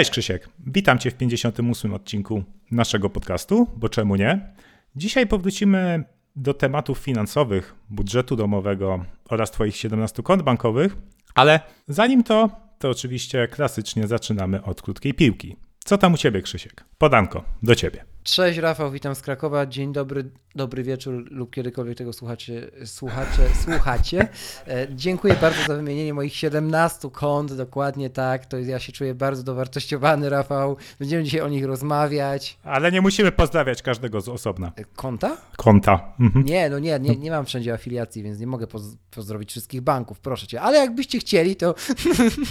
Cześć 0.00 0.10
Krzysiek, 0.10 0.48
witam 0.66 0.98
Cię 0.98 1.10
w 1.10 1.14
58 1.14 1.94
odcinku 1.94 2.44
naszego 2.70 3.10
podcastu, 3.10 3.66
bo 3.76 3.88
czemu 3.88 4.16
nie? 4.16 4.54
Dzisiaj 4.96 5.26
powrócimy 5.26 6.04
do 6.36 6.54
tematów 6.54 6.98
finansowych, 6.98 7.74
budżetu 7.90 8.36
domowego 8.36 9.04
oraz 9.28 9.50
Twoich 9.50 9.76
17 9.76 10.22
kont 10.22 10.42
bankowych, 10.42 10.96
ale 11.34 11.60
zanim 11.88 12.24
to, 12.24 12.50
to 12.78 12.90
oczywiście 12.90 13.48
klasycznie 13.48 14.06
zaczynamy 14.06 14.62
od 14.62 14.82
krótkiej 14.82 15.14
piłki. 15.14 15.56
Co 15.84 15.98
tam 15.98 16.14
u 16.14 16.16
Ciebie 16.16 16.42
Krzysiek? 16.42 16.84
Podanko, 16.98 17.44
do 17.62 17.74
Ciebie. 17.74 18.04
Cześć 18.22 18.58
Rafał, 18.58 18.90
witam 18.90 19.14
z 19.14 19.22
Krakowa. 19.22 19.66
Dzień 19.66 19.92
dobry, 19.92 20.30
dobry 20.54 20.82
wieczór 20.82 21.24
lub 21.30 21.50
kiedykolwiek 21.50 21.98
tego 21.98 22.12
słuchacie, 22.12 22.70
słuchacze, 22.84 23.42
słuchacie. 23.64 24.28
E, 24.68 24.86
dziękuję 24.94 25.34
bardzo 25.40 25.62
za 25.66 25.76
wymienienie 25.76 26.14
moich 26.14 26.34
17 26.34 27.10
kont, 27.12 27.52
dokładnie 27.52 28.10
tak. 28.10 28.46
To 28.46 28.56
jest, 28.56 28.70
ja 28.70 28.78
się 28.78 28.92
czuję 28.92 29.14
bardzo 29.14 29.42
dowartościowany, 29.42 30.30
Rafał. 30.30 30.76
Będziemy 30.98 31.24
dzisiaj 31.24 31.40
o 31.40 31.48
nich 31.48 31.64
rozmawiać. 31.64 32.58
Ale 32.64 32.92
nie 32.92 33.00
musimy 33.00 33.32
pozdrawiać 33.32 33.82
każdego 33.82 34.20
z 34.20 34.28
osobna. 34.28 34.72
E, 34.76 34.84
Konta? 34.84 35.36
Konta. 35.56 36.12
Mhm. 36.20 36.44
Nie, 36.44 36.70
no 36.70 36.78
nie, 36.78 36.98
nie, 36.98 37.16
nie 37.16 37.30
mam 37.30 37.44
wszędzie 37.46 37.72
afiliacji, 37.72 38.22
więc 38.22 38.38
nie 38.40 38.46
mogę 38.46 38.66
poz- 38.66 38.96
pozdrowić 39.10 39.50
wszystkich 39.50 39.80
banków, 39.80 40.20
proszę 40.20 40.46
cię. 40.46 40.60
Ale 40.60 40.78
jakbyście 40.78 41.18
chcieli, 41.18 41.56
to. 41.56 41.74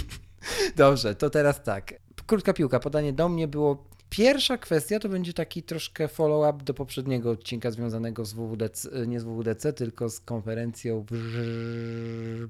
Dobrze, 0.76 1.14
to 1.14 1.30
teraz 1.30 1.62
tak. 1.62 1.94
Krótka 2.26 2.52
piłka, 2.52 2.80
podanie 2.80 3.12
do 3.12 3.28
mnie 3.28 3.48
było. 3.48 3.90
Pierwsza 4.10 4.58
kwestia 4.58 4.98
to 4.98 5.08
będzie 5.08 5.32
taki 5.32 5.62
troszkę 5.62 6.08
follow-up 6.08 6.64
do 6.64 6.74
poprzedniego 6.74 7.30
odcinka 7.30 7.70
związanego 7.70 8.24
z 8.24 8.32
WWDC, 8.32 9.06
nie 9.06 9.20
z 9.20 9.24
WWDC, 9.24 9.72
tylko 9.72 10.10
z 10.10 10.20
konferencją 10.20 11.06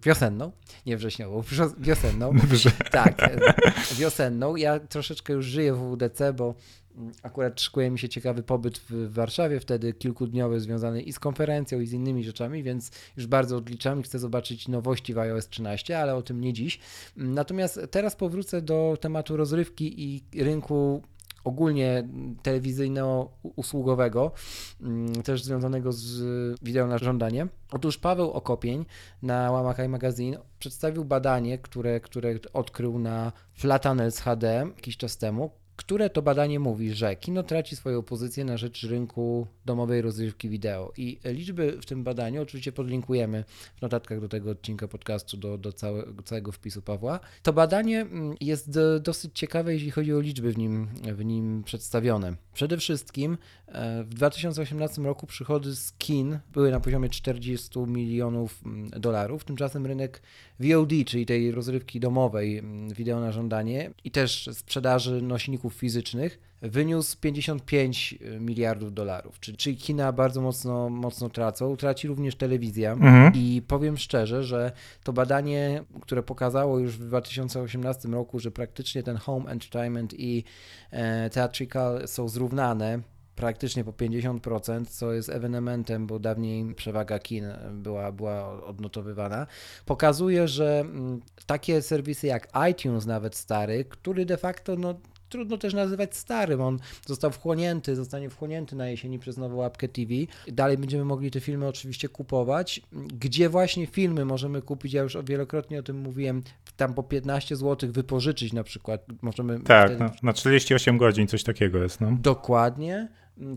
wiosenną, 0.04 0.52
nie 0.86 0.96
wrześniową, 0.96 1.42
wiosenną. 1.78 2.32
Dobrze. 2.42 2.70
Tak, 2.90 3.22
e, 3.22 3.40
wiosenną. 3.94 4.56
Ja 4.56 4.80
troszeczkę 4.80 5.32
już 5.32 5.46
żyję 5.46 5.74
w 5.74 5.78
WWDC, 5.78 6.32
bo 6.32 6.54
mm, 6.96 7.12
akurat 7.22 7.60
szykuje 7.60 7.90
mi 7.90 7.98
się 7.98 8.08
ciekawy 8.08 8.42
pobyt 8.42 8.78
w 8.78 9.12
Warszawie, 9.12 9.60
wtedy 9.60 9.92
kilkudniowy, 9.92 10.60
związany 10.60 11.02
i 11.02 11.12
z 11.12 11.18
konferencją, 11.18 11.80
i 11.80 11.86
z 11.86 11.92
innymi 11.92 12.24
rzeczami, 12.24 12.62
więc 12.62 12.90
już 13.16 13.26
bardzo 13.26 13.56
odliczam 13.56 14.00
i 14.00 14.02
chcę 14.02 14.18
zobaczyć 14.18 14.68
nowości 14.68 15.14
w 15.14 15.18
iOS 15.18 15.48
13, 15.48 15.98
ale 15.98 16.14
o 16.14 16.22
tym 16.22 16.40
nie 16.40 16.52
dziś. 16.52 16.80
Natomiast 17.16 17.80
teraz 17.90 18.16
powrócę 18.16 18.62
do 18.62 18.98
tematu 19.00 19.36
rozrywki 19.36 20.04
i 20.04 20.42
rynku 20.42 21.02
ogólnie 21.44 22.08
telewizyjno-usługowego, 22.42 24.32
mm, 24.80 25.22
też 25.22 25.44
związanego 25.44 25.92
z 25.92 26.20
wideo 26.62 26.86
na 26.86 26.98
żądanie. 26.98 27.46
Otóż 27.72 27.98
Paweł 27.98 28.30
Okopień 28.30 28.86
na 29.22 29.50
łamach 29.50 29.78
iMagazine 29.78 30.38
przedstawił 30.58 31.04
badanie, 31.04 31.58
które, 31.58 32.00
które 32.00 32.34
odkrył 32.52 32.98
na 32.98 33.32
Flatanels 33.54 34.20
HD 34.20 34.66
jakiś 34.76 34.96
czas 34.96 35.18
temu, 35.18 35.50
które 35.80 36.10
to 36.10 36.22
badanie 36.22 36.60
mówi, 36.60 36.92
że 36.92 37.16
kino 37.16 37.42
traci 37.42 37.76
swoją 37.76 38.02
pozycję 38.02 38.44
na 38.44 38.56
rzecz 38.56 38.82
rynku 38.82 39.46
domowej 39.64 40.02
rozrywki 40.02 40.48
wideo. 40.48 40.92
I 40.96 41.20
liczby 41.24 41.78
w 41.82 41.86
tym 41.86 42.04
badaniu 42.04 42.42
oczywiście 42.42 42.72
podlinkujemy 42.72 43.44
w 43.76 43.82
notatkach 43.82 44.20
do 44.20 44.28
tego 44.28 44.50
odcinka 44.50 44.88
podcastu, 44.88 45.36
do, 45.36 45.58
do 45.58 45.72
całego, 45.72 46.22
całego 46.22 46.52
wpisu 46.52 46.82
Pawła. 46.82 47.20
To 47.42 47.52
badanie 47.52 48.00
mm, 48.00 48.36
jest 48.40 48.70
do- 48.70 49.00
dosyć 49.00 49.30
ciekawe, 49.34 49.74
jeśli 49.74 49.90
chodzi 49.90 50.14
o 50.14 50.20
liczby 50.20 50.52
w 50.52 50.58
nim, 50.58 50.88
w 51.02 51.24
nim 51.24 51.62
przedstawione. 51.62 52.36
Przede 52.54 52.76
wszystkim 52.76 53.38
e, 53.66 54.04
w 54.04 54.14
2018 54.14 55.02
roku 55.02 55.26
przychody 55.26 55.76
z 55.76 55.92
kin 55.92 56.38
były 56.52 56.70
na 56.70 56.80
poziomie 56.80 57.08
40 57.08 57.78
milionów 57.78 58.60
mm, 58.66 58.90
dolarów, 58.90 59.44
tymczasem 59.44 59.86
rynek 59.86 60.22
VOD, 60.60 60.90
czyli 61.06 61.26
tej 61.26 61.50
rozrywki 61.50 62.00
domowej, 62.00 62.58
mm, 62.58 62.88
wideo 62.88 63.20
na 63.20 63.32
żądanie 63.32 63.90
i 64.04 64.10
też 64.10 64.50
sprzedaży 64.52 65.22
nośników 65.22 65.74
fizycznych 65.74 66.50
wyniósł 66.62 67.16
55 67.20 68.18
miliardów 68.40 68.94
dolarów, 68.94 69.40
czyli, 69.40 69.56
czyli 69.56 69.76
kina 69.76 70.12
bardzo 70.12 70.40
mocno, 70.40 70.90
mocno 70.90 71.28
tracą, 71.28 71.76
traci 71.76 72.08
również 72.08 72.36
telewizja. 72.36 72.92
Mhm. 72.92 73.32
i 73.34 73.62
powiem 73.66 73.96
szczerze, 73.96 74.44
że 74.44 74.72
to 75.02 75.12
badanie, 75.12 75.84
które 76.00 76.22
pokazało 76.22 76.78
już 76.78 76.96
w 76.96 77.04
2018 77.06 78.08
roku, 78.08 78.38
że 78.38 78.50
praktycznie 78.50 79.02
ten 79.02 79.16
home 79.16 79.50
entertainment 79.50 80.14
i 80.18 80.44
e, 80.90 81.30
theatrical 81.30 82.08
są 82.08 82.28
zrównane, 82.28 83.00
praktycznie 83.40 83.84
po 83.84 83.92
50%, 83.92 84.86
co 84.86 85.12
jest 85.12 85.28
ewenementem, 85.28 86.06
bo 86.06 86.18
dawniej 86.18 86.74
przewaga 86.74 87.18
kin 87.18 87.44
była, 87.72 88.12
była 88.12 88.64
odnotowywana, 88.64 89.46
pokazuje, 89.86 90.48
że 90.48 90.80
mm, 90.80 91.20
takie 91.46 91.82
serwisy 91.82 92.26
jak 92.26 92.48
iTunes 92.70 93.06
nawet 93.06 93.36
stary, 93.36 93.84
który 93.84 94.24
de 94.24 94.36
facto 94.36 94.76
no, 94.76 94.94
trudno 95.28 95.58
też 95.58 95.74
nazywać 95.74 96.16
starym, 96.16 96.60
on 96.60 96.78
został 97.06 97.30
wchłonięty, 97.30 97.96
zostanie 97.96 98.30
wchłonięty 98.30 98.76
na 98.76 98.88
jesieni 98.88 99.18
przez 99.18 99.36
nową 99.36 99.56
łapkę 99.56 99.88
TV. 99.88 100.12
Dalej 100.48 100.78
będziemy 100.78 101.04
mogli 101.04 101.30
te 101.30 101.40
filmy 101.40 101.68
oczywiście 101.68 102.08
kupować. 102.08 102.80
Gdzie 102.92 103.48
właśnie 103.48 103.86
filmy 103.86 104.24
możemy 104.24 104.62
kupić, 104.62 104.92
ja 104.92 105.02
już 105.02 105.16
wielokrotnie 105.24 105.78
o 105.78 105.82
tym 105.82 105.98
mówiłem, 105.98 106.42
tam 106.76 106.94
po 106.94 107.02
15 107.02 107.56
zł 107.56 107.92
wypożyczyć 107.92 108.52
na 108.52 108.64
przykład. 108.64 109.04
Możemy 109.22 109.60
Tak, 109.60 109.86
wtedy- 109.86 110.04
na, 110.04 110.12
na 110.22 110.32
48 110.32 110.98
godzin 110.98 111.26
coś 111.26 111.42
takiego 111.44 111.82
jest, 111.82 112.00
no. 112.00 112.16
Dokładnie, 112.20 113.08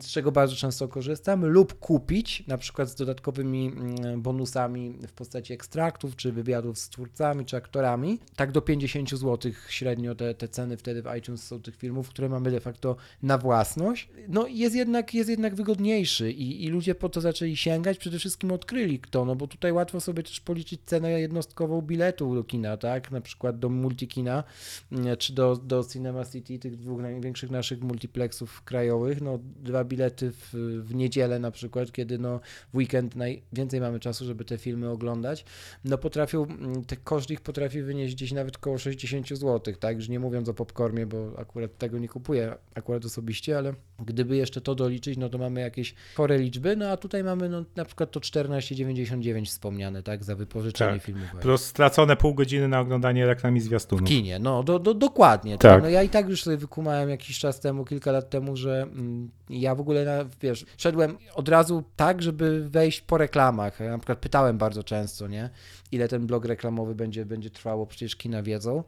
z 0.02 0.08
czego 0.08 0.32
bardzo 0.32 0.56
często 0.56 0.88
korzystam, 0.88 1.46
lub 1.46 1.80
kupić 1.80 2.44
na 2.48 2.58
przykład 2.58 2.90
z 2.90 2.96
dodatkowymi 2.96 3.68
mm, 3.68 4.22
bonusami 4.22 4.98
w 5.08 5.14
postaci 5.14 5.54
ekstraktów, 5.54 6.16
czy 6.16 6.32
wywiadów 6.32 6.80
z 6.80 6.90
twórcami, 6.90 7.46
czy 7.46 7.58
aktorami. 7.58 8.20
Tak 8.36 8.52
do 8.52 8.62
50 8.62 9.10
zł 9.10 9.52
średnio 9.70 10.16
te, 10.16 10.36
te 10.36 10.48
ceny 10.48 10.78
wtedy 10.78 11.02
w 11.02 11.16
iTunes 11.18 11.44
są 11.44 11.62
tych 11.62 11.76
filmów, 11.76 12.10
które 12.10 12.30
mamy 12.30 12.52
de 12.52 12.60
facto 12.60 12.96
na 13.24 13.38
własność. 13.38 14.10
No 14.28 14.48
jest 14.48 14.76
jednak, 14.76 15.14
jest 15.14 15.30
jednak 15.30 15.56
wygodniejszy 15.56 16.32
i, 16.32 16.66
i 16.66 16.70
ludzie 16.70 16.96
po 16.96 17.10
to 17.10 17.22
zaczęli 17.22 17.56
sięgać, 17.56 17.98
przede 17.98 18.20
wszystkim 18.20 18.52
odkryli 18.52 19.00
kto, 19.00 19.26
no 19.26 19.36
bo 19.36 19.48
tutaj 19.48 19.72
łatwo 19.72 20.02
sobie 20.02 20.24
też 20.24 20.40
policzyć 20.40 20.82
cenę 20.86 21.22
jednostkową 21.22 21.82
biletu 21.82 22.36
do 22.36 22.44
kina, 22.44 22.78
tak, 22.78 23.12
na 23.12 23.22
przykład 23.22 23.60
do 23.60 23.70
multikina, 23.70 24.44
mm, 24.92 25.18
czy 25.18 25.34
do, 25.34 25.56
do 25.56 25.84
Cinema 25.84 26.26
City, 26.26 26.60
tych 26.60 26.78
dwóch 26.78 27.02
największych 27.02 27.52
naszych 27.52 27.82
multiplexów 27.82 28.64
krajowych, 28.64 29.22
no 29.22 29.40
dwa 29.63 29.84
bilety 29.84 30.31
w, 30.31 30.53
w 30.84 30.96
niedzielę 30.96 31.40
na 31.40 31.51
przykład, 31.51 31.91
kiedy 31.91 32.18
no 32.18 32.40
w 32.74 32.78
weekend 32.78 33.16
najwięcej 33.16 33.81
mamy 33.81 34.00
czasu, 34.00 34.25
żeby 34.25 34.46
te 34.46 34.57
filmy 34.57 34.90
oglądać, 34.90 35.46
no 35.85 35.97
potrafią, 35.97 36.44
mm, 36.44 36.85
te 36.85 36.97
koszt 36.97 37.31
ich 37.31 37.41
potrafi 37.41 37.81
wynieść 37.81 38.16
gdzieś 38.16 38.31
nawet 38.31 38.57
koło 38.57 38.78
60 38.78 39.29
zł, 39.29 39.75
tak, 39.79 39.96
już 39.96 40.09
nie 40.09 40.19
mówiąc 40.19 40.50
o 40.50 40.53
popcornie, 40.53 41.06
bo 41.06 41.34
akurat 41.38 41.78
tego 41.78 42.00
nie 42.00 42.07
kupuję 42.07 42.56
akurat 42.75 43.06
osobiście, 43.06 43.57
ale 43.57 43.74
gdyby 44.06 44.36
jeszcze 44.36 44.62
to 44.62 44.75
doliczyć, 44.75 45.18
no 45.18 45.30
to 45.30 45.38
mamy 45.38 45.62
jakieś 45.62 45.95
chore 46.16 46.38
liczby, 46.38 46.75
no 46.75 46.89
a 46.89 46.98
tutaj 46.98 47.24
mamy 47.24 47.50
no 47.50 47.63
na 47.75 47.86
przykład 47.86 48.12
to 48.12 48.19
14,99 48.19 49.45
wspomniane, 49.45 50.04
tak, 50.04 50.24
za 50.24 50.36
wypożyczenie 50.36 50.94
Tak. 50.94 51.04
filmów. 51.04 51.27
Plus 51.42 51.66
stracone 51.66 52.16
pół 52.16 52.33
godziny 52.33 52.68
na 52.68 52.80
oglądanie 52.80 53.25
reklam 53.25 53.57
i 53.57 53.59
zwiastunów. 53.59 54.06
W 54.06 54.07
kinie, 54.07 54.39
no 54.39 54.63
do, 54.63 54.80
do, 54.80 54.94
dokładnie. 54.94 55.57
Tak. 55.57 55.74
Tak. 55.74 55.83
No 55.83 55.89
ja 55.89 56.04
i 56.04 56.09
tak 56.09 56.30
już 56.30 56.44
sobie 56.44 56.57
wykumałem 56.57 57.09
jakiś 57.09 57.39
czas 57.39 57.59
temu, 57.59 57.86
kilka 57.86 58.12
lat 58.12 58.30
temu, 58.30 58.56
że 58.56 58.81
mm, 58.81 59.30
ja 59.62 59.76
w 59.76 59.80
ogóle, 59.80 60.26
wiesz, 60.42 60.66
szedłem 60.78 61.18
od 61.36 61.50
razu 61.50 61.84
tak, 61.96 62.22
żeby 62.22 62.70
wejść 62.70 63.02
po 63.02 63.18
reklamach. 63.18 63.80
Ja 63.80 63.90
na 63.90 63.98
przykład 63.98 64.20
pytałem 64.20 64.58
bardzo 64.58 64.84
często, 64.84 65.28
nie, 65.28 65.50
ile 65.92 66.08
ten 66.08 66.28
blog 66.28 66.46
reklamowy 66.46 66.96
będzie, 66.96 67.26
będzie 67.26 67.50
trwało, 67.50 67.88
przecież 67.88 68.16
kina 68.16 68.44
wiedzą. 68.44 68.84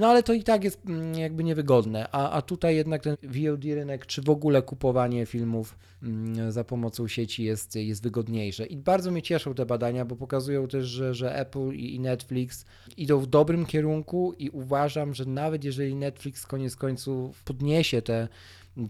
No 0.00 0.08
ale 0.08 0.22
to 0.22 0.32
i 0.32 0.42
tak 0.42 0.64
jest 0.64 0.80
mm, 0.86 1.14
jakby 1.14 1.44
niewygodne, 1.44 2.08
a, 2.12 2.30
a 2.30 2.42
tutaj 2.42 2.76
jednak 2.76 3.02
ten 3.02 3.16
VOD 3.22 3.64
rynek, 3.64 4.06
czy 4.06 4.22
w 4.22 4.30
ogóle 4.30 4.62
kupowanie 4.62 5.26
filmów 5.26 5.78
mm, 6.02 6.52
za 6.52 6.64
pomocą 6.64 7.08
sieci 7.08 7.44
jest, 7.44 7.76
jest 7.76 8.02
wygodniejsze. 8.02 8.66
I 8.66 8.76
bardzo 8.76 9.10
mnie 9.10 9.22
cieszą 9.22 9.54
te 9.54 9.66
badania, 9.66 10.04
bo 10.04 10.16
pokazują 10.16 10.68
też, 10.68 10.86
że, 10.86 11.14
że 11.14 11.36
Apple 11.36 11.72
i 11.72 12.00
Netflix 12.00 12.64
idą 12.96 13.18
w 13.18 13.26
dobrym 13.26 13.66
kierunku 13.66 14.34
i 14.38 14.50
uważam, 14.50 15.14
że 15.14 15.24
nawet 15.24 15.64
jeżeli 15.64 15.94
Netflix 15.94 16.46
koniec 16.46 16.76
końców 16.76 17.42
podniesie 17.44 18.02
te 18.02 18.28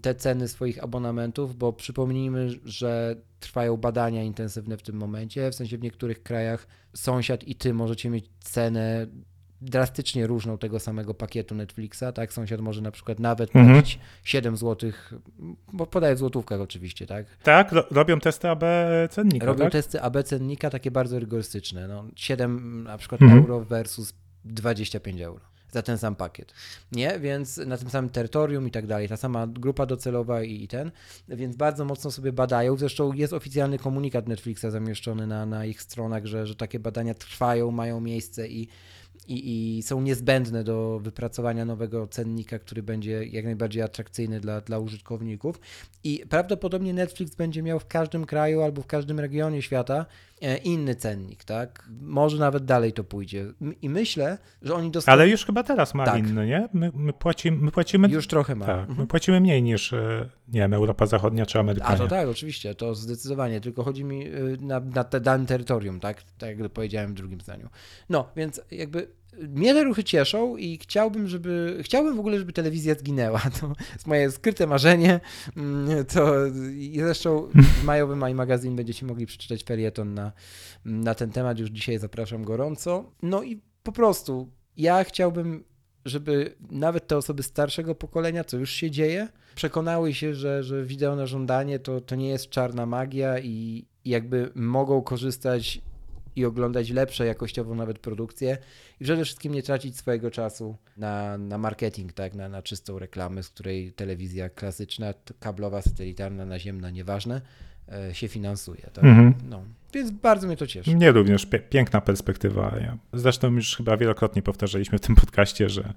te 0.03 0.15
ceny 0.15 0.49
swoich 0.49 0.85
abonamentów, 0.85 1.57
bo 1.57 1.73
przypomnijmy, 1.73 2.49
że 2.65 3.17
trwają 3.41 3.77
badania 3.77 4.23
intensywne 4.23 4.77
w 4.77 4.83
tym 4.83 4.97
momencie. 4.97 5.51
W 5.51 5.55
sensie 5.55 5.79
w 5.79 5.83
niektórych 5.83 6.23
krajach 6.23 6.67
sąsiad 6.95 7.45
i 7.45 7.55
ty 7.55 7.75
możecie 7.75 8.11
mieć 8.11 8.31
cenę 8.41 9.07
drastycznie 9.63 10.27
różną 10.27 10.59
tego 10.59 10.81
samego 10.81 11.15
pakietu 11.15 11.55
Netflixa, 11.55 12.05
tak? 12.15 12.33
Sąsiad 12.33 12.61
może 12.61 12.81
na 12.81 12.91
przykład 12.91 13.19
nawet 13.21 13.57
Mhm. 13.57 13.75
płacić 13.75 13.99
7 14.25 14.57
zł, 14.57 14.91
bo 15.73 15.87
podaję 15.87 16.15
w 16.15 16.19
złotówkach 16.19 16.61
oczywiście, 16.61 17.07
tak? 17.07 17.27
Tak, 17.43 17.73
ro- 17.73 17.85
robią 17.91 18.21
testy 18.21 18.49
AB 18.49 18.63
cennika, 19.11 19.47
Robią 19.47 19.65
tak? 19.65 19.73
testy 19.73 20.01
AB 20.03 20.23
cennika 20.25 20.71
takie 20.71 20.91
bardzo 20.91 21.19
rygorystyczne. 21.19 21.89
No, 21.89 22.05
7 22.17 22.85
na 22.85 22.99
przykład 22.99 23.23
Mhm. 23.23 23.41
euro 23.41 23.61
versus 23.65 24.15
25 24.45 25.21
euro 25.21 25.50
za 25.73 25.83
ten 25.83 25.99
sam 25.99 26.17
pakiet. 26.17 26.53
Nie? 26.93 27.19
Więc 27.19 27.57
na 27.57 27.77
tym 27.77 27.91
samym 27.91 28.11
terytorium 28.11 28.69
i 28.69 28.71
tak 28.71 28.87
dalej. 28.87 29.09
Ta 29.09 29.17
sama 29.17 29.47
grupa 29.47 29.87
docelowa 29.87 30.43
i, 30.43 30.63
i 30.63 30.69
ten. 30.69 30.91
Więc 31.29 31.57
bardzo 31.57 31.85
mocno 31.85 32.11
sobie 32.11 32.33
badają. 32.33 32.77
Zresztą 32.77 33.13
jest 33.13 33.33
oficjalny 33.33 33.79
komunikat 33.79 34.29
Netflixa 34.29 34.65
zamieszczony 34.71 35.27
na, 35.27 35.47
na 35.47 35.65
ich 35.65 35.83
stronach, 35.83 36.27
że, 36.27 36.47
że 36.47 36.55
takie 36.55 36.79
badania 36.79 37.15
trwają, 37.15 37.71
mają 37.71 38.01
miejsce 38.01 38.49
i 38.49 38.69
i, 39.31 39.79
i 39.79 39.83
są 39.83 40.01
niezbędne 40.01 40.65
do 40.65 41.01
wypracowania 41.03 41.65
nowego 41.65 42.07
cennika, 42.07 42.59
który 42.59 42.83
będzie 42.83 43.25
jak 43.25 43.45
najbardziej 43.45 43.83
atrakcyjny 43.83 44.41
dla, 44.41 44.61
dla 44.61 44.79
użytkowników. 44.79 45.61
I 46.05 46.25
prawdopodobnie 46.29 46.95
Netflix 46.95 47.35
będzie 47.35 47.63
miał 47.63 47.81
w 47.81 47.87
każdym 47.87 48.25
kraju 48.27 48.63
albo 48.63 48.83
w 48.83 48.87
każdym 48.87 49.21
regionie 49.21 49.63
świata 49.63 50.07
e, 50.43 50.57
inny 50.57 50.95
cennik, 50.95 51.45
tak? 51.45 51.89
Może 52.01 52.39
nawet 52.39 52.65
dalej 52.65 52.93
to 52.93 53.05
pójdzie. 53.05 53.47
I 53.83 53.89
myślę, 53.89 54.39
że 54.63 54.75
oni 54.75 54.91
dostaną. 54.91 55.13
Ale 55.13 55.29
już 55.29 55.45
chyba 55.47 55.63
teraz 55.63 55.95
ma 55.95 56.05
Tak. 56.05 56.19
inny, 56.19 56.47
nie? 56.47 56.69
My, 56.73 56.91
my, 56.95 57.13
płacimy, 57.13 57.57
my 57.57 57.71
płacimy... 57.71 58.09
Już 58.09 58.27
trochę 58.27 58.55
ma. 58.55 58.67
Tak, 58.67 58.81
Mhm. 58.81 58.99
my 58.99 59.07
płacimy 59.07 59.41
mniej 59.41 59.63
niż, 59.63 59.93
e, 59.93 60.29
nie 60.49 60.61
wiem, 60.61 60.75
Europa 60.75 61.07
Zachodnia 61.07 61.47
czy 61.47 61.59
A 61.59 61.61
Amerykanie. 61.61 61.99
to 61.99 62.09
tak, 62.09 62.29
oczywiście, 62.29 62.75
to 62.75 62.95
zdecydowanie, 62.95 63.61
tylko 63.61 63.83
chodzi 63.85 64.05
mi 64.05 64.27
y, 64.27 64.57
na, 64.61 64.81
na 64.81 65.05
te 65.05 65.21
danym 65.21 65.47
terytorium, 65.47 66.01
tak? 66.01 66.23
Tak 66.39 66.59
jak 66.59 66.73
powiedziałem 66.73 67.11
w 67.11 67.15
drugim 67.15 67.41
zdaniu. 67.41 67.69
No, 68.09 68.29
więc 68.37 68.61
jakby 68.71 69.20
mnie 69.49 69.75
te 69.75 69.85
ruchy 69.85 70.05
cieszą 70.05 70.57
i 70.57 70.79
chciałbym, 70.79 71.29
żeby, 71.29 71.79
chciałbym 71.83 72.17
w 72.17 72.21
ogóle, 72.21 72.39
żeby 72.39 72.53
telewizja 72.53 72.95
zginęła. 72.95 73.41
To 73.61 73.73
jest 73.93 74.07
moje 74.07 74.31
skryte 74.31 74.67
marzenie. 74.67 75.21
Mm, 75.57 76.05
To 76.05 76.47
i 76.73 76.99
zresztą 77.01 77.49
w 77.81 77.85
majowym 77.85 78.29
iMagazine 78.29 78.77
będziecie 78.77 79.07
mogli 79.07 79.27
przeczytać 79.27 79.65
felieton 79.65 80.15
na, 80.15 80.33
na 80.85 81.15
ten 81.15 81.31
temat. 81.31 81.59
Już 81.59 81.71
dzisiaj 81.71 81.99
zapraszam 81.99 82.45
gorąco. 82.45 83.13
No 83.23 83.43
i 83.43 83.61
po 83.83 83.93
prostu 83.93 84.51
ja 84.77 85.05
chciałbym 85.05 85.65
żeby 86.05 86.57
nawet 86.71 87.07
te 87.07 87.17
osoby 87.17 87.43
starszego 87.43 87.95
pokolenia, 87.95 88.45
co 88.45 88.57
już 88.57 88.71
się 88.71 88.91
dzieje, 88.91 89.29
przekonały 89.55 90.15
się, 90.15 90.35
że, 90.35 90.63
że 90.63 90.85
wideo 90.85 91.17
na 91.17 91.27
żądanie 91.27 91.79
to, 91.79 92.01
to 92.01 92.17
nie 92.17 92.29
jest 92.29 92.49
czarna 92.49 92.87
magia 92.87 93.39
i 93.39 93.87
jakby 94.05 94.51
mogą 94.55 95.03
korzystać 95.03 95.81
i 96.37 96.45
oglądać 96.45 96.91
lepsze 96.91 97.27
jakościowo 97.27 97.75
nawet 97.75 97.99
produkcje 97.99 98.59
i 99.01 99.05
przede 99.05 99.25
wszystkim 99.25 99.55
nie 99.55 99.63
tracić 99.63 99.97
swojego 99.97 100.31
czasu 100.31 100.77
na, 100.97 101.39
na 101.39 101.59
marketing, 101.59 102.13
tak, 102.13 102.35
na, 102.35 102.49
na 102.49 102.63
czystą 102.63 102.99
reklamę, 102.99 103.43
z 103.43 103.49
której 103.49 103.93
telewizja 103.93 104.49
klasyczna, 104.49 105.15
kablowa, 105.41 105.83
satelitarna, 105.83 106.47
naziemna, 106.47 106.91
nieważne, 106.91 107.41
e, 107.93 108.15
się 108.15 108.29
finansuje. 108.29 108.83
Tak? 108.93 109.05
Mhm. 109.05 109.35
No. 109.49 109.63
Więc 109.95 110.11
bardzo 110.11 110.47
mnie 110.47 110.57
to 110.57 110.67
cieszy. 110.67 110.97
Mnie 110.97 111.13
również 111.13 111.47
pie- 111.47 111.69
piękna 111.69 112.01
perspektywa. 112.01 112.77
Ja, 112.81 112.99
zresztą 113.13 113.53
już 113.53 113.77
chyba 113.77 113.97
wielokrotnie 113.97 114.43
powtarzaliśmy 114.43 114.99
w 114.99 115.01
tym 115.01 115.15
podcaście, 115.15 115.69
że, 115.69 115.93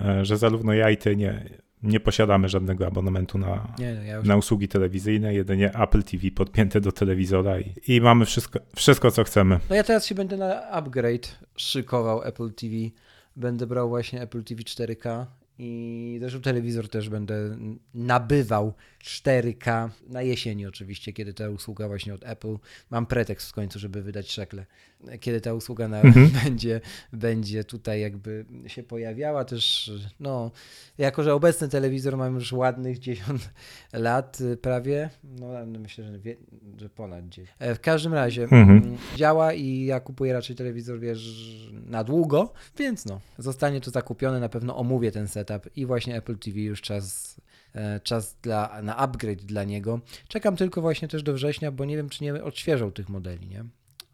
e, 0.00 0.24
że 0.24 0.36
zarówno 0.38 0.72
ja 0.72 0.90
i 0.90 0.96
ty 0.96 1.16
nie, 1.16 1.44
nie 1.82 2.00
posiadamy 2.00 2.48
żadnego 2.48 2.86
abonamentu 2.86 3.38
na, 3.38 3.74
Nie, 3.78 3.94
no, 3.94 4.02
ja 4.02 4.16
już 4.16 4.26
na 4.26 4.36
usługi 4.36 4.68
telewizyjne, 4.68 5.34
jedynie 5.34 5.74
Apple 5.74 6.02
TV 6.02 6.30
podpięte 6.30 6.80
do 6.80 6.92
telewizora 6.92 7.60
i, 7.60 7.74
i 7.88 8.00
mamy 8.00 8.24
wszystko, 8.24 8.58
wszystko, 8.76 9.10
co 9.10 9.24
chcemy. 9.24 9.60
No 9.70 9.76
ja 9.76 9.84
teraz 9.84 10.06
się 10.06 10.14
będę 10.14 10.36
na 10.36 10.70
upgrade 10.70 11.38
szykował 11.56 12.22
Apple 12.22 12.52
TV. 12.52 12.74
Będę 13.36 13.66
brał 13.66 13.88
właśnie 13.88 14.22
Apple 14.22 14.44
TV 14.44 14.62
4K 14.62 15.24
i 15.58 16.16
zresztą 16.20 16.40
telewizor 16.40 16.88
też 16.88 17.08
będę 17.08 17.56
nabywał 17.94 18.74
4K 19.04 19.88
na 20.08 20.22
jesieni 20.22 20.66
oczywiście, 20.66 21.12
kiedy 21.12 21.34
ta 21.34 21.50
usługa 21.50 21.88
właśnie 21.88 22.14
od 22.14 22.24
Apple, 22.24 22.56
mam 22.90 23.06
pretekst 23.06 23.50
w 23.50 23.52
końcu, 23.52 23.78
żeby 23.78 24.02
wydać 24.02 24.32
szekle, 24.32 24.66
kiedy 25.20 25.40
ta 25.40 25.54
usługa 25.54 25.88
na, 25.88 26.00
Mhm. 26.00 26.30
będzie, 26.44 26.80
będzie 27.12 27.64
tutaj 27.64 28.00
jakby 28.00 28.44
się 28.66 28.82
pojawiała 28.82 29.44
też, 29.44 29.90
no 30.20 30.50
jako, 30.98 31.22
że 31.22 31.34
obecny 31.34 31.68
telewizor 31.68 32.16
mam 32.16 32.34
już 32.34 32.52
ładnych 32.52 32.98
10 32.98 33.28
lat 33.92 34.40
y, 34.40 34.56
prawie, 34.56 35.10
no 35.24 35.66
myślę, 35.66 36.04
że, 36.04 36.18
wie, 36.18 36.36
że 36.76 36.88
ponad 36.88 37.28
10. 37.28 37.54
E, 37.58 37.74
W 37.74 37.80
każdym 37.80 38.14
razie 38.14 38.42
Mhm. 38.42 38.70
mm, 38.70 38.96
działa 39.16 39.52
i 39.52 39.84
ja 39.84 40.00
kupuję 40.00 40.32
raczej 40.32 40.56
telewizor, 40.56 41.00
wiesz, 41.00 41.38
na 41.86 42.04
długo, 42.04 42.52
więc 42.78 43.04
no, 43.06 43.20
zostanie 43.38 43.80
to 43.80 43.90
zakupione, 43.90 44.40
na 44.40 44.48
pewno 44.48 44.76
omówię 44.76 45.12
ten 45.12 45.28
setup 45.28 45.76
i 45.76 45.86
właśnie 45.86 46.16
Apple 46.16 46.38
TV 46.38 46.58
już 46.60 46.80
czas, 46.82 47.36
e, 47.74 48.00
czas 48.00 48.36
dla, 48.42 48.82
na 48.82 48.96
upgrade 48.96 49.42
dla 49.44 49.64
niego. 49.64 50.00
Czekam 50.28 50.56
tylko 50.56 50.80
właśnie 50.80 51.08
też 51.08 51.22
do 51.22 51.32
września, 51.34 51.72
bo 51.72 51.84
nie 51.84 51.96
wiem, 51.96 52.08
czy 52.08 52.24
nie 52.24 52.44
odświeżą 52.44 52.92
tych 52.92 53.08
modeli, 53.08 53.48
nie? 53.48 53.64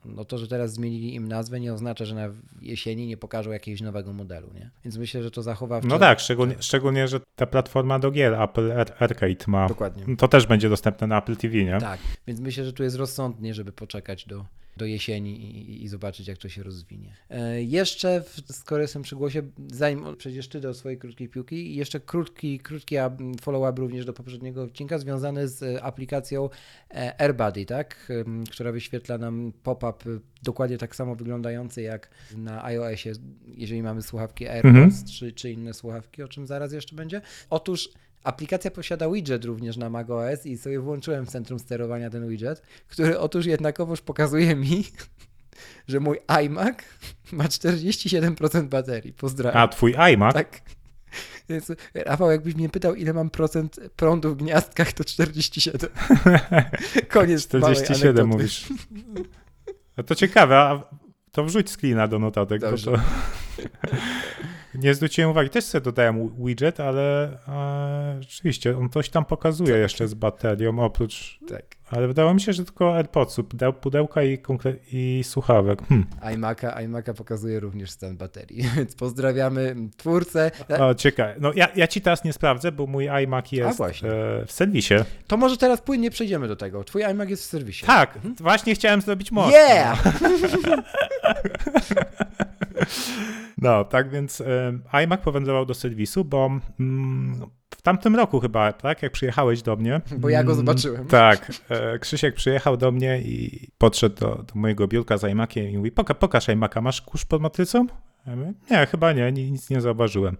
No 0.04 0.24
to, 0.24 0.38
że 0.38 0.48
teraz 0.48 0.72
zmienili 0.72 1.14
im 1.14 1.28
nazwę, 1.28 1.60
nie 1.60 1.74
oznacza, 1.74 2.04
że 2.04 2.14
na 2.14 2.28
jesieni 2.62 3.06
nie 3.06 3.16
pokażą 3.16 3.50
jakiegoś 3.50 3.80
nowego 3.80 4.12
modelu, 4.12 4.48
nie? 4.54 4.70
Więc 4.84 4.96
myślę, 4.96 5.22
że 5.22 5.30
to 5.30 5.42
zachowawcze... 5.42 5.88
No 5.88 5.98
tak, 5.98 6.20
szczególnie, 6.20 6.54
szczególnie 6.60 7.08
że 7.08 7.20
ta 7.36 7.46
platforma 7.46 7.98
do 7.98 8.10
gier 8.10 8.34
Apple 8.34 8.72
Ar- 8.72 8.94
Arcade 8.98 9.44
ma. 9.46 9.68
Dokładnie. 9.68 10.16
To 10.16 10.28
też 10.28 10.46
będzie 10.46 10.68
dostępne 10.68 11.06
na 11.06 11.18
Apple 11.18 11.36
TV, 11.36 11.54
nie? 11.56 11.78
Tak, 11.80 12.00
więc 12.26 12.40
myślę, 12.40 12.64
że 12.64 12.72
tu 12.72 12.82
jest 12.82 12.96
rozsądnie, 12.96 13.54
żeby 13.54 13.72
poczekać 13.72 14.26
do, 14.26 14.44
do 14.76 14.86
jesieni 14.86 15.40
i, 15.40 15.84
i 15.84 15.88
zobaczyć, 15.88 16.28
jak 16.28 16.38
to 16.38 16.48
się 16.48 16.62
rozwinie. 16.62 17.16
E, 17.30 17.62
jeszcze, 17.62 18.20
w, 18.22 18.52
skoro 18.52 18.82
jestem 18.82 19.02
przy 19.02 19.16
głosie, 19.16 19.42
zanim 19.72 20.16
przejdziesz 20.16 20.48
ty 20.48 20.60
do 20.60 20.74
swojej 20.74 20.98
krótkiej 20.98 21.28
piłki, 21.28 21.74
jeszcze 21.74 22.00
krótki, 22.00 22.58
krótki 22.58 22.96
follow-up 23.40 23.80
również 23.80 24.04
do 24.04 24.12
poprzedniego 24.12 24.62
odcinka, 24.62 24.98
związany 24.98 25.48
z 25.48 25.62
e, 25.62 25.82
aplikacją 25.82 26.48
e, 26.90 27.20
AirBuddy, 27.20 27.66
tak? 27.66 28.12
Która 28.50 28.72
wyświetla 28.72 29.18
nam 29.18 29.52
pop-up 29.62 30.10
e, 30.10 30.18
dokładnie 30.42 30.78
tak 30.78 30.96
samo 30.96 31.14
wyglądający 31.14 31.82
jak 31.82 32.10
na 32.36 32.64
iOSie, 32.64 33.12
jeżeli 33.46 33.82
mamy 33.82 34.02
słuchawki 34.02 34.48
AirPods 34.48 34.74
Mhm. 34.76 35.04
czy, 35.18 35.32
czy 35.32 35.50
inne 35.50 35.74
słuchawki, 35.74 36.22
o 36.22 36.28
czym 36.28 36.46
zaraz 36.46 36.72
jeszcze 36.72 36.96
będzie. 36.96 37.20
Otóż 37.50 37.88
Aplikacja 38.24 38.70
posiada 38.70 39.10
widget 39.10 39.44
również 39.44 39.76
na 39.76 39.90
macOS 39.90 40.46
i 40.46 40.58
sobie 40.58 40.80
włączyłem 40.80 41.26
w 41.26 41.30
centrum 41.30 41.58
sterowania 41.58 42.10
ten 42.10 42.28
widget, 42.28 42.62
który 42.88 43.18
otóż 43.18 43.46
jednakowoż 43.46 44.00
pokazuje 44.00 44.56
mi, 44.56 44.84
że 45.88 46.00
mój 46.00 46.18
iMac 46.44 46.76
ma 47.32 47.44
47% 47.44 48.68
baterii. 48.68 49.12
Pozdrawiam. 49.12 49.62
A 49.62 49.68
twój 49.68 49.94
iMac? 50.12 50.34
Tak. 50.34 50.60
Więc, 51.48 51.72
Rafał, 51.94 52.30
jakbyś 52.30 52.54
mnie 52.54 52.68
pytał, 52.68 52.94
ile 52.94 53.12
mam 53.12 53.30
procent 53.30 53.80
prądu 53.96 54.34
w 54.34 54.36
gniazdkach, 54.36 54.92
to 54.92 55.04
47. 55.04 55.90
Koniec 57.08 57.52
małej 57.52 57.76
47 57.76 58.02
anegdoty. 58.02 58.26
mówisz. 58.26 58.66
No 59.96 60.04
to 60.04 60.14
ciekawe, 60.14 60.56
a 60.56 60.84
to 61.34 61.44
wrzuć 61.44 61.70
screena 61.70 62.08
do 62.08 62.18
notatek, 62.18 62.60
bo 62.60 62.76
to... 62.76 62.92
Nie 64.74 64.94
zwróciłem 64.94 65.30
uwagi, 65.30 65.50
też 65.50 65.64
sobie 65.64 65.84
dodałem 65.84 66.44
widget, 66.44 66.80
ale 66.80 67.24
e, 67.48 68.22
rzeczywiście 68.22 68.78
on 68.78 68.90
coś 68.90 69.08
tam 69.08 69.24
pokazuje 69.24 69.76
jeszcze 69.76 70.08
z 70.08 70.14
baterią, 70.14 70.78
oprócz... 70.78 71.38
Tak. 71.48 71.73
Ale 71.90 72.08
wydało 72.08 72.34
mi 72.34 72.40
się, 72.40 72.52
że 72.52 72.64
tylko 72.64 72.96
AirPodsów, 72.96 73.46
pudeł- 73.46 73.72
pudełka 73.72 74.22
i, 74.22 74.38
i 74.92 75.24
słuchawek. 75.24 75.82
Hm. 75.88 76.06
iMac'a, 76.20 76.76
iMac'a 76.76 77.14
pokazuje 77.14 77.60
również 77.60 77.90
stan 77.90 78.16
baterii, 78.16 78.62
więc 78.76 78.94
pozdrawiamy 78.94 79.76
twórcę. 79.96 80.50
O, 80.80 80.94
ciekawe. 80.94 81.34
No 81.40 81.52
ja, 81.54 81.68
ja 81.76 81.86
ci 81.86 82.00
teraz 82.00 82.24
nie 82.24 82.32
sprawdzę, 82.32 82.72
bo 82.72 82.86
mój 82.86 83.08
iMac 83.24 83.52
jest 83.52 83.80
e, 83.80 83.86
w 84.46 84.52
serwisie. 84.52 84.94
To 85.26 85.36
może 85.36 85.56
teraz 85.56 85.80
płynnie 85.80 86.10
przejdziemy 86.10 86.48
do 86.48 86.56
tego. 86.56 86.84
Twój 86.84 87.02
iMac 87.02 87.28
jest 87.30 87.42
w 87.42 87.46
serwisie. 87.46 87.86
Tak, 87.86 88.18
właśnie 88.40 88.74
chciałem 88.74 89.00
zrobić 89.00 89.32
most. 89.32 89.52
Yeah! 89.52 90.02
No, 93.58 93.84
tak 93.84 94.10
więc 94.10 94.40
e, 94.40 94.72
iMac 95.02 95.20
powędrował 95.20 95.66
do 95.66 95.74
serwisu, 95.74 96.24
bo 96.24 96.50
mm, 96.80 97.40
tamtym 97.84 98.16
roku 98.16 98.40
chyba, 98.40 98.72
tak, 98.72 99.02
jak 99.02 99.12
przyjechałeś 99.12 99.62
do 99.62 99.76
mnie. 99.76 100.00
Bo 100.18 100.28
ja 100.28 100.44
go 100.44 100.52
mm, 100.52 100.66
zobaczyłem. 100.66 101.06
Tak, 101.06 101.52
e, 101.68 101.98
Krzysiek 101.98 102.34
przyjechał 102.34 102.76
do 102.76 102.92
mnie 102.92 103.18
i 103.18 103.68
podszedł 103.78 104.20
do, 104.20 104.28
do 104.34 104.60
mojego 104.60 104.88
biurka 104.88 105.18
z 105.18 105.24
iMaciem 105.30 105.70
i 105.70 105.76
mówi, 105.76 105.92
Poka, 105.92 106.14
pokaż 106.14 106.48
iMac'a, 106.48 106.82
masz 106.82 107.02
kurz 107.02 107.24
pod 107.24 107.42
matrycą? 107.42 107.86
Ja 108.26 108.36
mówię, 108.36 108.52
nie, 108.70 108.86
chyba 108.86 109.12
nie, 109.12 109.32
nic 109.32 109.70
nie 109.70 109.80
zauważyłem. 109.80 110.36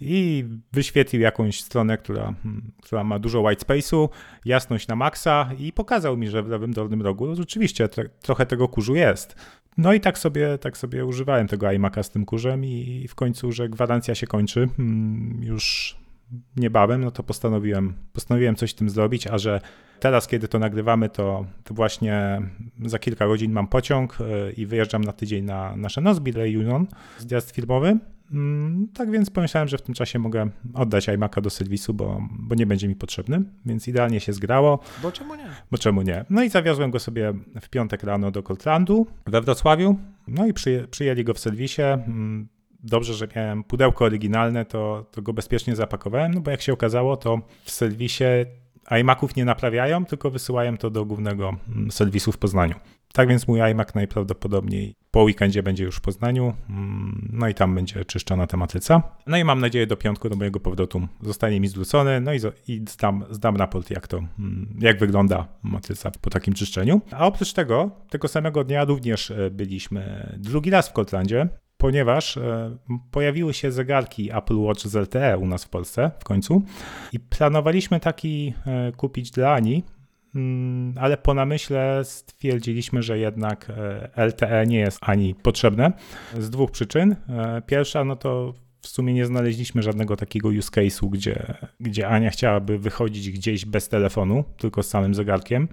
I 0.00 0.44
wyświetlił 0.72 1.22
jakąś 1.22 1.60
stronę, 1.60 1.98
która, 1.98 2.34
hmm, 2.42 2.72
która 2.82 3.04
ma 3.04 3.18
dużo 3.18 3.40
white 3.40 3.66
space'u, 3.66 4.08
jasność 4.44 4.88
na 4.88 4.96
maksa 4.96 5.50
i 5.58 5.72
pokazał 5.72 6.16
mi, 6.16 6.28
że 6.28 6.42
w 6.42 6.48
lewym 6.48 6.72
dolnym 6.72 7.02
rogu 7.02 7.34
rzeczywiście 7.34 7.88
trochę 8.22 8.46
tego 8.46 8.68
kurzu 8.68 8.94
jest. 8.94 9.36
No 9.76 9.92
i 9.92 10.00
tak 10.00 10.18
sobie, 10.18 10.58
tak 10.58 10.76
sobie 10.76 11.04
używałem 11.04 11.48
tego 11.48 11.66
iMac'a 11.66 12.02
z 12.02 12.10
tym 12.10 12.24
kurzem 12.24 12.64
i 12.64 13.06
w 13.08 13.14
końcu, 13.14 13.52
że 13.52 13.68
gwarancja 13.68 14.14
się 14.14 14.26
kończy 14.26 14.68
hmm, 14.76 15.42
już 15.42 15.96
niebawem, 16.56 17.04
no 17.04 17.10
to 17.10 17.22
postanowiłem, 17.22 17.94
postanowiłem 18.12 18.56
coś 18.56 18.70
z 18.70 18.74
tym 18.74 18.90
zrobić, 18.90 19.26
a 19.26 19.38
że 19.38 19.60
teraz, 20.00 20.26
kiedy 20.26 20.48
to 20.48 20.58
nagrywamy, 20.58 21.08
to, 21.08 21.46
to 21.64 21.74
właśnie 21.74 22.42
za 22.84 22.98
kilka 22.98 23.26
godzin 23.26 23.52
mam 23.52 23.68
pociąg 23.68 24.18
e, 24.20 24.52
i 24.52 24.66
wyjeżdżam 24.66 25.04
na 25.04 25.12
tydzień 25.12 25.44
na 25.44 25.76
nasze 25.76 26.00
Nozbi 26.00 26.32
Union, 26.56 26.86
zjazd 27.18 27.50
filmowy. 27.50 27.98
Mm, 28.32 28.88
tak 28.94 29.10
więc 29.10 29.30
pomyślałem, 29.30 29.68
że 29.68 29.78
w 29.78 29.82
tym 29.82 29.94
czasie 29.94 30.18
mogę 30.18 30.50
oddać 30.74 31.08
iMac'a 31.08 31.40
do 31.40 31.50
serwisu, 31.50 31.94
bo, 31.94 32.22
bo 32.30 32.54
nie 32.54 32.66
będzie 32.66 32.88
mi 32.88 32.96
potrzebny, 32.96 33.42
więc 33.66 33.88
idealnie 33.88 34.20
się 34.20 34.32
zgrało. 34.32 34.78
Bo 35.02 35.12
czemu 35.12 35.34
nie? 35.34 35.48
Bo 35.70 35.78
czemu 35.78 36.02
nie? 36.02 36.24
No 36.30 36.42
i 36.42 36.48
zawiozłem 36.48 36.90
go 36.90 36.98
sobie 36.98 37.34
w 37.60 37.68
piątek 37.68 38.02
rano 38.02 38.30
do 38.30 38.42
Coltrandu 38.42 39.06
we 39.26 39.40
Wrocławiu, 39.40 39.98
no 40.28 40.46
i 40.46 40.52
przyję, 40.52 40.86
przyjęli 40.88 41.24
go 41.24 41.34
w 41.34 41.38
serwisie. 41.38 41.82
Dobrze, 42.82 43.14
że 43.14 43.28
miałem 43.36 43.64
pudełko 43.64 44.04
oryginalne, 44.04 44.64
to, 44.64 45.06
to 45.10 45.22
go 45.22 45.32
bezpiecznie 45.32 45.76
zapakowałem, 45.76 46.34
no 46.34 46.40
bo 46.40 46.50
jak 46.50 46.62
się 46.62 46.72
okazało, 46.72 47.16
to 47.16 47.40
w 47.64 47.70
serwisie 47.70 48.24
iMaców 49.00 49.36
nie 49.36 49.44
naprawiają, 49.44 50.04
tylko 50.04 50.30
wysyłają 50.30 50.76
to 50.76 50.90
do 50.90 51.04
głównego 51.04 51.56
mm, 51.68 51.90
serwisu 51.90 52.32
w 52.32 52.38
Poznaniu. 52.38 52.74
Tak 53.12 53.28
więc 53.28 53.48
mój 53.48 53.60
iMac 53.60 53.94
najprawdopodobniej 53.94 54.94
po 55.10 55.22
weekendzie 55.22 55.62
będzie 55.62 55.84
już 55.84 55.96
w 55.96 56.00
Poznaniu, 56.00 56.54
mm, 56.70 57.28
no 57.32 57.48
i 57.48 57.54
tam 57.54 57.74
będzie 57.74 58.04
czyszczona 58.04 58.46
ta 58.46 58.56
matryca. 58.56 59.02
No 59.26 59.36
i 59.36 59.44
mam 59.44 59.60
nadzieję 59.60 59.86
do 59.86 59.96
piątku, 59.96 60.28
do 60.28 60.36
mojego 60.36 60.60
powrotu 60.60 61.08
zostanie 61.22 61.60
mi 61.60 61.68
zwrócony, 61.68 62.20
no 62.20 62.34
i, 62.34 62.38
i 62.68 62.84
zdam, 62.88 63.24
zdam 63.30 63.56
raport, 63.56 63.90
jak 63.90 64.08
to, 64.08 64.18
mm, 64.18 64.78
jak 64.80 64.98
wygląda 64.98 65.48
matryca 65.62 66.10
po 66.20 66.30
takim 66.30 66.54
czyszczeniu. 66.54 67.00
A 67.10 67.26
oprócz 67.26 67.52
tego, 67.52 67.90
tego 68.10 68.28
samego 68.28 68.64
dnia 68.64 68.84
również 68.84 69.30
e, 69.30 69.50
byliśmy 69.50 70.32
drugi 70.38 70.70
raz 70.70 70.88
w 70.88 70.92
Kotlandzie 70.92 71.48
ponieważ 71.80 72.36
e, 72.36 72.76
pojawiły 73.10 73.54
się 73.54 73.72
zegarki 73.72 74.30
Apple 74.32 74.58
Watch 74.58 74.86
z 74.86 74.94
LTE 74.94 75.38
u 75.38 75.46
nas 75.46 75.64
w 75.64 75.68
Polsce 75.68 76.10
w 76.18 76.24
końcu 76.24 76.62
i 77.12 77.20
planowaliśmy 77.20 78.00
taki 78.00 78.54
e, 78.66 78.92
kupić 78.92 79.30
dla 79.30 79.52
Ani, 79.52 79.84
mm, 80.34 80.94
ale 80.98 81.16
po 81.16 81.34
namyśle 81.34 82.04
stwierdziliśmy, 82.04 83.02
że 83.02 83.18
jednak 83.18 83.70
e, 84.16 84.26
LTE 84.26 84.66
nie 84.66 84.78
jest 84.78 84.98
ani 85.00 85.34
potrzebne 85.34 85.92
z 86.38 86.50
dwóch 86.50 86.70
przyczyn. 86.70 87.16
Pierwsza, 87.66 88.04
no 88.04 88.16
to 88.16 88.54
w 88.80 88.88
sumie 88.88 89.14
nie 89.14 89.26
znaleźliśmy 89.26 89.82
żadnego 89.82 90.16
takiego 90.16 90.48
use 90.48 90.70
case'u, 90.70 91.10
gdzie, 91.10 91.54
gdzie 91.80 92.08
Ania 92.08 92.30
chciałaby 92.30 92.78
wychodzić 92.78 93.30
gdzieś 93.30 93.64
bez 93.64 93.88
telefonu, 93.88 94.44
tylko 94.56 94.82
z 94.82 94.88
samym 94.88 95.14
zegarkiem. 95.14 95.68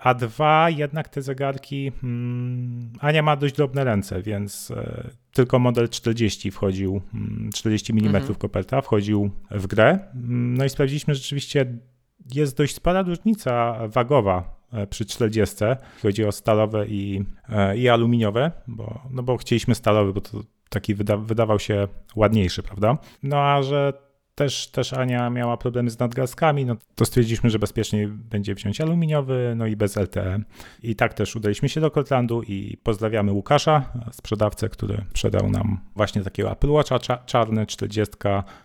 A 0.00 0.14
dwa, 0.14 0.70
jednak 0.70 1.08
te 1.08 1.22
zegarki, 1.22 1.92
hmm, 2.00 2.92
Ania 3.00 3.22
ma 3.22 3.36
dość 3.36 3.54
drobne 3.54 3.84
ręce, 3.84 4.22
więc 4.22 4.70
e, 4.70 5.10
tylko 5.32 5.58
model 5.58 5.88
40 5.88 6.50
wchodził, 6.50 7.00
40 7.54 7.92
mm 7.92 8.16
mhm. 8.16 8.34
koperta 8.34 8.80
wchodził 8.80 9.30
w 9.50 9.66
grę. 9.66 9.98
Mm, 10.14 10.56
no 10.56 10.64
i 10.64 10.68
sprawdziliśmy, 10.68 11.14
że 11.14 11.20
rzeczywiście 11.20 11.66
jest 12.34 12.56
dość 12.56 12.74
spora 12.74 13.02
różnica 13.02 13.78
wagowa 13.88 14.60
e, 14.72 14.86
przy 14.86 15.04
40. 15.04 15.56
Chodzi 16.02 16.24
o 16.24 16.32
stalowe 16.32 16.86
i, 16.86 17.24
e, 17.48 17.76
i 17.76 17.88
aluminiowe, 17.88 18.52
bo, 18.66 19.00
no 19.10 19.22
bo 19.22 19.36
chcieliśmy 19.36 19.74
stalowy, 19.74 20.12
bo 20.12 20.20
to 20.20 20.42
taki 20.68 20.94
wyda, 20.94 21.16
wydawał 21.16 21.58
się 21.58 21.88
ładniejszy, 22.16 22.62
prawda? 22.62 22.98
No 23.22 23.36
a 23.36 23.62
że 23.62 23.92
też, 24.40 24.68
też 24.68 24.92
Ania 24.92 25.30
miała 25.30 25.56
problemy 25.56 25.90
z 25.90 25.98
nadgarstkami, 25.98 26.64
no 26.64 26.76
to 26.94 27.04
stwierdziliśmy, 27.04 27.50
że 27.50 27.58
bezpieczniej 27.58 28.08
będzie 28.08 28.54
wziąć 28.54 28.80
aluminiowy, 28.80 29.54
no 29.56 29.66
i 29.66 29.76
bez 29.76 29.96
LTE. 29.96 30.40
I 30.82 30.96
tak 30.96 31.14
też 31.14 31.36
udaliśmy 31.36 31.68
się 31.68 31.80
do 31.80 31.90
Cortlandu 31.90 32.42
i 32.42 32.76
pozdrawiamy 32.82 33.32
Łukasza, 33.32 33.92
sprzedawcę, 34.12 34.68
który 34.68 35.04
sprzedał 35.10 35.50
nam 35.50 35.80
właśnie 35.96 36.22
takiego 36.22 36.52
Apple 36.52 36.70
Watcha 36.70 36.98
czarny 37.26 37.66
40 37.66 38.14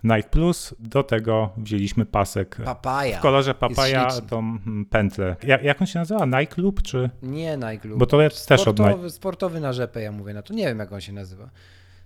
Nike 0.03 0.29
Plus. 0.29 0.75
Do 0.79 1.03
tego 1.03 1.49
wzięliśmy 1.57 2.05
pasek 2.05 2.57
Papaya. 2.65 3.17
w 3.17 3.19
kolorze 3.19 3.53
papaja, 3.53 4.07
tą 4.29 4.39
mm, 4.39 4.85
pętlę. 4.85 5.35
Jak, 5.43 5.63
jak 5.63 5.81
on 5.81 5.87
się 5.87 5.99
nazywa? 5.99 6.25
Nike 6.25 6.61
Loop 6.61 6.81
czy? 6.81 7.09
Nie 7.23 7.57
Nike 7.57 7.87
Loop. 7.87 7.99
Bo 7.99 8.05
to 8.05 8.21
jest 8.21 8.47
też 8.47 8.67
od 8.67 8.79
Nike. 8.79 9.09
Sportowy 9.09 9.59
na 9.59 9.73
rzepę, 9.73 10.01
ja 10.01 10.11
mówię 10.11 10.33
na 10.33 10.41
to. 10.41 10.53
Nie 10.53 10.65
wiem, 10.65 10.79
jak 10.79 10.93
on 10.93 11.01
się 11.01 11.13
nazywa. 11.13 11.49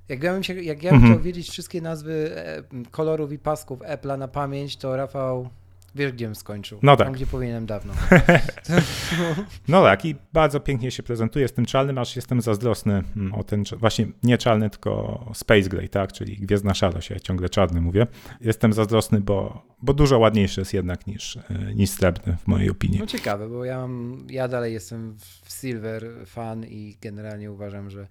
Jak 0.10 0.24
ja 0.24 0.34
bym, 0.34 0.44
się, 0.44 0.62
jak 0.62 0.84
ja 0.84 0.92
bym 0.92 0.98
mhm. 0.98 1.14
chciał 1.14 1.24
wiedzieć 1.24 1.50
wszystkie 1.50 1.82
nazwy 1.82 2.32
e, 2.36 2.64
kolorów 2.92 3.32
i 3.32 3.40
pasków 3.40 3.80
Apple'a 3.80 4.18
na 4.18 4.28
pamięć, 4.28 4.78
to 4.78 4.98
Rafał 4.98 5.50
wiesz, 5.96 6.12
gdzie 6.12 6.26
bym 6.26 6.36
skończył. 6.36 6.80
No 6.82 6.98
tak. 6.98 7.08
Tam, 7.08 7.14
gdzie 7.14 7.28
powinienem 7.28 7.66
dawno. 7.66 7.94
no 9.68 9.84
tak 9.84 10.06
i 10.06 10.16
bardzo 10.34 10.60
pięknie 10.60 10.92
się 10.92 11.04
prezentuje 11.04 11.48
z 11.48 11.54
tym 11.54 11.66
czarnym, 11.66 11.98
aż 11.98 12.16
jestem 12.16 12.42
zazdrosny 12.42 13.04
mm, 13.16 13.34
o 13.34 13.44
ten, 13.44 13.64
właśnie 13.78 14.08
nie 14.24 14.38
czarny, 14.38 14.70
tylko 14.70 15.26
Space 15.34 15.70
Gray, 15.70 15.90
tak, 15.90 16.14
czyli 16.14 16.38
gwiezdna 16.38 16.74
szarość, 16.74 17.10
ja 17.10 17.20
ciągle 17.20 17.50
czarny 17.50 17.82
mówię. 17.82 18.08
Jestem 18.42 18.74
zazdrosny, 18.74 19.22
bo, 19.22 19.66
bo 19.82 19.94
dużo 19.94 20.20
ładniejszy 20.20 20.62
jest 20.62 20.74
jednak 20.74 21.08
niż, 21.08 21.38
e, 21.38 21.42
niż 21.76 21.90
srebrny 21.90 22.38
w 22.44 22.48
mojej 22.48 22.70
opinii. 22.70 23.00
No 23.00 23.06
ciekawe, 23.06 23.50
bo 23.50 23.66
ja, 23.66 23.80
mam, 23.80 24.28
ja 24.30 24.48
dalej 24.48 24.74
jestem 24.74 25.18
w 25.44 25.52
Silver 25.52 26.06
fan 26.26 26.66
i 26.66 26.98
generalnie 27.02 27.52
uważam, 27.52 27.90
że 27.90 28.08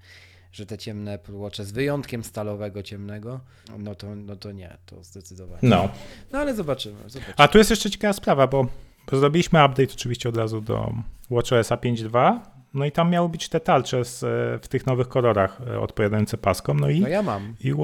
że 0.53 0.67
te 0.67 0.79
ciemne 0.79 1.19
Watche 1.29 1.65
z 1.65 1.73
wyjątkiem 1.73 2.25
stalowego 2.25 2.83
ciemnego, 2.83 3.41
no 3.79 3.95
to, 3.95 4.15
no 4.15 4.37
to 4.37 4.53
nie, 4.53 4.77
to 4.87 5.05
zdecydowanie. 5.05 5.61
No. 5.63 5.89
No 6.33 6.39
ale 6.39 6.55
zobaczymy, 6.55 6.97
zobaczymy. 7.07 7.35
A 7.37 7.49
tu 7.49 7.59
jest 7.59 7.71
jeszcze 7.71 7.91
ciekawa 7.91 8.13
sprawa, 8.13 8.47
bo 8.47 8.67
zrobiliśmy 9.13 9.65
update 9.65 9.93
oczywiście 9.93 10.29
od 10.29 10.37
razu 10.37 10.61
do 10.61 10.93
WatchOS 11.31 11.69
5.2, 11.69 12.41
no 12.75 12.85
i 12.85 12.93
tam 12.93 13.11
miały 13.11 13.29
być 13.29 13.49
te 13.49 13.61
tarcze 13.61 14.05
z, 14.05 14.21
w 14.65 14.69
tych 14.69 14.87
nowych 14.87 15.09
kolorach 15.09 15.61
e, 15.67 15.81
odpowiadające 15.81 16.39
paskom. 16.39 16.81
No 16.81 16.91
i. 16.91 17.01
No 17.01 17.09
ja 17.09 17.23
mam. 17.23 17.55
I, 17.61 17.75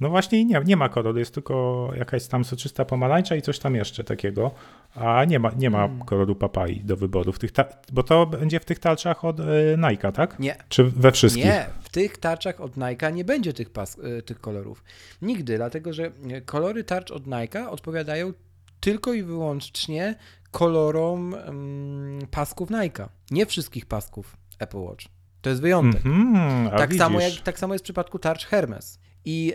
no 0.00 0.08
właśnie 0.08 0.44
nie, 0.44 0.60
nie 0.64 0.76
ma 0.76 0.88
koloru, 0.88 1.18
jest 1.18 1.34
tylko 1.34 1.90
jakaś 1.96 2.26
tam 2.26 2.44
soczysta 2.44 2.84
pomarańcza 2.84 3.36
i 3.36 3.42
coś 3.42 3.58
tam 3.58 3.74
jeszcze 3.74 4.04
takiego, 4.04 4.50
a 4.94 5.24
nie 5.24 5.38
ma, 5.38 5.50
nie 5.56 5.70
ma 5.70 5.78
hmm. 5.78 6.04
koloru 6.04 6.34
papai 6.34 6.80
do 6.84 6.96
wyboru, 6.96 7.32
w 7.32 7.38
tych 7.38 7.50
bo 7.92 8.02
to 8.02 8.26
będzie 8.26 8.60
w 8.60 8.64
tych 8.64 8.78
tarczach 8.78 9.24
od 9.24 9.40
y, 9.40 9.44
Nike, 9.90 10.12
tak? 10.12 10.38
Nie. 10.38 10.56
Czy 10.68 10.84
we 10.84 11.12
wszystkich? 11.12 11.44
Nie, 11.44 11.66
w 11.80 11.88
tych 11.88 12.18
tarczach 12.18 12.60
od 12.60 12.76
Nike 12.76 13.12
nie 13.12 13.24
będzie 13.24 13.52
tych, 13.52 13.70
pas, 13.70 13.98
y, 13.98 14.22
tych 14.22 14.40
kolorów. 14.40 14.84
Nigdy, 15.22 15.56
dlatego 15.56 15.92
że 15.92 16.10
kolory 16.44 16.84
tarcz 16.84 17.10
od 17.10 17.26
Nike 17.26 17.70
odpowiadają 17.70 18.32
tylko 18.80 19.12
i 19.12 19.22
wyłącznie 19.22 20.14
kolorom 20.50 21.34
mm, 21.34 22.26
pasków 22.30 22.70
Nike. 22.70 23.08
Nie 23.30 23.46
wszystkich 23.46 23.86
pasków 23.86 24.36
Apple 24.58 24.78
Watch. 24.78 25.06
To 25.42 25.50
jest 25.50 25.62
wyjątek. 25.62 26.06
Mm 26.06 26.34
-hmm, 26.34 26.78
tak, 26.78 26.94
samo 26.94 27.20
jak, 27.20 27.32
tak 27.32 27.58
samo 27.58 27.74
jest 27.74 27.82
w 27.82 27.86
przypadku 27.86 28.18
tarcz 28.18 28.46
Hermes. 28.46 28.98
I 29.26 29.54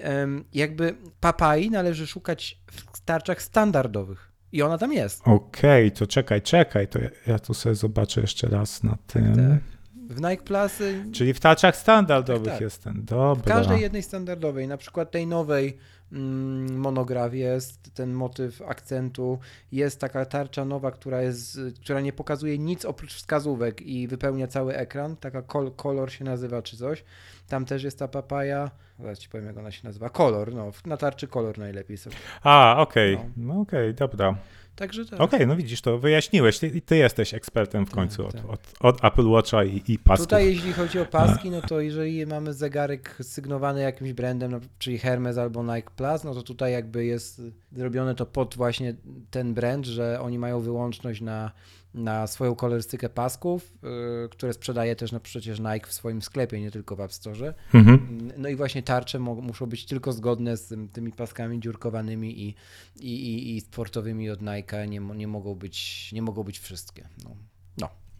jakby 0.53 0.95
papai 1.19 1.69
należy 1.69 2.07
szukać 2.07 2.61
w 2.93 3.01
tarczach 3.01 3.41
standardowych. 3.41 4.31
I 4.51 4.61
ona 4.61 4.77
tam 4.77 4.93
jest. 4.93 5.21
Okej, 5.21 5.87
okay, 5.87 5.91
to 5.91 6.07
czekaj, 6.07 6.41
czekaj, 6.41 6.87
to 6.87 6.99
ja, 6.99 7.09
ja, 7.27 7.39
tu 7.39 7.53
sobie 7.53 7.75
zobaczę 7.75 8.21
jeszcze 8.21 8.47
raz 8.47 8.83
na 8.83 8.97
tym. 9.07 9.35
Tak, 9.35 9.35
tak. 9.35 9.80
W 10.11 10.21
Nike 10.21 10.43
Plus. 10.43 10.79
Czyli 11.13 11.33
w 11.33 11.39
tarczach 11.39 11.75
standardowych 11.75 12.43
tak, 12.43 12.53
tak. 12.53 12.61
jest 12.61 12.83
ten, 12.83 13.05
dobra. 13.05 13.43
W 13.43 13.57
każdej 13.57 13.81
jednej 13.81 14.03
standardowej, 14.03 14.67
na 14.67 14.77
przykład 14.77 15.11
tej 15.11 15.27
nowej 15.27 15.77
mm, 16.11 16.77
monograf 16.77 17.33
jest, 17.33 17.93
ten 17.93 18.13
motyw 18.13 18.61
akcentu, 18.61 19.39
jest 19.71 19.99
taka 19.99 20.25
tarcza 20.25 20.65
nowa, 20.65 20.91
która, 20.91 21.21
jest, 21.21 21.59
która 21.83 22.01
nie 22.01 22.13
pokazuje 22.13 22.57
nic 22.57 22.85
oprócz 22.85 23.13
wskazówek 23.13 23.81
i 23.81 24.07
wypełnia 24.07 24.47
cały 24.47 24.75
ekran, 24.75 25.15
taka 25.15 25.41
kol, 25.41 25.71
kolor 25.71 26.11
się 26.11 26.25
nazywa 26.25 26.61
czy 26.61 26.77
coś. 26.77 27.03
Tam 27.47 27.65
też 27.65 27.83
jest 27.83 27.99
ta 27.99 28.07
papaja. 28.07 28.71
Zaraz 28.99 29.19
ci 29.19 29.29
powiem, 29.29 29.45
jak 29.45 29.57
ona 29.57 29.71
się 29.71 29.87
nazywa. 29.87 30.09
Kolor, 30.09 30.53
no, 30.53 30.71
na 30.85 30.97
tarczy 30.97 31.27
kolor 31.27 31.57
najlepiej 31.57 31.97
sobie. 31.97 32.15
A, 32.43 32.75
okej, 32.77 33.15
okay. 33.15 33.29
no, 33.37 33.53
no 33.53 33.61
okej, 33.61 33.91
okay, 33.91 33.93
dobra. 33.93 34.35
Także 34.75 35.05
tak. 35.05 35.13
Okej, 35.13 35.25
okay, 35.25 35.47
no 35.47 35.55
widzisz, 35.55 35.81
to 35.81 35.99
wyjaśniłeś. 35.99 36.59
Ty, 36.59 36.81
ty 36.81 36.97
jesteś 36.97 37.33
ekspertem 37.33 37.85
w 37.85 37.89
tak, 37.89 37.95
końcu 37.95 38.23
tak, 38.23 38.35
od, 38.35 38.41
tak. 38.41 38.51
Od, 38.51 38.95
od, 38.95 39.05
Apple 39.05 39.27
Watcha 39.27 39.63
i, 39.63 39.83
i 39.87 39.99
pasków. 39.99 40.27
Tutaj 40.27 40.45
jeśli 40.45 40.73
chodzi 40.73 40.99
o 40.99 41.05
paski, 41.05 41.49
no 41.49 41.61
to 41.61 41.79
jeżeli 41.79 42.25
mamy 42.25 42.53
zegarek 42.53 43.17
sygnowany 43.21 43.81
jakimś 43.81 44.13
brandem, 44.13 44.51
no, 44.51 44.59
czyli 44.79 44.97
Hermes 44.97 45.37
albo 45.37 45.63
Nike 45.63 45.91
Plus, 45.95 46.23
no 46.23 46.33
to 46.33 46.43
tutaj 46.43 46.71
jakby 46.71 47.05
jest 47.05 47.41
zrobione 47.71 48.15
to 48.15 48.25
pod 48.25 48.55
właśnie 48.55 48.93
ten 49.31 49.53
brand, 49.53 49.85
że 49.85 50.21
oni 50.21 50.39
mają 50.39 50.59
wyłączność 50.59 51.21
na 51.21 51.51
na 51.93 52.27
swoją 52.27 52.55
kolorystykę 52.55 53.09
pasków, 53.09 53.73
yy, 53.83 54.29
które 54.29 54.53
sprzedaje 54.53 54.95
też 54.95 55.11
no 55.11 55.19
przecież 55.19 55.59
Nike 55.59 55.87
w 55.87 55.93
swoim 55.93 56.21
sklepie, 56.21 56.61
nie 56.61 56.71
tylko 56.71 56.95
w 56.95 57.01
App 57.01 57.13
Store. 57.13 57.53
Mhm. 57.73 58.31
No 58.37 58.49
i 58.49 58.55
właśnie 58.55 58.83
tarcze 58.83 59.19
muszą 59.19 59.65
być 59.65 59.85
tylko 59.85 60.13
zgodne 60.13 60.57
z 60.57 60.91
tymi 60.93 61.11
paskami 61.11 61.59
dziurkowanymi 61.59 62.41
i, 62.41 62.55
i, 62.99 63.13
i, 63.13 63.55
i 63.55 63.61
sportowymi 63.61 64.29
od 64.29 64.41
Nike, 64.41 64.87
nie, 64.87 64.99
nie, 64.99 65.27
mogą 65.27 65.55
być, 65.55 66.09
nie 66.13 66.21
mogą 66.21 66.43
być 66.43 66.59
wszystkie. 66.59 67.07
No. 67.23 67.35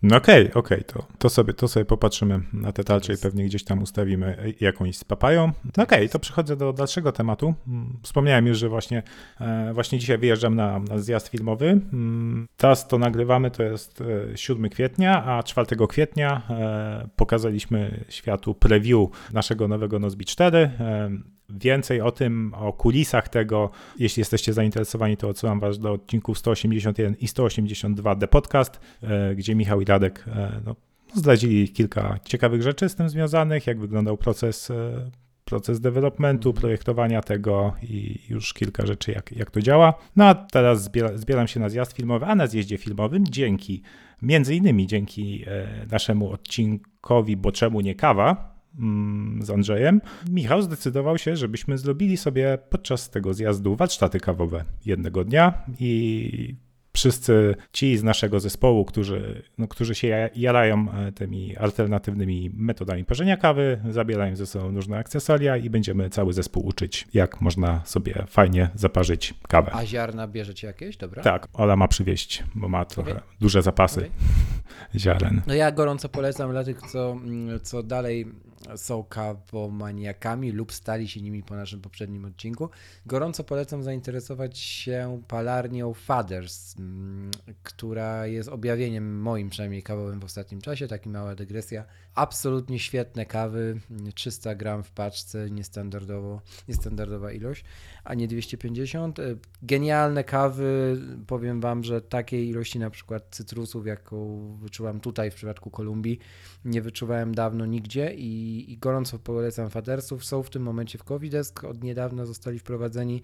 No. 0.04 0.18
Okej, 0.18 0.42
okay, 0.42 0.54
okej, 0.54 0.80
okay, 0.80 0.94
to, 0.94 1.08
to, 1.18 1.30
sobie, 1.30 1.54
to 1.54 1.68
sobie 1.68 1.86
popatrzymy 1.86 2.42
na 2.54 2.72
te 2.72 2.84
tarcze 2.84 3.14
i 3.14 3.18
pewnie 3.18 3.46
gdzieś 3.46 3.64
tam 3.64 3.82
ustawimy 3.84 4.54
jakąś 4.62 4.98
z 4.98 5.04
papają. 5.04 5.52
No 5.78 5.84
okej, 5.84 6.00
okay, 6.00 6.10
to 6.10 6.20
przechodzę 6.20 6.56
do 6.56 6.74
dalszego 6.74 7.12
tematu. 7.12 7.54
Mm, 7.68 7.98
wspomniałem 8.04 8.48
już, 8.48 8.58
że 8.58 8.70
właśnie, 8.70 9.04
e, 9.40 9.74
właśnie 9.74 10.00
dzisiaj 10.00 10.18
wyjeżdżam 10.18 10.56
na, 10.56 10.80
na 10.80 11.00
zjazd 11.00 11.28
filmowy. 11.28 11.68
Mm, 11.70 12.48
teraz 12.58 12.88
to 12.88 12.98
nagrywamy, 12.98 13.52
to 13.52 13.64
jest 13.64 14.04
7 14.36 14.66
e, 14.66 14.70
kwietnia, 14.70 15.26
a 15.26 15.44
4 15.44 15.88
kwietnia 15.90 16.42
e, 16.50 17.10
pokazaliśmy 17.16 18.06
światu 18.10 18.56
preview 18.56 19.10
naszego 19.34 19.68
nowego 19.68 20.00
Nozbi 20.00 20.26
4. 20.26 20.72
Więcej 21.60 22.02
o 22.02 22.12
tym, 22.12 22.54
o 22.54 22.74
kulisach 22.74 23.30
tego, 23.30 23.70
jeśli 24.00 24.22
jesteście 24.22 24.54
zainteresowani, 24.54 25.18
to 25.18 25.30
odsyłam 25.30 25.60
Was 25.60 25.80
do 25.80 25.92
odcinków 25.92 26.38
181 26.38 27.16
i 27.20 27.28
182 27.28 28.16
The 28.16 28.28
Podcast, 28.28 28.80
e, 29.04 29.36
gdzie 29.36 29.56
Michał 29.56 29.82
i 29.82 29.86
Radek 29.86 30.26
e, 30.28 30.62
no, 30.66 30.76
zdradzili 31.16 31.70
kilka 31.70 32.20
ciekawych 32.26 32.62
rzeczy 32.62 32.90
z 32.90 32.96
tym 32.96 33.10
związanych, 33.10 33.68
jak 33.68 33.80
wyglądał 33.80 34.18
proces, 34.18 34.72
e, 34.72 35.12
proces 35.46 35.80
developmentu, 35.80 36.54
projektowania 36.54 37.22
tego 37.22 37.74
i 37.84 38.20
już 38.30 38.54
kilka 38.54 38.86
rzeczy, 38.86 39.12
jak, 39.12 39.32
jak 39.32 39.52
to 39.52 39.62
działa. 39.62 39.94
No 40.16 40.26
a 40.26 40.36
teraz 40.36 40.84
zbiera, 40.84 41.18
zbieram 41.18 41.48
się 41.48 41.60
na 41.60 41.70
zjazd 41.70 41.94
filmowy, 41.94 42.26
a 42.26 42.36
na 42.36 42.48
zjeździe 42.48 42.78
filmowym 42.78 43.26
dzięki, 43.26 43.82
między 44.22 44.56
innymi 44.56 44.88
dzięki 44.88 45.46
naszemu 45.92 46.32
odcinkowi 46.32 47.38
Bo 47.38 47.52
czemu 47.52 47.82
nie 47.82 47.96
kawa, 47.96 48.61
z 49.42 49.50
Andrzejem, 49.50 50.02
Michał 50.30 50.62
zdecydował 50.62 51.18
się, 51.18 51.36
żebyśmy 51.36 51.78
zrobili 51.78 52.18
sobie 52.18 52.58
podczas 52.70 53.10
tego 53.10 53.34
zjazdu 53.34 53.76
warsztaty 53.76 54.20
kawowe 54.20 54.66
jednego 54.86 55.24
dnia 55.24 55.64
i 55.80 56.56
wszyscy 56.94 57.56
ci 57.74 57.98
z 57.98 58.04
naszego 58.04 58.40
zespołu, 58.40 58.86
którzy, 58.86 59.44
no, 59.58 59.68
którzy 59.68 59.96
się 59.96 60.30
jarają 60.36 60.92
e, 60.92 61.12
tymi 61.12 61.58
alternatywnymi 61.58 62.52
metodami 62.54 63.06
parzenia 63.06 63.38
kawy, 63.38 63.82
zabierają 63.90 64.36
ze 64.36 64.46
sobą 64.46 64.76
różne 64.76 64.98
akcesoria 64.98 65.58
i 65.58 65.70
będziemy 65.70 66.10
cały 66.10 66.34
zespół 66.34 66.66
uczyć, 66.66 67.08
jak 67.14 67.42
można 67.42 67.82
sobie 67.86 68.26
fajnie 68.28 68.70
zaparzyć 68.76 69.34
kawę. 69.48 69.72
A 69.74 69.86
ziarna 69.86 70.28
bierzecie 70.28 70.68
jakieś? 70.68 70.98
Dobra. 70.98 71.24
Tak, 71.24 71.48
Ola 71.54 71.76
ma 71.76 71.88
przywieźć, 71.88 72.44
bo 72.56 72.70
ma 72.70 72.86
trochę 72.86 73.12
okay. 73.12 73.24
duże 73.40 73.62
zapasy 73.62 74.00
okay. 74.00 74.12
ziaren. 75.00 75.42
No 75.48 75.54
ja 75.54 75.72
gorąco 75.72 76.10
polecam 76.10 76.52
dla 76.52 76.64
tych, 76.64 76.82
co, 76.82 77.12
mm, 77.12 77.60
co 77.60 77.84
dalej 77.84 78.26
są 78.76 79.04
kawomaniakami 79.04 80.52
lub 80.52 80.74
stali 80.74 81.08
się 81.08 81.22
nimi 81.22 81.44
po 81.44 81.56
naszym 81.56 81.82
poprzednim 81.82 82.26
odcinku. 82.26 82.70
Gorąco 83.06 83.44
polecam 83.44 83.84
zainteresować 83.84 84.58
się 84.58 85.22
palarnią 85.28 85.94
Fathers, 85.94 86.76
mm, 86.80 87.32
która 87.64 88.28
jest 88.28 88.50
objawieniem 88.50 89.22
moim 89.22 89.50
przynajmniej 89.50 89.84
kawowym 89.84 90.20
w 90.20 90.24
ostatnim 90.24 90.62
czasie. 90.62 90.88
Taki 90.88 91.10
mała 91.10 91.36
dygresja. 91.36 91.86
Absolutnie 92.16 92.80
świetne 92.80 93.26
kawy, 93.26 93.80
300 94.16 94.56
gram 94.56 94.84
w 94.84 94.92
paczce, 94.92 95.52
niestandardowo, 95.52 96.42
niestandardowa 96.68 97.32
ilość, 97.32 97.64
a 98.04 98.14
nie 98.14 98.28
250. 98.28 99.20
Genialne 99.64 100.24
kawy, 100.24 100.98
powiem 101.28 101.62
Wam, 101.62 101.84
że 101.84 102.02
takiej 102.02 102.50
ilości 102.50 102.80
na 102.80 102.90
przykład 102.90 103.28
cytrusów, 103.32 103.88
jaką 103.88 104.48
wyczułam 104.62 105.00
tutaj 105.00 105.32
w 105.32 105.36
przypadku 105.36 105.70
Kolumbii, 105.70 106.20
nie 106.66 106.82
wyczuwałem 106.82 107.36
dawno 107.36 107.66
nigdzie 107.66 108.14
i 108.14 108.32
i, 108.68 108.78
gorąco 108.78 109.20
polecam 109.20 109.70
Fadersów. 109.70 110.26
Są 110.26 110.44
w 110.44 110.50
tym 110.50 110.64
momencie 110.64 110.98
w 110.98 111.04
Covidesk, 111.04 111.64
od 111.64 111.84
niedawna 111.84 112.26
zostali 112.26 112.60
wprowadzeni. 112.60 113.22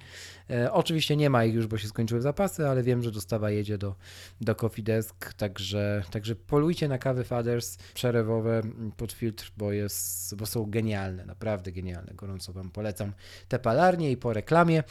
E, 0.49 0.73
oczywiście 0.73 1.15
nie 1.15 1.29
ma 1.29 1.45
ich 1.45 1.55
już, 1.55 1.67
bo 1.67 1.77
się 1.77 1.87
skończyły 1.87 2.21
zapasy, 2.21 2.67
ale 2.67 2.83
wiem, 2.83 3.03
że 3.03 3.11
dostawa 3.11 3.51
jedzie 3.51 3.77
do, 3.77 3.95
do 4.41 4.55
Coffeedesk, 4.55 5.33
także, 5.33 6.03
także 6.11 6.35
polujcie 6.35 6.87
na 6.87 6.97
kawy 6.97 7.23
Faders 7.23 7.77
przerewowe 7.93 8.61
pod 8.97 9.11
filtr, 9.11 9.51
bo, 9.57 9.71
jest, 9.71 10.35
bo 10.35 10.45
są 10.45 10.65
genialne, 10.65 11.25
naprawdę 11.25 11.71
genialne. 11.71 12.13
Gorąco 12.15 12.53
Wam 12.53 12.69
polecam 12.69 13.13
te 13.47 13.59
palarnie 13.59 14.11
i 14.11 14.17
po 14.17 14.33
reklamie. 14.33 14.66
E, 14.73 14.83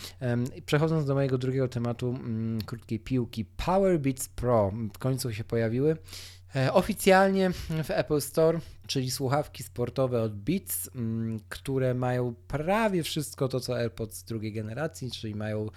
przechodząc 0.67 1.07
do 1.07 1.15
mojego 1.15 1.39
drugiego 1.39 1.69
tematu, 1.69 2.09
mm, 2.09 2.63
krótkiej 2.63 3.01
piłki, 3.01 3.45
Power 3.45 4.01
Beats 4.01 4.29
Pro 4.29 4.73
w 4.95 4.99
końcu 4.99 5.33
się 5.33 5.45
pojawiły. 5.45 5.97
E, 6.57 6.73
oficjalnie 6.73 7.51
w 7.85 7.91
Apple 7.91 8.21
Store 8.21 8.61
czyli 8.87 9.11
słuchawki 9.11 9.63
sportowe 9.63 10.23
od 10.23 10.37
Beats, 10.37 10.91
mm, 10.95 11.41
które 11.49 11.95
mają 11.95 12.35
prawie 12.49 13.03
wszystko 13.03 13.49
to, 13.49 13.61
co 13.61 13.77
AirPods 13.77 14.23
drugiej 14.23 14.53
generacji, 14.53 15.11
czyli 15.11 15.35
mają 15.35 15.69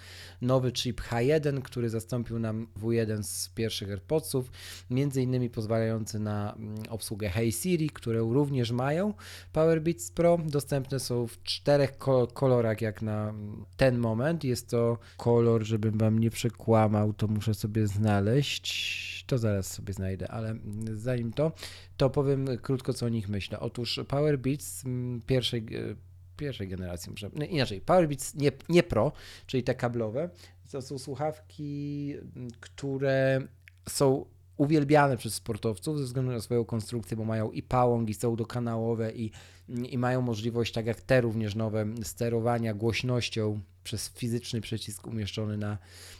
nowy 0.42 0.72
chip 0.72 1.00
H1, 1.00 1.62
który 1.62 1.90
zastąpił 1.90 2.38
nam 2.38 2.66
W1 2.80 3.22
z 3.22 3.48
pierwszych 3.48 3.90
AirPodsów, 3.90 4.50
między 4.90 5.22
innymi 5.22 5.50
pozwalający 5.50 6.18
na 6.18 6.54
mm, 6.54 6.74
obsługę 6.88 7.28
Hey 7.28 7.52
Siri, 7.52 7.90
które 7.90 8.18
również 8.18 8.70
mają 8.70 9.14
Power 9.52 9.82
Beats 9.82 10.10
Pro. 10.10 10.38
Dostępne 10.46 11.00
są 11.00 11.26
w 11.26 11.42
czterech 11.42 11.98
kolorach, 12.34 12.80
jak 12.80 13.02
na 13.02 13.34
ten 13.76 13.98
moment. 13.98 14.44
Jest 14.44 14.70
to 14.70 14.98
kolor, 15.16 15.64
żebym 15.64 15.98
Wam 15.98 16.18
nie 16.18 16.30
przekłamał, 16.30 17.12
to 17.12 17.26
muszę 17.28 17.54
sobie 17.54 17.86
znaleźć. 17.86 19.24
To 19.26 19.38
zaraz 19.38 19.66
sobie 19.72 19.92
znajdę, 19.92 20.30
ale 20.30 20.54
zanim 20.94 21.32
to, 21.32 21.52
to 22.00 22.10
powiem 22.10 22.46
krótko, 22.62 22.92
co 22.92 23.06
o 23.06 23.08
nich 23.08 23.28
myślę. 23.28 23.60
Otóż 23.60 24.00
Power 24.08 24.38
Beats 24.38 24.84
mm, 24.84 25.20
pierwszej, 25.26 25.60
e, 25.60 25.96
pierwszej 26.36 26.68
generacji, 26.68 27.10
może, 27.10 27.30
no 27.34 27.44
inaczej, 27.44 27.80
Power 27.80 28.08
Beats 28.08 28.34
nie, 28.34 28.52
nie 28.68 28.82
Pro, 28.82 29.12
czyli 29.46 29.62
te 29.62 29.74
kablowe, 29.74 30.30
to 30.70 30.82
są 30.82 30.98
słuchawki, 30.98 32.14
mm, 32.36 32.50
które 32.60 33.40
są 33.88 34.24
uwielbiane 34.60 35.16
przez 35.16 35.34
sportowców 35.34 35.98
ze 35.98 36.04
względu 36.04 36.32
na 36.32 36.40
swoją 36.40 36.64
konstrukcję, 36.64 37.16
bo 37.16 37.24
mają 37.24 37.50
i 37.50 37.62
pałąk, 37.62 38.10
i 38.10 38.14
są 38.14 38.36
dokanałowe, 38.36 39.12
i, 39.12 39.30
i 39.68 39.98
mają 39.98 40.20
możliwość, 40.20 40.72
tak 40.72 40.86
jak 40.86 41.00
te 41.00 41.20
również 41.20 41.54
nowe, 41.54 41.86
sterowania 42.02 42.74
głośnością 42.74 43.60
przez 43.84 44.08
fizyczny 44.08 44.60
przycisk 44.60 45.06
umieszczony 45.06 45.56
na, 45.56 45.78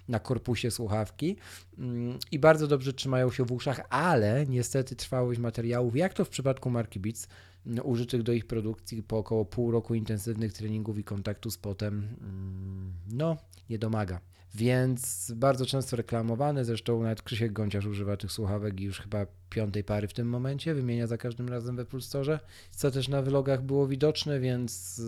na 0.09 0.19
korpusie 0.19 0.71
słuchawki 0.71 1.37
mm, 1.79 2.19
i 2.33 2.39
bardzo 2.39 2.67
dobrze 2.67 2.93
trzymają 2.93 3.31
się 3.31 3.45
w 3.45 3.53
uszach, 3.53 3.81
ale 3.91 4.47
niestety 4.47 4.97
trwałość 4.97 5.41
materiałów, 5.41 5.97
jak 5.97 6.15
to 6.15 6.25
w 6.25 6.29
przypadku 6.29 6.71
marki 6.71 7.01
Beats, 7.01 7.29
mm, 7.67 7.87
użytych 7.87 8.23
do 8.23 8.33
ich 8.33 8.47
produkcji 8.47 9.03
po 9.03 9.19
około 9.19 9.45
pół 9.45 9.71
roku 9.71 9.95
intensywnych 9.95 10.53
treningów 10.53 10.99
i 10.99 11.05
kontaktu 11.05 11.51
z 11.51 11.59
potem, 11.59 12.17
mm, 12.21 12.93
no, 13.13 13.37
nie 13.71 13.79
domaga. 13.79 14.21
Więc 14.55 15.33
bardzo 15.37 15.67
często 15.67 15.97
reklamowane, 15.97 16.65
zresztą 16.65 17.03
nawet 17.03 17.23
Krzysiek 17.23 17.53
Gąciarz 17.53 17.87
używa 17.87 18.17
tych 18.17 18.33
słuchawek 18.33 18.81
i 18.81 18.85
już 18.85 19.01
chyba 19.01 19.27
piątej 19.51 19.85
pary 19.85 20.09
w 20.09 20.13
tym 20.13 20.29
momencie, 20.29 20.75
wymienia 20.75 21.07
za 21.07 21.19
każdym 21.19 21.49
razem 21.49 21.77
we 21.77 21.83
Apple 21.83 22.01
Store, 22.01 22.41
co 22.71 22.91
też 22.91 23.09
na 23.09 23.23
vlogach 23.23 23.63
było 23.63 23.87
widoczne, 23.87 24.41
więc 24.41 25.03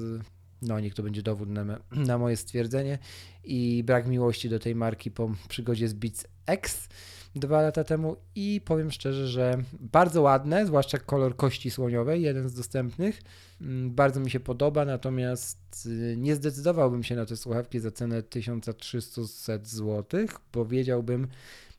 no 0.62 0.80
niech 0.80 0.94
to 0.94 1.02
będzie 1.02 1.22
dowód 1.22 1.48
na, 1.48 1.64
na 2.08 2.18
moje 2.18 2.36
stwierdzenie. 2.36 2.98
I 3.44 3.82
brak 3.86 4.06
miłości 4.06 4.48
do 4.48 4.58
tej 4.58 4.74
marki 4.74 5.10
po 5.10 5.30
przygodzie 5.48 5.88
z 5.88 5.92
Beats 5.92 6.26
X 6.46 6.88
dwa 7.34 7.62
lata 7.62 7.84
temu 7.84 8.16
i 8.34 8.60
powiem 8.64 8.90
szczerze, 8.90 9.28
że 9.28 9.58
bardzo 9.80 10.22
ładne, 10.22 10.66
zwłaszcza 10.66 10.98
kolor 10.98 11.36
kości 11.36 11.70
słoniowej, 11.70 12.22
jeden 12.22 12.48
z 12.48 12.54
dostępnych. 12.54 13.22
Mm, 13.60 13.90
bardzo 13.90 14.20
mi 14.20 14.30
się 14.30 14.40
podoba, 14.40 14.84
natomiast 14.84 15.86
y, 15.86 16.14
nie 16.16 16.34
zdecydowałbym 16.34 17.02
się 17.02 17.16
na 17.16 17.26
te 17.26 17.36
słuchawki 17.36 17.80
za 17.80 17.90
cenę 17.90 18.22
1300 18.22 19.58
zł. 19.62 20.26
Powiedziałbym, 20.52 21.28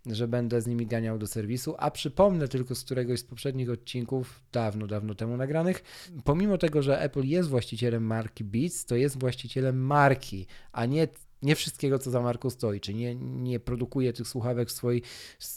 że 0.06 0.28
będę 0.28 0.62
z 0.62 0.68
nimi 0.68 0.88
ganiał 0.88 1.18
do 1.18 1.28
serwisu, 1.28 1.76
a 1.78 1.92
przypomnę 1.92 2.48
tylko 2.48 2.76
z 2.76 2.84
któregoś 2.84 3.20
z 3.20 3.24
poprzednich 3.24 3.70
odcinków, 3.70 4.42
dawno, 4.52 4.88
dawno 4.88 5.16
temu 5.16 5.38
nagranych, 5.38 5.84
pomimo 6.24 6.58
tego, 6.58 6.82
że 6.82 7.02
Apple 7.02 7.24
jest 7.24 7.50
właścicielem 7.50 8.06
marki 8.06 8.44
Beats, 8.44 8.86
to 8.86 8.96
jest 8.96 9.20
właścicielem 9.20 9.86
marki, 9.86 10.48
a 10.72 10.86
nie 10.86 11.08
nie 11.44 11.56
wszystkiego, 11.56 12.00
co 12.00 12.12
za 12.12 12.22
marką 12.22 12.50
stoi, 12.50 12.80
czy 12.80 12.94
nie, 12.94 13.16
nie 13.16 13.60
produkuje 13.60 14.14
tych 14.14 14.28
słuchawek 14.28 14.72
swojej, 14.72 15.02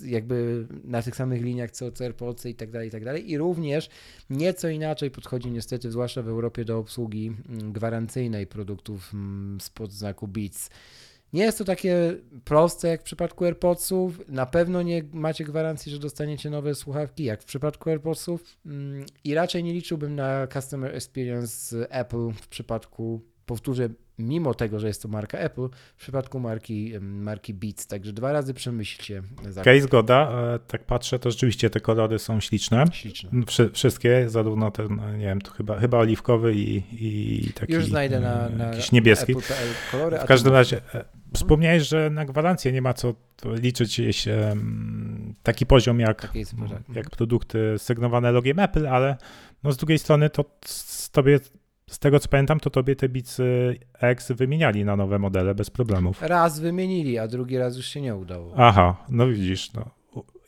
jakby 0.05 0.67
na 0.85 1.03
tych 1.03 1.17
samych 1.17 1.43
liniach 1.43 1.71
co 1.71 1.87
AirPods 2.01 2.47
i 2.47 2.55
tak 2.55 2.71
dalej, 2.71 2.89
i 2.89 2.91
tak 2.91 3.05
dalej. 3.05 3.31
I 3.31 3.39
również 3.39 3.89
nieco 4.31 4.69
inaczej 4.69 5.11
podchodzi 5.11 5.51
niestety, 5.51 5.91
zwłaszcza 5.91 6.23
w 6.23 6.29
Europie, 6.29 6.65
do 6.65 6.79
obsługi 6.79 7.33
mm, 7.49 7.73
gwarancyjnej 7.73 8.47
produktów 8.47 9.15
mm, 9.15 9.61
spod 9.61 9.93
znaku 9.93 10.29
Beats. 10.29 10.71
Nie 11.33 11.43
jest 11.43 11.59
to 11.59 11.65
takie 11.65 12.17
proste 12.45 12.89
jak 12.89 13.01
w 13.01 13.05
przypadku 13.05 13.45
AirPodsów. 13.45 14.29
Na 14.29 14.47
pewno 14.47 14.83
nie 14.83 15.03
macie 15.13 15.45
gwarancji, 15.45 15.93
że 15.93 15.99
dostaniecie 15.99 16.51
nowe 16.51 16.75
słuchawki, 16.75 17.25
jak 17.25 17.43
w 17.43 17.45
przypadku 17.45 17.91
AirPodsów. 17.91 18.57
Mm, 18.67 19.07
I 19.25 19.35
raczej 19.35 19.65
nie 19.65 19.73
liczyłbym 19.73 20.15
na 20.15 20.47
customer 20.47 20.95
experience 20.95 21.91
Apple 21.91 22.31
w 22.31 22.49
przypadku, 22.49 23.21
powtórzę, 23.47 23.89
mimo 24.19 24.55
tego, 24.55 24.81
że 24.81 24.87
jest 24.87 25.03
to 25.03 25.09
marka 25.09 25.39
Apple, 25.39 25.69
w 25.97 26.01
przypadku 26.01 26.41
marki, 26.41 26.93
marki 27.01 27.55
Beats. 27.55 27.87
Także 27.87 28.13
dwa 28.13 28.33
razy 28.33 28.55
przemyślcie. 28.55 29.23
Okej, 29.41 29.61
okay, 29.61 29.83
zgoda. 29.83 30.31
E, 30.55 30.59
tak 30.59 30.85
patrzę, 30.85 31.19
to 31.19 31.31
rzeczywiście 31.31 31.71
te 31.71 31.81
kolory 31.81 32.19
są 32.19 32.41
śliczne. 32.41 32.85
Śliczne. 32.93 33.31
Wszy 33.47 33.71
wszystkie, 33.71 34.31
zarówno 34.31 34.71
ten, 34.71 35.01
nie 35.19 35.27
wiem, 35.27 35.41
to 35.41 35.51
chyba, 35.51 35.79
chyba 35.81 35.99
oliwkowy 35.99 36.55
i, 36.55 36.83
i 36.93 37.53
taki 37.53 37.73
Już 37.73 37.85
znajdę 37.87 38.21
na, 38.21 38.49
na 38.49 38.65
jakiś 38.65 38.93
niebieski. 38.93 39.35
kolory. 39.91 40.19
W 40.19 40.25
każdym 40.25 40.53
razie 40.53 40.81
e, 40.95 41.05
wspomniałeś, 41.35 41.89
że 41.89 42.11
na 42.11 42.25
gwarancję 42.25 42.73
nie 42.73 42.83
ma 42.83 42.95
co 42.95 43.15
liczyć, 43.45 43.99
jeśli 43.99 44.33
taki 45.43 45.67
poziom 45.67 46.01
jak, 46.01 46.23
Taki 46.23 46.47
tak. 46.47 46.97
jak 46.97 47.11
produkty 47.11 47.75
sygnowane 47.79 48.33
logiem 48.33 48.59
Apple, 48.59 48.89
ale 48.89 49.17
no 49.65 49.73
z 49.73 49.77
drugiej 49.77 49.99
strony 49.99 50.31
to 50.31 50.45
z 50.65 51.11
tobie, 51.11 51.41
z 51.91 51.99
tego 51.99 52.21
co 52.21 52.29
pamiętam, 52.29 52.61
to 52.61 52.71
tobie 52.71 52.97
te 52.97 53.09
Beatsy 53.09 53.79
X 54.01 54.33
wymieniali 54.33 54.85
na 54.85 54.97
nowe 54.97 55.19
modele 55.19 55.55
bez 55.55 55.71
problemów. 55.71 56.23
Raz 56.23 56.61
wymienili, 56.61 57.19
a 57.19 57.29
drugi 57.29 57.59
raz 57.59 57.77
już 57.77 57.87
się 57.87 58.01
nie 58.01 58.17
udało. 58.17 58.53
Aha, 58.57 58.97
no 59.09 59.27
widzisz, 59.27 59.73
no. 59.73 59.91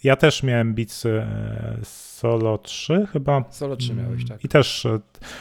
Ja 0.05 0.17
też 0.17 0.43
miałem 0.43 0.75
Beatsy 0.75 1.09
e, 1.11 1.79
Solo 1.83 2.59
3 2.59 3.07
chyba. 3.13 3.45
Solo 3.51 3.77
3 3.77 3.95
miałeś, 3.95 4.29
tak. 4.29 4.45
I 4.45 4.49
też, 4.49 4.87
e, 4.87 5.01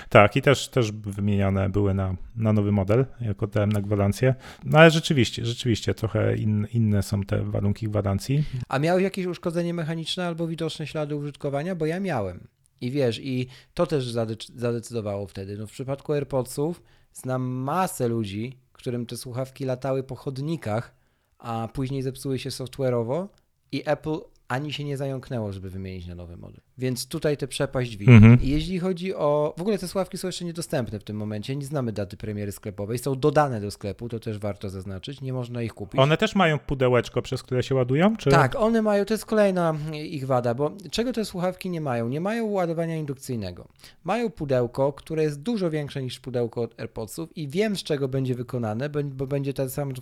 tak, 0.09 0.35
i 0.35 0.41
też, 0.41 0.69
też 0.69 0.91
wymieniane 0.91 1.69
były 1.69 1.93
na, 1.93 2.15
na 2.35 2.53
nowy 2.53 2.71
model, 2.71 3.05
jako 3.21 3.47
dałem 3.47 3.71
na 3.71 3.81
gwarancję. 3.81 4.35
No 4.63 4.77
ale 4.77 4.91
rzeczywiście, 4.91 5.45
rzeczywiście 5.45 5.93
trochę 5.93 6.35
in, 6.35 6.67
inne 6.73 7.03
są 7.03 7.23
te 7.23 7.43
warunki 7.43 7.87
gwarancji. 7.87 8.43
A 8.69 8.79
miałeś 8.79 9.03
jakieś 9.03 9.25
uszkodzenie 9.25 9.73
mechaniczne 9.73 10.27
albo 10.27 10.47
widoczne 10.47 10.87
ślady 10.87 11.15
użytkowania? 11.15 11.75
Bo 11.75 11.85
ja 11.85 11.99
miałem. 11.99 12.47
I 12.81 12.91
wiesz, 12.91 13.19
i 13.23 13.47
to 13.73 13.87
też 13.87 14.11
zade- 14.13 14.51
zadecydowało 14.55 15.27
wtedy. 15.27 15.57
No 15.57 15.67
w 15.67 15.71
przypadku 15.71 16.13
AirPodsów 16.13 16.83
znam 17.13 17.41
masę 17.41 18.07
ludzi, 18.07 18.57
którym 18.73 19.05
te 19.05 19.17
słuchawki 19.17 19.65
latały 19.65 20.03
po 20.03 20.15
chodnikach, 20.15 20.95
a 21.37 21.67
później 21.73 22.01
zepsuły 22.01 22.39
się 22.39 22.49
software'owo 22.49 23.27
i 23.71 23.83
Apple 23.85 24.17
ani 24.47 24.73
się 24.73 24.83
nie 24.83 24.97
zająknęło, 24.97 25.51
żeby 25.51 25.69
wymienić 25.69 26.07
na 26.07 26.15
nowy 26.15 26.37
model. 26.37 26.61
Więc 26.77 27.07
tutaj 27.07 27.37
te 27.37 27.47
przepaść 27.47 27.97
widać. 27.97 28.15
Mhm. 28.15 28.39
Jeśli 28.41 28.79
chodzi 28.79 29.15
o... 29.15 29.53
W 29.57 29.61
ogóle 29.61 29.77
te 29.77 29.87
słuchawki 29.87 30.17
są 30.17 30.27
jeszcze 30.27 30.45
niedostępne 30.45 30.99
w 30.99 31.03
tym 31.03 31.17
momencie, 31.17 31.55
nie 31.55 31.65
znamy 31.65 31.91
daty 31.91 32.17
premiery 32.17 32.51
sklepowej, 32.51 32.97
są 32.97 33.15
dodane 33.15 33.61
do 33.61 33.71
sklepu, 33.71 34.09
to 34.09 34.19
też 34.19 34.39
warto 34.39 34.69
zaznaczyć, 34.69 35.21
nie 35.21 35.33
można 35.33 35.61
ich 35.61 35.73
kupić. 35.73 35.99
One 35.99 36.17
też 36.17 36.35
mają 36.35 36.59
pudełeczko, 36.59 37.21
przez 37.21 37.43
które 37.43 37.63
się 37.63 37.75
ładują? 37.75 38.17
Czy... 38.17 38.29
Tak, 38.29 38.55
one 38.55 38.81
mają, 38.81 39.05
to 39.05 39.13
jest 39.13 39.25
kolejna 39.25 39.75
ich 39.93 40.27
wada, 40.27 40.53
bo 40.53 40.71
czego 40.91 41.13
te 41.13 41.25
słuchawki 41.25 41.69
nie 41.69 41.81
mają? 41.81 42.09
Nie 42.09 42.21
mają 42.21 42.45
ładowania 42.45 42.95
indukcyjnego. 42.95 43.67
Mają 44.03 44.29
pudełko, 44.29 44.93
które 44.93 45.23
jest 45.23 45.41
dużo 45.41 45.69
większe 45.69 46.03
niż 46.03 46.19
pudełko 46.19 46.61
od 46.61 46.79
AirPodsów 46.79 47.37
i 47.37 47.47
wiem 47.47 47.75
z 47.75 47.83
czego 47.83 48.07
będzie 48.07 48.35
wykonane, 48.35 48.89
bo 48.89 48.99
bo 49.03 49.27
będzie 49.27 49.53
ten 49.53 49.69
sam, 49.69 49.93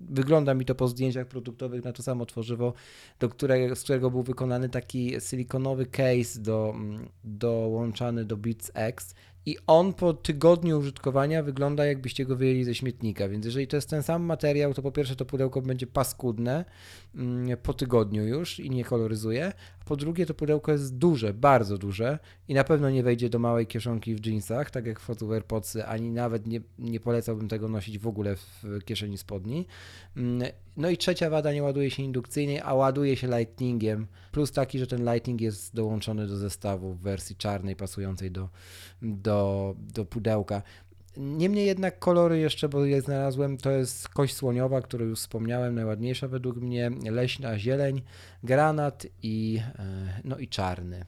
wygląda 0.00 0.54
mi 0.54 0.64
to 0.64 0.74
po 0.74 0.88
zdjęciach 0.88 1.26
produktowych 1.26 1.84
na 1.84 1.92
to 1.92 2.02
samo 2.02 2.26
tworzywo, 2.26 2.72
do 3.20 3.28
którego, 3.28 3.76
z 3.76 3.82
którego 3.82 4.10
był 4.10 4.22
wykonany 4.22 4.68
taki 4.68 5.14
silikonowy 5.20 5.86
case 5.86 6.40
do, 6.40 6.74
dołączany 7.24 8.24
do 8.24 8.36
Beats 8.36 8.70
X 8.74 9.14
i 9.48 9.56
on 9.66 9.94
po 9.94 10.14
tygodniu 10.14 10.78
użytkowania 10.78 11.42
wygląda 11.42 11.86
jakbyście 11.86 12.26
go 12.26 12.36
wyjęli 12.36 12.64
ze 12.64 12.74
śmietnika, 12.74 13.28
więc 13.28 13.44
jeżeli 13.44 13.66
to 13.66 13.76
jest 13.76 13.90
ten 13.90 14.02
sam 14.02 14.22
materiał, 14.22 14.74
to 14.74 14.82
po 14.82 14.92
pierwsze 14.92 15.16
to 15.16 15.24
pudełko 15.24 15.62
będzie 15.62 15.86
paskudne 15.86 16.64
mm, 17.14 17.56
po 17.62 17.74
tygodniu 17.74 18.26
już 18.26 18.60
i 18.60 18.70
nie 18.70 18.84
koloryzuje, 18.84 19.52
po 19.88 19.96
drugie 19.96 20.26
to 20.26 20.34
pudełko 20.34 20.72
jest 20.72 20.96
duże, 20.96 21.34
bardzo 21.34 21.78
duże 21.78 22.18
i 22.48 22.54
na 22.54 22.64
pewno 22.64 22.90
nie 22.90 23.02
wejdzie 23.02 23.28
do 23.28 23.38
małej 23.38 23.66
kieszonki 23.66 24.14
w 24.14 24.26
jeansach, 24.26 24.70
tak 24.70 24.86
jak 24.86 25.00
wchodzą 25.00 25.32
AirPodsy, 25.32 25.84
ani 25.84 26.10
nawet 26.10 26.46
nie, 26.46 26.60
nie 26.78 27.00
polecałbym 27.00 27.48
tego 27.48 27.68
nosić 27.68 27.98
w 27.98 28.06
ogóle 28.06 28.36
w 28.36 28.84
kieszeni 28.84 29.18
spodni. 29.18 29.66
Mm, 30.16 30.48
no 30.76 30.90
i 30.90 30.96
trzecia 30.96 31.30
wada, 31.30 31.52
nie 31.52 31.62
ładuje 31.62 31.90
się 31.90 32.02
indukcyjnie, 32.02 32.64
a 32.64 32.74
ładuje 32.74 33.16
się 33.16 33.26
lightningiem, 33.26 34.06
plus 34.32 34.52
taki, 34.52 34.78
że 34.78 34.86
ten 34.86 35.12
lightning 35.12 35.40
jest 35.40 35.74
dołączony 35.74 36.26
do 36.26 36.36
zestawu 36.36 36.92
w 36.92 37.00
wersji 37.00 37.36
czarnej, 37.36 37.76
pasującej 37.76 38.30
do, 38.30 38.48
do, 39.02 39.74
do 39.94 40.04
pudełka. 40.04 40.62
Niemniej 41.18 41.66
jednak 41.66 41.98
kolory 41.98 42.38
jeszcze, 42.38 42.68
bo 42.68 42.84
je 42.84 43.00
znalazłem, 43.00 43.56
to 43.56 43.70
jest 43.70 44.08
kość 44.08 44.34
słoniowa, 44.34 44.82
którą 44.82 45.04
już 45.04 45.18
wspomniałem, 45.18 45.74
najładniejsza 45.74 46.28
według 46.28 46.56
mnie, 46.56 46.90
leśna 47.10 47.58
zieleń, 47.58 48.02
granat 48.42 49.06
i, 49.22 49.60
no 50.24 50.38
i 50.38 50.48
czarny. 50.48 51.04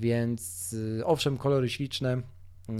Więc 0.00 0.74
owszem, 1.04 1.38
kolory 1.38 1.68
śliczne. 1.68 2.22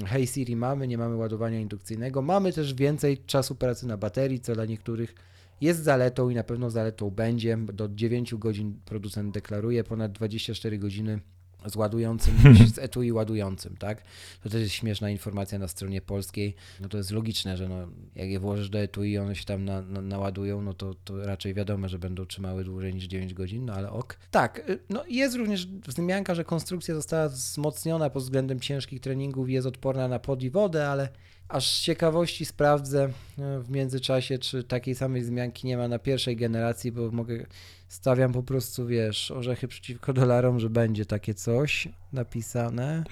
Hey 0.06 0.26
Siri 0.26 0.56
mamy, 0.56 0.88
nie 0.88 0.98
mamy 0.98 1.16
ładowania 1.16 1.60
indukcyjnego. 1.60 2.22
Mamy 2.22 2.52
też 2.52 2.74
więcej 2.74 3.18
czasu 3.18 3.54
pracy 3.54 3.86
na 3.86 3.96
baterii, 3.96 4.40
co 4.40 4.54
dla 4.54 4.64
niektórych 4.64 5.14
jest 5.60 5.82
zaletą 5.82 6.28
i 6.28 6.34
na 6.34 6.44
pewno 6.44 6.70
zaletą 6.70 7.10
będzie. 7.10 7.56
Do 7.56 7.88
9 7.88 8.34
godzin 8.34 8.80
producent 8.84 9.34
deklaruje, 9.34 9.84
ponad 9.84 10.12
24 10.12 10.78
godziny 10.78 11.20
z 11.66 11.76
ładującym, 11.76 12.34
z 12.74 12.78
etui 12.78 13.12
ładującym, 13.12 13.76
tak? 13.76 14.02
To 14.42 14.48
też 14.48 14.60
jest 14.60 14.74
śmieszna 14.74 15.10
informacja 15.10 15.58
na 15.58 15.68
stronie 15.68 16.00
polskiej. 16.00 16.54
No 16.80 16.88
to 16.88 16.98
jest 16.98 17.10
logiczne, 17.10 17.56
że 17.56 17.68
no, 17.68 17.88
jak 18.14 18.28
je 18.28 18.40
włożysz 18.40 18.68
do 18.68 18.78
etui 18.78 19.10
i 19.10 19.18
one 19.18 19.36
się 19.36 19.44
tam 19.44 19.64
na, 19.64 19.82
na, 19.82 20.00
naładują, 20.00 20.62
no 20.62 20.74
to, 20.74 20.94
to 21.04 21.26
raczej 21.26 21.54
wiadomo, 21.54 21.88
że 21.88 21.98
będą 21.98 22.26
trzymały 22.26 22.64
dłużej 22.64 22.94
niż 22.94 23.04
9 23.04 23.34
godzin, 23.34 23.64
no 23.64 23.72
ale 23.72 23.90
ok. 23.90 24.18
Tak, 24.30 24.62
no 24.90 25.04
jest 25.08 25.36
również 25.36 25.66
wzmianka, 25.66 26.34
że 26.34 26.44
konstrukcja 26.44 26.94
została 26.94 27.28
wzmocniona 27.28 28.10
pod 28.10 28.22
względem 28.22 28.60
ciężkich 28.60 29.00
treningów 29.00 29.48
i 29.48 29.52
jest 29.52 29.66
odporna 29.66 30.08
na 30.08 30.18
pod 30.18 30.42
i 30.42 30.50
wodę, 30.50 30.88
ale 30.88 31.08
aż 31.48 31.70
z 31.70 31.80
ciekawości 31.80 32.44
sprawdzę 32.44 33.08
w 33.38 33.70
międzyczasie, 33.70 34.38
czy 34.38 34.64
takiej 34.64 34.94
samej 34.94 35.22
wzmianki 35.22 35.66
nie 35.66 35.76
ma 35.76 35.88
na 35.88 35.98
pierwszej 35.98 36.36
generacji, 36.36 36.92
bo 36.92 37.10
mogę, 37.10 37.46
stawiam 37.88 38.32
po 38.32 38.42
prostu, 38.42 38.86
wiesz, 38.86 39.30
orzechy 39.30 39.68
przeciwko 39.68 40.12
dolarom, 40.12 40.60
że 40.60 40.70
będzie 40.70 41.06
takie 41.06 41.34
coś 41.34 41.88
napisane. 42.12 43.04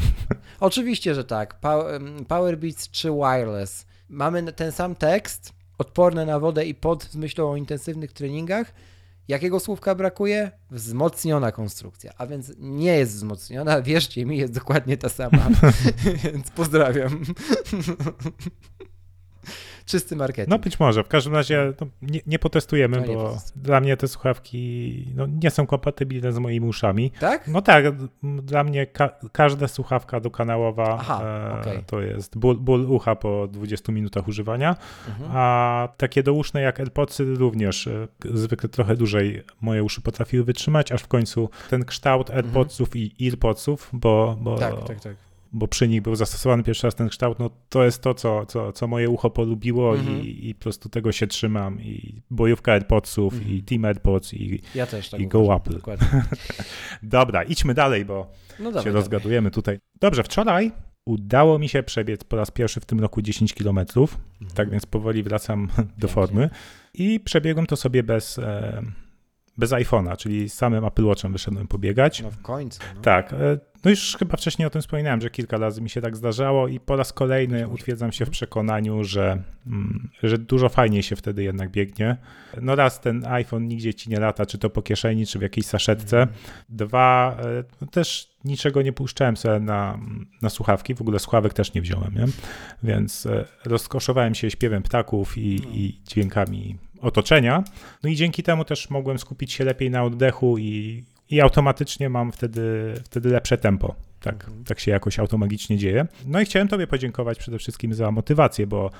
Oczywiście, 0.60 1.14
że 1.14 1.24
tak. 1.24 1.60
Power 2.28 2.58
Beats 2.58 2.90
3 2.90 3.08
Wireless. 3.10 3.86
Mamy 4.08 4.52
ten 4.52 4.72
sam 4.72 4.94
tekst, 4.94 5.52
odporne 5.78 6.26
na 6.26 6.40
wodę 6.40 6.66
i 6.66 6.74
pod 6.74 7.04
z 7.04 7.16
myślą 7.16 7.50
o 7.50 7.56
intensywnych 7.56 8.12
treningach. 8.12 8.72
Jakiego 9.28 9.60
słówka 9.60 9.94
brakuje? 9.94 10.50
Wzmocniona 10.70 11.52
konstrukcja. 11.52 12.12
A 12.18 12.26
więc 12.26 12.52
nie 12.58 12.96
jest 12.96 13.12
wzmocniona, 13.12 13.82
wierzcie 13.82 14.26
mi, 14.26 14.38
jest 14.38 14.52
dokładnie 14.52 14.96
ta 14.96 15.08
sama. 15.08 15.48
więc 16.24 16.50
pozdrawiam. 16.50 17.22
Czysty 19.86 20.16
marketing. 20.16 20.48
No 20.48 20.58
być 20.58 20.80
może. 20.80 21.04
W 21.04 21.08
każdym 21.08 21.34
razie 21.34 21.72
no, 21.80 21.86
nie, 22.02 22.20
nie, 22.26 22.38
potestujemy, 22.38 23.00
no, 23.00 23.06
nie 23.06 23.14
bo 23.14 23.36
dla 23.56 23.80
mnie 23.80 23.96
te 23.96 24.08
słuchawki 24.08 25.04
no, 25.14 25.26
nie 25.26 25.50
są 25.50 25.66
kompatybilne 25.66 26.32
z 26.32 26.38
moimi 26.38 26.68
uszami. 26.68 27.10
Tak? 27.10 27.48
No 27.48 27.62
tak. 27.62 27.84
Dla 28.22 28.64
mnie 28.64 28.86
ka 28.86 29.10
każda 29.32 29.68
słuchawka 29.68 30.20
dokanałowa 30.20 30.96
Aha, 31.00 31.20
e, 31.24 31.60
okay. 31.60 31.82
to 31.86 32.00
jest 32.00 32.38
ból, 32.38 32.56
ból, 32.56 32.90
ucha 32.90 33.16
po 33.16 33.48
20 33.48 33.92
minutach 33.92 34.28
używania, 34.28 34.76
mhm. 35.08 35.30
a 35.34 35.88
takie 35.96 36.22
douszne 36.22 36.60
jak 36.60 36.80
AirPodsy 36.80 37.34
również 37.34 37.86
e, 37.86 38.08
zwykle 38.24 38.68
trochę 38.68 38.96
dłużej 38.96 39.42
moje 39.60 39.82
uszy 39.82 40.00
potrafiły 40.00 40.44
wytrzymać, 40.44 40.92
aż 40.92 41.02
w 41.02 41.08
końcu 41.08 41.50
ten 41.70 41.84
kształt 41.84 42.30
AirPodsów 42.30 42.88
mhm. 42.88 43.10
i 43.18 43.28
EarPodsów, 43.28 43.90
bo, 43.92 44.36
bo 44.40 44.58
tak, 44.58 44.74
tak, 44.86 45.00
tak 45.00 45.25
bo 45.58 45.68
przy 45.68 45.88
nich 45.88 46.02
był 46.02 46.16
zastosowany 46.16 46.62
pierwszy 46.62 46.86
raz 46.86 46.94
ten 46.94 47.08
kształt, 47.08 47.38
no 47.38 47.50
to 47.68 47.84
jest 47.84 48.02
to, 48.02 48.14
co, 48.14 48.46
co, 48.46 48.72
co 48.72 48.86
moje 48.88 49.08
ucho 49.10 49.30
polubiło 49.30 49.96
Mhm. 49.96 50.20
i, 50.20 50.48
i 50.48 50.54
po 50.54 50.62
prostu 50.62 50.88
tego 50.88 51.12
się 51.12 51.26
trzymam. 51.26 51.80
I 51.80 52.22
bojówka 52.30 52.72
AirPodsów, 52.72 53.46
i 53.48 53.62
Team 53.62 53.84
AirPods, 53.84 54.34
i, 54.34 54.62
Ja 54.74 54.86
też 54.86 55.10
tak 55.10 55.20
i 55.20 55.26
Go 55.26 55.40
uważam, 55.40 55.56
Apple. 55.56 55.80
Dobra, 57.02 57.42
idźmy 57.42 57.74
dalej, 57.74 58.04
bo 58.04 58.30
No 58.60 58.70
się 58.70 58.74
dobra. 58.74 58.92
rozgadujemy 58.92 59.50
tutaj. 59.50 59.78
Dobrze, 60.00 60.22
wczoraj 60.22 60.72
udało 61.06 61.58
mi 61.58 61.68
się 61.68 61.82
przebiec 61.82 62.24
po 62.24 62.36
raz 62.36 62.50
pierwszy 62.50 62.80
w 62.80 62.84
tym 62.86 63.00
roku 63.00 63.22
10 63.22 63.54
km, 63.54 63.80
tak 64.54 64.70
więc 64.70 64.86
powoli 64.86 65.22
wracam 65.22 65.66
do 65.76 65.82
Pięknie. 65.82 66.08
formy 66.08 66.50
i 66.94 67.20
przebiegłem 67.20 67.66
to 67.66 67.76
sobie 67.76 68.02
bez, 68.02 68.38
e, 68.38 68.82
bez 69.58 69.70
iPhone'a, 69.70 70.16
czyli 70.16 70.48
samym 70.48 70.84
Apple 70.84 71.04
Watchem 71.04 71.32
wyszedłem 71.32 71.68
pobiegać. 71.68 72.22
No 72.22 72.30
w 72.30 72.42
końcu. 72.42 72.80
No. 72.94 73.00
Tak, 73.00 73.32
e, 73.32 73.58
no 73.84 73.90
już 73.90 74.16
chyba 74.18 74.36
wcześniej 74.36 74.66
o 74.66 74.70
tym 74.70 74.82
wspominałem, 74.82 75.20
że 75.20 75.30
kilka 75.30 75.58
razy 75.58 75.82
mi 75.82 75.90
się 75.90 76.00
tak 76.00 76.16
zdarzało 76.16 76.68
i 76.68 76.80
po 76.80 76.96
raz 76.96 77.12
kolejny 77.12 77.68
utwierdzam 77.68 78.12
się 78.12 78.26
w 78.26 78.30
przekonaniu, 78.30 79.04
że, 79.04 79.42
mm, 79.66 80.10
że 80.22 80.38
dużo 80.38 80.68
fajniej 80.68 81.02
się 81.02 81.16
wtedy 81.16 81.42
jednak 81.42 81.70
biegnie. 81.70 82.16
No 82.62 82.74
raz 82.74 83.00
ten 83.00 83.26
iPhone 83.26 83.68
nigdzie 83.68 83.94
ci 83.94 84.10
nie 84.10 84.20
lata, 84.20 84.46
czy 84.46 84.58
to 84.58 84.70
po 84.70 84.82
kieszeni, 84.82 85.26
czy 85.26 85.38
w 85.38 85.42
jakiejś 85.42 85.66
saszetce. 85.66 86.26
Dwa, 86.68 87.36
e, 87.40 87.64
no 87.80 87.86
też 87.86 88.36
niczego 88.44 88.82
nie 88.82 88.92
puszczałem 88.92 89.36
sobie 89.36 89.60
na, 89.60 89.98
na 90.42 90.50
słuchawki, 90.50 90.94
w 90.94 91.00
ogóle 91.00 91.18
słuchawek 91.18 91.54
też 91.54 91.74
nie 91.74 91.82
wziąłem, 91.82 92.14
nie? 92.14 92.26
więc 92.82 93.26
e, 93.26 93.44
rozkoszowałem 93.64 94.34
się 94.34 94.50
śpiewem 94.50 94.82
ptaków 94.82 95.38
i, 95.38 95.60
i 95.72 96.00
dźwiękami 96.08 96.78
otoczenia. 97.00 97.64
No 98.02 98.10
i 98.10 98.16
dzięki 98.16 98.42
temu 98.42 98.64
też 98.64 98.90
mogłem 98.90 99.18
skupić 99.18 99.52
się 99.52 99.64
lepiej 99.64 99.90
na 99.90 100.04
oddechu 100.04 100.58
i, 100.58 101.04
i 101.30 101.40
automatycznie 101.40 102.08
mam 102.08 102.32
wtedy, 102.32 102.94
wtedy 103.04 103.28
lepsze 103.28 103.58
tempo. 103.58 103.94
Tak, 104.20 104.50
tak 104.66 104.80
się 104.80 104.90
jakoś 104.90 105.18
automagicznie 105.18 105.78
dzieje. 105.78 106.06
No 106.26 106.40
i 106.40 106.44
chciałem 106.44 106.68
Tobie 106.68 106.86
podziękować 106.86 107.38
przede 107.38 107.58
wszystkim 107.58 107.94
za 107.94 108.10
motywację, 108.10 108.66
bo 108.66 108.90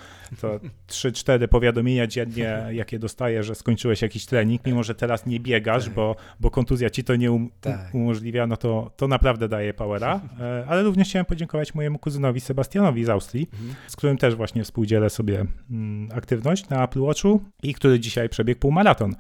to 0.40 0.60
3-4 0.88 1.48
powiadomienia 1.48 2.06
dziennie, 2.06 2.66
jakie 2.70 2.98
dostaję, 2.98 3.42
że 3.42 3.54
skończyłeś 3.54 4.02
jakiś 4.02 4.26
trening, 4.26 4.66
mimo 4.66 4.82
że 4.82 4.94
teraz 4.94 5.26
nie 5.26 5.40
biegasz, 5.40 5.84
Tak. 5.84 5.94
bo, 5.94 6.16
bo 6.40 6.50
kontuzja 6.50 6.90
ci 6.90 7.04
to 7.04 7.16
nie 7.16 7.32
um, 7.32 7.50
Tak. 7.60 7.94
umożliwia, 7.94 8.46
no 8.46 8.56
to, 8.56 8.90
to 8.96 9.08
naprawdę 9.08 9.48
daje 9.48 9.74
powera. 9.74 10.20
E, 10.40 10.64
Ale 10.68 10.82
również 10.82 11.08
chciałem 11.08 11.26
podziękować 11.26 11.74
mojemu 11.74 11.98
kuzynowi 11.98 12.40
Sebastianowi 12.40 13.04
z 13.04 13.08
Austrii, 13.08 13.50
z 13.88 13.96
którym 13.96 14.16
też 14.16 14.34
właśnie 14.34 14.64
współdzielę 14.64 15.10
sobie 15.10 15.44
mm, 15.70 16.08
aktywność 16.14 16.68
na 16.68 16.84
Apple 16.84 17.00
Watchu 17.00 17.40
i 17.62 17.74
który 17.74 18.00
dzisiaj 18.00 18.28
przebiegł 18.28 18.60
półmaraton. 18.60 19.14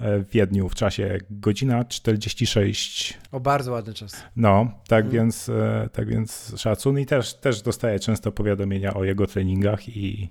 E, 0.00 0.18
w 0.18 0.30
Wiedniu 0.30 0.68
w 0.68 0.74
czasie 0.74 1.18
godzina 1.30 1.84
46. 1.84 3.18
O 3.32 3.40
bardzo 3.40 3.72
ładny 3.72 3.94
czas. 3.94 4.22
No, 4.36 4.72
tak 4.88 5.04
Mhm. 5.04 5.12
więc 5.22 5.48
e, 5.48 5.88
tak 5.92 6.08
więc 6.08 6.54
szacun 6.56 6.98
i 6.98 7.06
też, 7.06 7.34
też 7.34 7.62
dostaję 7.62 7.98
często 7.98 8.32
powiadomienia 8.32 8.94
o 8.94 9.04
jego 9.04 9.26
treningach 9.26 9.88
i 9.96 10.28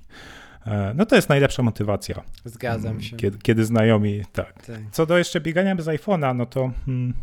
e, 0.65 0.93
no 0.95 1.05
to 1.05 1.15
jest 1.15 1.29
najlepsza 1.29 1.63
motywacja. 1.63 2.23
Zgadzam 2.45 2.91
Mm, 2.91 3.01
się. 3.03 3.17
Kiedy, 3.17 3.37
kiedy 3.37 3.65
znajomi, 3.65 4.23
tak. 4.33 4.65
Tak. 4.65 4.79
Co 4.91 5.05
do 5.05 5.17
jeszcze 5.17 5.41
biegania 5.41 5.75
bez 5.75 5.85
iPhone'a, 5.85 6.35
no 6.35 6.45
to 6.45 6.71
hmm, 6.85 7.13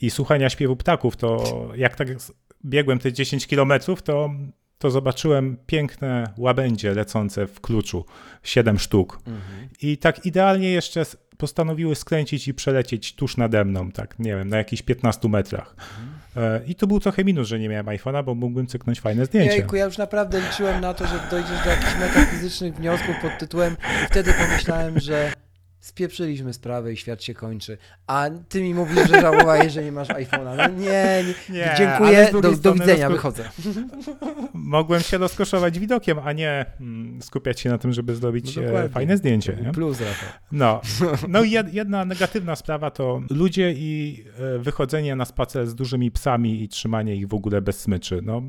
i 0.00 0.10
słuchania 0.10 0.50
śpiewu 0.50 0.76
ptaków, 0.76 1.16
to 1.16 1.44
jak 1.76 1.96
tak 1.96 2.08
biegłem 2.64 2.98
te 2.98 3.12
10 3.12 3.46
kilometrów, 3.46 4.02
to, 4.02 4.30
to 4.78 4.90
zobaczyłem 4.90 5.56
piękne 5.66 6.34
łabędzie 6.38 6.94
lecące 6.94 7.46
w 7.46 7.60
kluczu, 7.60 8.04
7 8.42 8.78
sztuk. 8.78 9.18
Mhm. 9.26 9.68
I 9.82 9.98
tak 9.98 10.26
idealnie 10.26 10.70
jeszcze 10.70 11.04
postanowiły 11.38 11.94
skręcić 11.94 12.48
i 12.48 12.54
przelecieć 12.54 13.14
tuż 13.14 13.36
nade 13.36 13.64
mną, 13.64 13.92
tak, 13.92 14.18
nie 14.18 14.36
wiem, 14.36 14.48
na 14.48 14.56
jakichś 14.56 14.82
15 14.82 15.28
metrach. 15.28 15.76
E, 16.36 16.60
I 16.66 16.74
to 16.74 16.86
był 16.86 17.00
trochę 17.00 17.24
minus, 17.24 17.48
że 17.48 17.58
nie 17.58 17.68
miałem 17.68 17.86
iPhone'a, 17.86 18.24
bo 18.24 18.34
mógłbym 18.34 18.66
cyknąć 18.66 19.00
fajne 19.00 19.26
zdjęcie. 19.26 19.56
Jejku, 19.56 19.76
ja 19.76 19.84
już 19.84 19.98
naprawdę 19.98 20.40
liczyłem 20.40 20.80
na 20.80 20.94
to, 20.94 21.06
że 21.06 21.20
dojdziesz 21.30 21.64
do 21.64 21.70
jakichś 21.70 21.94
metafizycznych 22.00 22.74
wniosków 22.74 23.16
pod 23.22 23.38
tytułem 23.38 23.76
i 24.04 24.06
wtedy 24.06 24.32
pomyślałem, 24.32 25.00
że 25.00 25.32
spieprzyliśmy 25.84 26.52
sprawę 26.52 26.92
i 26.92 26.96
świat 26.96 27.22
się 27.22 27.34
kończy. 27.34 27.78
A 28.06 28.30
ty 28.48 28.62
mi 28.62 28.74
mówisz, 28.74 29.08
że 29.08 29.20
żałowałeś, 29.20 29.72
że 29.72 29.84
nie 29.84 29.92
masz 29.92 30.08
iPhone'a. 30.08 30.56
No 30.56 30.68
nie, 30.68 31.24
nie. 31.50 31.54
Nie, 31.54 31.74
dziękuję, 31.78 32.28
do, 32.32 32.40
do 32.40 32.72
widzenia, 32.74 33.08
rozko- 33.08 33.12
wychodzę. 33.12 33.50
Mogłem 34.54 35.00
się 35.00 35.18
rozkoszować 35.18 35.78
widokiem, 35.78 36.18
a 36.24 36.32
nie 36.32 36.66
mm, 36.80 37.22
skupiać 37.22 37.60
się 37.60 37.70
na 37.70 37.78
tym, 37.78 37.92
żeby 37.92 38.14
zrobić 38.16 38.56
No 38.56 38.62
e, 38.62 38.88
fajne 38.88 39.16
zdjęcie. 39.16 39.58
Nie? 39.62 39.72
Plus, 39.72 40.00
Rafał. 40.00 40.28
No, 40.52 40.80
no 41.28 41.42
i 41.42 41.50
jed- 41.50 41.72
jedna 41.74 42.04
negatywna 42.04 42.56
sprawa 42.56 42.90
to 42.90 43.20
ludzie 43.30 43.72
i 43.72 44.24
e, 44.56 44.58
wychodzenie 44.58 45.16
na 45.16 45.24
spacer 45.24 45.66
z 45.66 45.74
dużymi 45.74 46.10
psami 46.10 46.62
i 46.62 46.68
trzymanie 46.68 47.16
ich 47.16 47.28
w 47.28 47.34
ogóle 47.34 47.62
bez 47.62 47.80
smyczy. 47.80 48.20
No, 48.22 48.42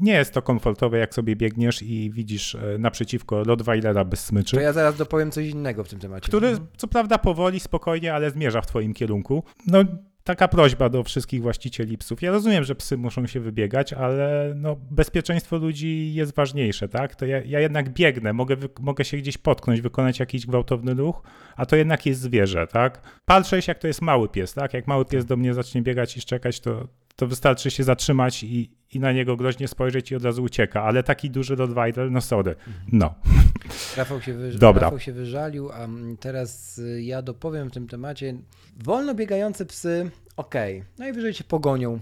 nie 0.00 0.12
jest 0.12 0.34
to 0.34 0.42
komfortowe, 0.42 0.98
jak 0.98 1.14
sobie 1.14 1.36
biegniesz 1.36 1.82
i 1.82 2.10
widzisz 2.10 2.54
e, 2.54 2.78
naprzeciwko 2.78 3.44
Rottweilera 3.44 4.04
bez 4.04 4.20
To 4.22 4.26
smyczy, 4.28 4.56
ja 4.56 4.72
zaraz 4.72 4.96
dopowiem 4.96 5.30
coś 5.30 5.46
innego 5.46 5.84
w 5.84 5.88
tym 5.88 5.98
temacie. 5.98 6.28
który 6.28 6.48
Mhm. 6.48 6.66
co 6.76 6.86
prawda 6.88 7.18
powoli, 7.18 7.60
spokojnie, 7.60 8.14
ale 8.14 8.30
zmierza 8.30 8.60
w 8.60 8.66
twoim 8.66 8.94
kierunku. 8.94 9.44
No, 9.66 9.84
taka 10.24 10.48
prośba 10.48 10.88
do 10.88 11.02
wszystkich 11.02 11.42
właścicieli 11.42 11.98
psów. 11.98 12.22
Ja 12.22 12.30
rozumiem, 12.30 12.64
że 12.64 12.74
psy 12.74 12.96
muszą 12.96 13.26
się 13.26 13.40
wybiegać, 13.40 13.92
ale 13.92 14.52
no, 14.56 14.76
bezpieczeństwo 14.90 15.56
ludzi 15.56 16.14
jest 16.14 16.34
ważniejsze, 16.34 16.88
tak? 16.88 17.16
To 17.16 17.26
ja, 17.26 17.42
ja 17.44 17.60
jednak 17.60 17.90
biegnę, 17.90 18.32
mogę, 18.32 18.56
mogę 18.80 19.04
się 19.04 19.16
gdzieś 19.16 19.38
potknąć, 19.38 19.80
wykonać 19.80 20.18
jakiś 20.18 20.46
gwałtowny 20.46 20.94
ruch, 20.94 21.22
a 21.56 21.66
to 21.66 21.76
jednak 21.76 22.06
jest 22.06 22.20
zwierzę, 22.20 22.66
tak? 22.66 23.00
Patrzeć, 23.24 23.68
jak 23.68 23.78
to 23.78 23.86
jest 23.86 24.02
mały 24.02 24.28
pies, 24.28 24.54
tak? 24.54 24.74
Jak 24.74 24.86
mały 24.86 25.04
pies 25.04 25.24
do 25.24 25.36
mnie 25.36 25.54
zacznie 25.54 25.82
biegać 25.82 26.16
i 26.16 26.20
szczekać, 26.20 26.60
to, 26.60 26.88
to 27.16 27.26
wystarczy 27.26 27.70
się 27.70 27.84
zatrzymać 27.84 28.42
i, 28.42 28.70
i 28.92 29.00
na 29.00 29.12
niego 29.12 29.36
groźnie 29.36 29.68
spojrzeć 29.68 30.10
i 30.10 30.16
od 30.16 30.24
razu 30.24 30.42
ucieka, 30.42 30.82
ale 30.82 31.02
taki 31.02 31.30
duży 31.30 31.56
Rottweiler, 31.56 32.10
no 32.10 32.20
sorry, 32.20 32.56
no. 32.92 33.14
Rafał 33.96 34.22
się, 34.22 34.34
wyż... 34.34 34.56
Dobra. 34.56 34.82
Rafał 34.82 35.00
się 35.00 35.12
wyżalił, 35.12 35.72
a 35.72 35.84
mm, 35.84 36.16
teraz 36.16 36.78
y, 36.78 37.02
ja 37.02 37.22
dopowiem 37.22 37.70
w 37.70 37.72
tym 37.72 37.88
temacie. 37.88 38.34
Wolno 38.76 39.14
biegające 39.14 39.66
psy, 39.66 40.10
okej, 40.36 40.84
najwyżej 40.98 41.34
cię 41.34 41.44
pogonią. 41.44 42.00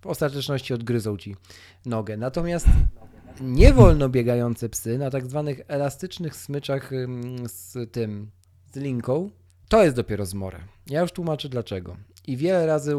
W 0.00 0.06
ostateczności 0.06 0.74
odgryzą 0.74 1.16
ci 1.16 1.36
nogę. 1.86 2.16
Natomiast 2.16 2.66
nie 3.40 3.72
wolno 3.72 4.08
biegające 4.08 4.68
psy 4.68 4.98
na 4.98 5.10
tak 5.10 5.26
zwanych 5.26 5.60
elastycznych 5.68 6.36
smyczach 6.36 6.90
z 7.46 7.92
tym, 7.92 8.30
z 8.72 8.76
linką, 8.76 9.30
to 9.68 9.84
jest 9.84 9.96
dopiero 9.96 10.26
zmora. 10.26 10.60
Ja 10.86 11.00
już 11.00 11.12
tłumaczę 11.12 11.48
dlaczego. 11.48 11.96
I 12.26 12.36
wiele 12.36 12.66
razy 12.66 12.94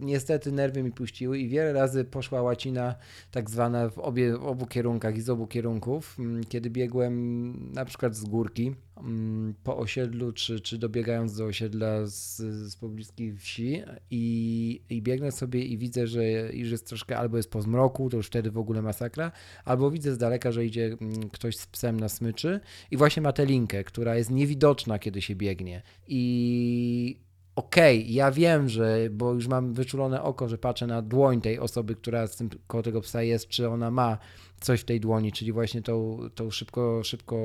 niestety 0.00 0.52
nerwy 0.52 0.82
mi 0.82 0.92
puściły 0.92 1.38
i 1.38 1.48
wiele 1.48 1.72
razy 1.72 2.04
poszła 2.04 2.42
łacina 2.42 2.94
tak 3.30 3.50
zwana 3.50 3.88
w, 3.88 3.98
obie, 3.98 4.38
w 4.38 4.46
obu 4.46 4.66
kierunkach 4.66 5.16
i 5.16 5.20
z 5.20 5.30
obu 5.30 5.46
kierunków, 5.46 6.16
mm, 6.18 6.44
kiedy 6.44 6.70
biegłem 6.70 7.54
na 7.72 7.84
przykład 7.84 8.16
z 8.16 8.24
górki 8.24 8.74
mm, 8.96 9.54
po 9.64 9.76
osiedlu, 9.76 10.32
czy, 10.32 10.60
czy 10.60 10.78
dobiegając 10.78 11.36
do 11.36 11.44
osiedla 11.44 12.06
z, 12.06 12.36
z 12.72 12.76
pobliskiej 12.76 13.36
wsi 13.36 13.82
i, 14.10 14.82
i 14.90 15.02
biegnę 15.02 15.32
sobie 15.32 15.64
i 15.64 15.78
widzę, 15.78 16.06
że 16.06 16.52
już 16.52 16.70
jest 16.70 16.86
troszkę, 16.86 17.18
albo 17.18 17.36
jest 17.36 17.50
po 17.50 17.62
zmroku, 17.62 18.10
to 18.10 18.16
już 18.16 18.26
wtedy 18.26 18.50
w 18.50 18.58
ogóle 18.58 18.82
masakra, 18.82 19.32
albo 19.64 19.90
widzę 19.90 20.14
z 20.14 20.18
daleka, 20.18 20.52
że 20.52 20.64
idzie 20.64 20.96
mm, 21.00 21.30
ktoś 21.30 21.56
z 21.56 21.66
psem 21.66 22.00
na 22.00 22.08
smyczy 22.08 22.60
i 22.90 22.96
właśnie 22.96 23.22
ma 23.22 23.32
tę 23.32 23.46
linkę, 23.46 23.84
która 23.84 24.16
jest 24.16 24.30
niewidoczna, 24.30 24.98
kiedy 24.98 25.22
się 25.22 25.34
biegnie. 25.34 25.82
I 26.06 27.29
okej, 27.56 28.14
ja 28.14 28.30
wiem, 28.30 28.68
że, 28.68 28.98
bo 29.10 29.32
już 29.32 29.48
mam 29.48 29.72
wyczulone 29.72 30.22
oko, 30.22 30.48
że 30.48 30.58
patrzę 30.58 30.86
na 30.86 31.02
dłoń 31.02 31.40
tej 31.40 31.58
osoby, 31.58 31.94
która 31.94 32.26
z 32.26 32.36
tym 32.36 32.50
koło 32.66 32.82
tego 32.82 33.00
psa 33.00 33.22
jest, 33.22 33.48
czy 33.48 33.68
ona 33.68 33.90
ma 33.90 34.18
coś 34.60 34.80
w 34.80 34.84
tej 34.84 35.00
dłoni, 35.00 35.32
czyli 35.32 35.52
właśnie 35.52 35.82
tą, 35.82 36.18
tą 36.34 36.50
szybko, 36.50 37.04
szybko 37.04 37.36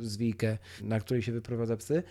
zwijkę, 0.00 0.58
na 0.82 1.00
której 1.00 1.22
się 1.22 1.32
wyprowadza 1.32 1.76
psy, 1.76 2.02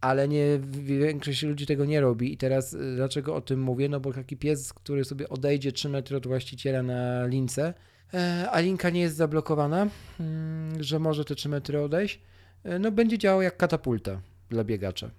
ale 0.00 0.28
nie, 0.28 0.60
większość 0.82 1.42
ludzi 1.42 1.66
tego 1.66 1.84
nie 1.84 2.00
robi 2.00 2.32
i 2.32 2.36
teraz 2.36 2.74
y, 2.74 2.96
dlaczego 2.96 3.34
o 3.34 3.40
tym 3.40 3.60
mówię? 3.60 3.88
No 3.88 4.00
bo 4.00 4.12
taki 4.12 4.36
pies, 4.36 4.72
który 4.72 5.04
sobie 5.04 5.28
odejdzie 5.28 5.72
3 5.72 5.88
metry 5.88 6.16
od 6.16 6.26
właściciela 6.26 6.82
na 6.82 7.26
lince, 7.26 7.74
e, 8.14 8.50
a 8.50 8.60
linka 8.60 8.90
nie 8.90 9.00
jest 9.00 9.16
zablokowana, 9.16 9.88
mm, 10.20 10.82
że 10.82 10.98
może 10.98 11.24
te 11.24 11.34
3 11.34 11.48
metry 11.48 11.80
odejść, 11.80 12.20
e, 12.64 12.78
no 12.78 12.90
będzie 12.90 13.18
działał 13.18 13.42
jak 13.42 13.56
katapulta 13.56 14.20
dla 14.50 14.64
biegacza. 14.64 15.10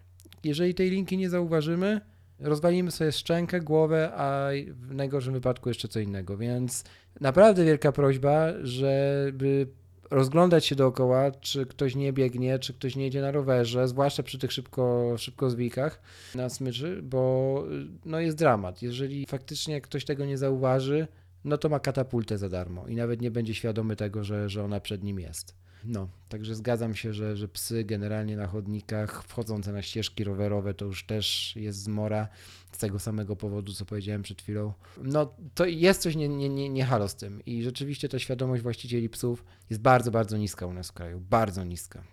Jeżeli 0.43 0.73
tej 0.73 0.89
linki 0.89 1.17
nie 1.17 1.29
zauważymy, 1.29 2.01
rozwalimy 2.39 2.91
sobie 2.91 3.11
szczękę, 3.11 3.61
głowę, 3.61 4.11
a 4.15 4.49
w 4.67 4.95
najgorszym 4.95 5.33
wypadku 5.33 5.69
jeszcze 5.69 5.87
co 5.87 5.99
innego. 5.99 6.37
Więc 6.37 6.83
naprawdę 7.21 7.65
wielka 7.65 7.91
prośba, 7.91 8.47
żeby 8.63 9.67
rozglądać 10.11 10.65
się 10.65 10.75
dookoła, 10.75 11.31
czy 11.31 11.65
ktoś 11.65 11.95
nie 11.95 12.13
biegnie, 12.13 12.59
czy 12.59 12.73
ktoś 12.73 12.95
nie 12.95 13.03
jedzie 13.03 13.21
na 13.21 13.31
rowerze, 13.31 13.87
zwłaszcza 13.87 14.23
przy 14.23 14.39
tych 14.39 14.51
szybko, 14.51 15.15
szybkozwijkach 15.17 16.01
na 16.35 16.49
smyczy, 16.49 17.01
bo 17.03 17.63
no 18.05 18.19
jest 18.19 18.37
dramat. 18.37 18.81
Jeżeli 18.81 19.25
faktycznie 19.25 19.81
ktoś 19.81 20.05
tego 20.05 20.25
nie 20.25 20.37
zauważy, 20.37 21.07
no 21.43 21.57
to 21.57 21.69
ma 21.69 21.79
katapultę 21.79 22.37
za 22.37 22.49
darmo 22.49 22.87
i 22.87 22.95
nawet 22.95 23.21
nie 23.21 23.31
będzie 23.31 23.55
świadomy 23.55 23.95
tego, 23.95 24.23
że, 24.23 24.49
że 24.49 24.63
ona 24.63 24.79
przed 24.79 25.03
nim 25.03 25.19
jest. 25.19 25.55
No, 25.85 26.07
także 26.29 26.55
zgadzam 26.55 26.95
się, 26.95 27.13
że, 27.13 27.37
że 27.37 27.47
psy 27.47 27.83
generalnie 27.83 28.37
na 28.37 28.47
chodnikach, 28.47 29.23
wchodzące 29.23 29.71
na 29.71 29.81
ścieżki 29.81 30.23
rowerowe, 30.23 30.73
to 30.73 30.85
już 30.85 31.05
też 31.05 31.55
jest 31.55 31.79
zmora 31.79 32.27
z 32.71 32.77
tego 32.77 32.99
samego 32.99 33.35
powodu, 33.35 33.73
co 33.73 33.85
powiedziałem 33.85 34.21
przed 34.21 34.41
chwilą. 34.41 34.73
No, 35.03 35.33
to 35.55 35.65
jest 35.65 36.01
coś 36.01 36.15
nie, 36.15 36.29
nie, 36.29 36.49
nie, 36.49 36.69
nie 36.69 36.85
halo 36.85 37.07
z 37.07 37.15
tym 37.15 37.45
i 37.45 37.63
rzeczywiście 37.63 38.09
ta 38.09 38.19
świadomość 38.19 38.63
właścicieli 38.63 39.09
psów 39.09 39.45
jest 39.69 39.81
bardzo, 39.81 40.11
bardzo 40.11 40.37
niska 40.37 40.65
u 40.65 40.73
nas 40.73 40.89
w 40.89 40.93
kraju, 40.93 41.19
bardzo 41.19 41.63
niska. 41.63 42.03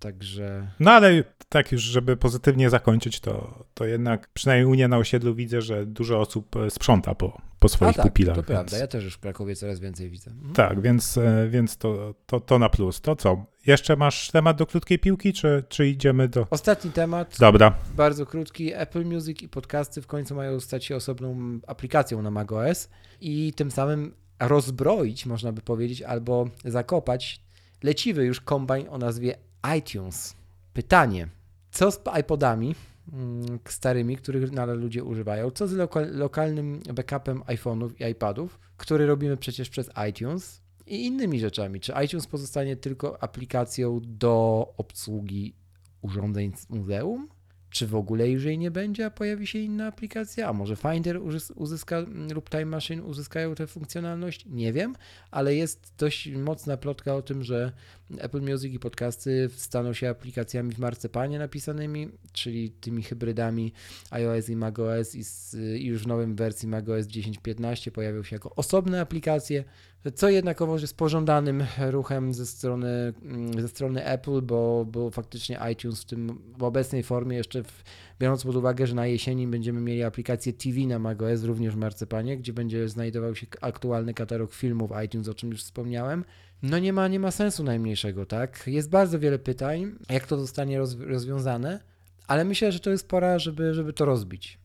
Także 0.00 0.70
No 0.80 0.90
ale 0.90 1.24
tak 1.48 1.72
już, 1.72 1.82
żeby 1.82 2.16
pozytywnie 2.16 2.70
zakończyć, 2.70 3.20
to, 3.20 3.64
to 3.74 3.84
jednak 3.84 4.28
przynajmniej 4.34 4.66
u 4.66 4.70
mnie 4.70 4.88
na 4.88 4.96
osiedlu 4.98 5.34
widzę, 5.34 5.62
że 5.62 5.86
dużo 5.86 6.20
osób 6.20 6.56
e, 6.56 6.70
sprząta 6.70 7.14
po, 7.14 7.40
po 7.58 7.68
swoich 7.68 7.90
A 7.90 8.02
tak, 8.02 8.06
pupilach. 8.06 8.36
to 8.36 8.42
więc- 8.42 8.46
prawda, 8.46 8.78
ja 8.78 8.86
też 8.86 9.04
już 9.04 9.14
w 9.14 9.18
Krakowie 9.20 9.56
coraz 9.56 9.80
więcej 9.80 10.10
widzę. 10.10 10.30
Mhm. 10.30 10.54
Tak, 10.54 10.80
więc, 10.80 11.18
e, 11.18 11.48
więc 11.50 11.76
to, 11.76 12.14
to, 12.26 12.40
to 12.40 12.58
na 12.58 12.68
plus. 12.68 13.00
To 13.00 13.16
co? 13.16 13.46
Jeszcze 13.66 13.96
masz 13.96 14.30
temat 14.30 14.56
do 14.56 14.66
krótkiej 14.66 14.98
piłki, 14.98 15.32
czy, 15.32 15.64
czy 15.68 15.88
idziemy 15.88 16.28
do. 16.28 16.46
Ostatni 16.50 16.90
temat, 16.90 17.36
Dobra, 17.40 17.74
bardzo 17.96 18.26
krótki. 18.26 18.72
Apple 18.74 19.04
Music 19.04 19.42
i 19.42 19.48
podcasty 19.48 20.02
w 20.02 20.06
końcu 20.06 20.34
mają 20.34 20.60
stać 20.60 20.84
się 20.84 20.96
osobną 20.96 21.58
aplikacją 21.66 22.22
na 22.22 22.30
macOS 22.30 22.88
i 23.20 23.52
tym 23.56 23.70
samym 23.70 24.14
rozbroić, 24.40 25.26
można 25.26 25.52
by 25.52 25.62
powiedzieć, 25.62 26.02
albo 26.02 26.48
zakopać 26.64 27.40
leciwy 27.82 28.24
już 28.24 28.40
kombajn 28.40 28.86
o 28.90 28.98
nazwie 28.98 29.34
iTunes. 29.78 30.36
Pytanie, 30.72 31.28
co 31.70 31.90
z 31.90 32.00
iPodami 32.20 32.74
mm, 33.12 33.58
starymi, 33.64 34.16
których 34.16 34.52
nadal 34.52 34.78
ludzie 34.80 35.04
używają? 35.04 35.50
Co 35.50 35.68
z 35.68 35.72
loka- 35.72 36.12
lokalnym 36.12 36.80
backupem 36.94 37.40
iPhone'ów 37.40 37.90
i 38.00 38.10
iPadów, 38.10 38.58
który 38.76 39.06
robimy 39.06 39.36
przecież 39.36 39.68
przez 39.68 39.90
iTunes? 40.10 40.60
I 40.86 41.06
innymi 41.06 41.40
rzeczami. 41.40 41.80
Czy 41.80 41.92
iTunes 42.04 42.26
pozostanie 42.26 42.76
tylko 42.76 43.22
aplikacją 43.22 44.00
do 44.04 44.66
obsługi 44.76 45.54
urządzeń 46.02 46.52
z 46.56 46.70
muzeum? 46.70 47.28
Czy 47.70 47.86
w 47.86 47.94
ogóle 47.94 48.28
już 48.28 48.44
jej 48.44 48.58
nie 48.58 48.70
będzie, 48.70 49.06
a 49.06 49.10
pojawi 49.10 49.46
się 49.46 49.58
inna 49.58 49.86
aplikacja? 49.86 50.48
A 50.48 50.52
może 50.52 50.76
Finder 50.76 51.16
uzys- 51.16 51.52
uzyska 51.54 51.96
mm, 51.96 52.32
lub 52.32 52.50
Time 52.50 52.64
Machine 52.66 53.02
uzyskają 53.02 53.54
tę 53.54 53.66
funkcjonalność? 53.66 54.46
Nie 54.46 54.72
wiem, 54.72 54.96
ale 55.30 55.54
jest 55.54 55.92
dość 55.98 56.28
mocna 56.28 56.76
plotka 56.76 57.14
o 57.14 57.22
tym, 57.22 57.42
że 57.42 57.72
Apple 58.18 58.40
Music 58.40 58.74
i 58.74 58.78
podcasty 58.78 59.50
staną 59.56 59.92
się 59.92 60.08
aplikacjami 60.08 60.72
w 60.72 60.78
marcepanie 60.78 61.38
napisanymi, 61.38 62.08
czyli 62.32 62.70
tymi 62.70 63.02
hybrydami 63.02 63.72
iOS 64.10 64.48
i 64.48 64.56
macOS 64.56 65.14
i, 65.14 65.24
z, 65.24 65.54
i 65.54 65.86
już 65.86 66.02
w 66.02 66.06
nowym 66.06 66.36
wersji 66.36 66.68
macOS 66.68 67.06
10.15 67.06 67.90
pojawią 67.90 68.22
się 68.22 68.36
jako 68.36 68.54
osobne 68.54 69.00
aplikacje, 69.00 69.64
co 70.14 70.28
jednakowoż 70.28 70.82
jest 70.82 70.96
pożądanym 70.96 71.64
ruchem 71.90 72.34
ze 72.34 72.46
strony, 72.46 73.12
mm, 73.22 73.60
ze 73.60 73.68
strony 73.68 74.04
Apple, 74.04 74.42
bo, 74.42 74.84
bo 74.84 75.10
faktycznie 75.10 75.60
iTunes 75.72 76.02
w 76.02 76.04
tym 76.04 76.42
w 76.58 76.62
obecnej 76.62 77.02
formie 77.02 77.36
jeszcze 77.36 77.62
w, 77.62 77.82
biorąc 78.20 78.44
pod 78.44 78.56
uwagę, 78.56 78.86
że 78.86 78.94
na 78.94 79.06
jesieni 79.06 79.46
będziemy 79.46 79.80
mieli 79.80 80.02
aplikację 80.02 80.52
TV 80.52 80.80
na 80.80 80.98
macOS 80.98 81.44
również 81.44 81.74
w 81.74 81.76
Marcepanie, 81.76 82.36
gdzie 82.36 82.52
będzie 82.52 82.88
znajdował 82.88 83.34
się 83.34 83.46
aktualny 83.60 84.14
katalog 84.14 84.54
filmów 84.54 84.90
iTunes, 85.04 85.28
o 85.28 85.34
czym 85.34 85.50
już 85.50 85.62
wspomniałem, 85.62 86.24
no 86.62 86.78
nie 86.78 86.92
ma, 86.92 87.08
nie 87.08 87.20
ma 87.20 87.30
sensu 87.30 87.64
najmniejszego, 87.64 88.26
tak? 88.26 88.62
Jest 88.66 88.90
bardzo 88.90 89.18
wiele 89.18 89.38
pytań, 89.38 89.92
jak 90.10 90.26
to 90.26 90.36
zostanie 90.36 90.78
roz, 90.78 90.98
rozwiązane, 90.98 91.80
ale 92.26 92.44
myślę, 92.44 92.72
że 92.72 92.80
to 92.80 92.90
jest 92.90 93.08
pora, 93.08 93.38
żeby, 93.38 93.74
żeby 93.74 93.92
to 93.92 94.04
rozbić 94.04 94.58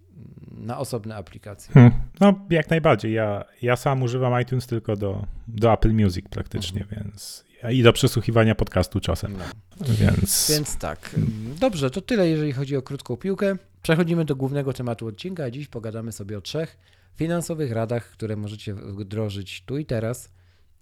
na 0.58 0.78
osobne 0.78 1.16
aplikacje. 1.16 1.74
Hmm. 1.74 1.92
No, 2.20 2.46
jak 2.50 2.70
najbardziej. 2.70 3.14
Ja, 3.14 3.46
ja 3.62 3.76
sam 3.76 4.04
używam 4.04 4.42
iTunes 4.42 4.68
tylko 4.68 4.96
do, 4.96 5.26
do 5.48 5.74
Apple 5.74 5.94
Music 5.94 6.26
praktycznie, 6.30 6.82
mhm. 6.82 7.04
więc 7.04 7.46
i 7.72 7.84
do 7.84 7.94
przesłuchiwania 7.94 8.56
podcastu 8.56 9.00
czasem. 9.00 9.38
No. 9.38 9.44
Więc... 9.88 10.52
więc 10.52 10.78
tak. 10.78 11.16
Dobrze, 11.60 11.90
to 11.90 12.02
tyle, 12.02 12.30
jeżeli 12.30 12.54
chodzi 12.54 12.78
o 12.78 12.82
krótką 12.82 13.18
piłkę. 13.18 13.58
Przechodzimy 13.82 14.26
do 14.26 14.36
głównego 14.36 14.74
tematu 14.74 15.08
odcinka, 15.08 15.44
a 15.44 15.52
dziś 15.52 15.68
pogadamy 15.68 16.12
sobie 16.12 16.38
o 16.38 16.42
trzech 16.42 16.78
finansowych 17.16 17.72
radach, 17.72 18.10
które 18.12 18.36
możecie 18.36 18.74
wdrożyć 18.74 19.64
tu 19.66 19.78
i 19.78 19.86
teraz. 19.86 20.30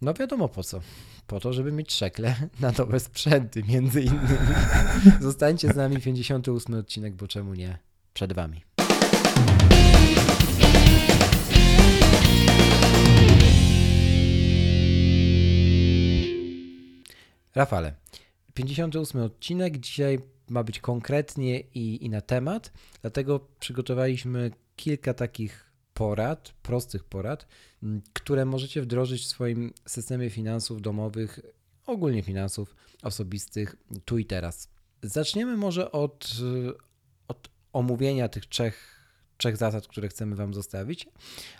No 0.01 0.13
wiadomo 0.13 0.49
po 0.49 0.63
co. 0.63 0.81
Po 1.27 1.39
to, 1.39 1.53
żeby 1.53 1.71
mieć 1.71 1.93
szekle 1.93 2.35
na 2.59 2.71
nowe 2.77 2.99
sprzęty, 2.99 3.63
między 3.63 4.01
innymi. 4.01 4.53
Zostańcie 5.21 5.67
z 5.67 5.75
nami, 5.75 5.99
58 5.99 6.75
odcinek, 6.75 7.13
bo 7.13 7.27
czemu 7.27 7.53
nie? 7.53 7.77
Przed 8.13 8.33
Wami. 8.33 8.61
Rafale, 17.55 17.95
58 18.53 19.21
odcinek. 19.21 19.77
Dzisiaj 19.77 20.19
ma 20.49 20.63
być 20.63 20.79
konkretnie 20.79 21.59
i, 21.59 22.05
i 22.05 22.09
na 22.09 22.21
temat, 22.21 22.71
dlatego 23.01 23.39
przygotowaliśmy 23.59 24.51
kilka 24.75 25.13
takich 25.13 25.71
porad, 25.93 26.53
prostych 26.61 27.03
porad, 27.03 27.47
które 28.13 28.45
możecie 28.45 28.81
wdrożyć 28.81 29.23
w 29.23 29.27
swoim 29.27 29.73
systemie 29.85 30.29
finansów 30.29 30.81
domowych, 30.81 31.39
ogólnie 31.85 32.23
finansów 32.23 32.75
osobistych 33.03 33.75
tu 34.05 34.17
i 34.17 34.25
teraz. 34.25 34.69
Zaczniemy 35.03 35.57
może 35.57 35.91
od, 35.91 36.27
od 37.27 37.49
omówienia 37.73 38.29
tych 38.29 38.45
trzech 38.45 39.02
trzech 39.37 39.57
zasad, 39.57 39.87
które 39.87 40.07
chcemy 40.07 40.35
Wam 40.35 40.53
zostawić, 40.53 41.07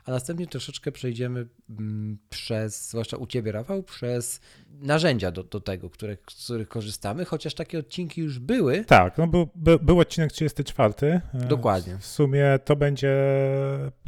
a 0.05 0.11
następnie 0.11 0.47
troszeczkę 0.47 0.91
przejdziemy 0.91 1.47
mm, 1.69 2.17
przez, 2.29 2.89
zwłaszcza 2.89 3.17
u 3.17 3.27
Ciebie, 3.27 3.51
Rafał, 3.51 3.83
przez 3.83 4.41
narzędzia 4.81 5.31
do, 5.31 5.43
do 5.43 5.59
tego, 5.59 5.89
które, 5.89 6.17
z 6.29 6.43
których 6.43 6.67
korzystamy, 6.67 7.25
chociaż 7.25 7.53
takie 7.53 7.79
odcinki 7.79 8.21
już 8.21 8.39
były. 8.39 8.85
Tak, 8.85 9.17
no 9.17 9.27
był, 9.27 9.49
był, 9.55 9.79
był 9.79 9.99
odcinek 9.99 10.31
34. 10.31 10.93
E, 11.03 11.21
Dokładnie. 11.47 11.97
W 11.97 12.05
sumie 12.05 12.59
to 12.65 12.75
będzie, 12.75 13.15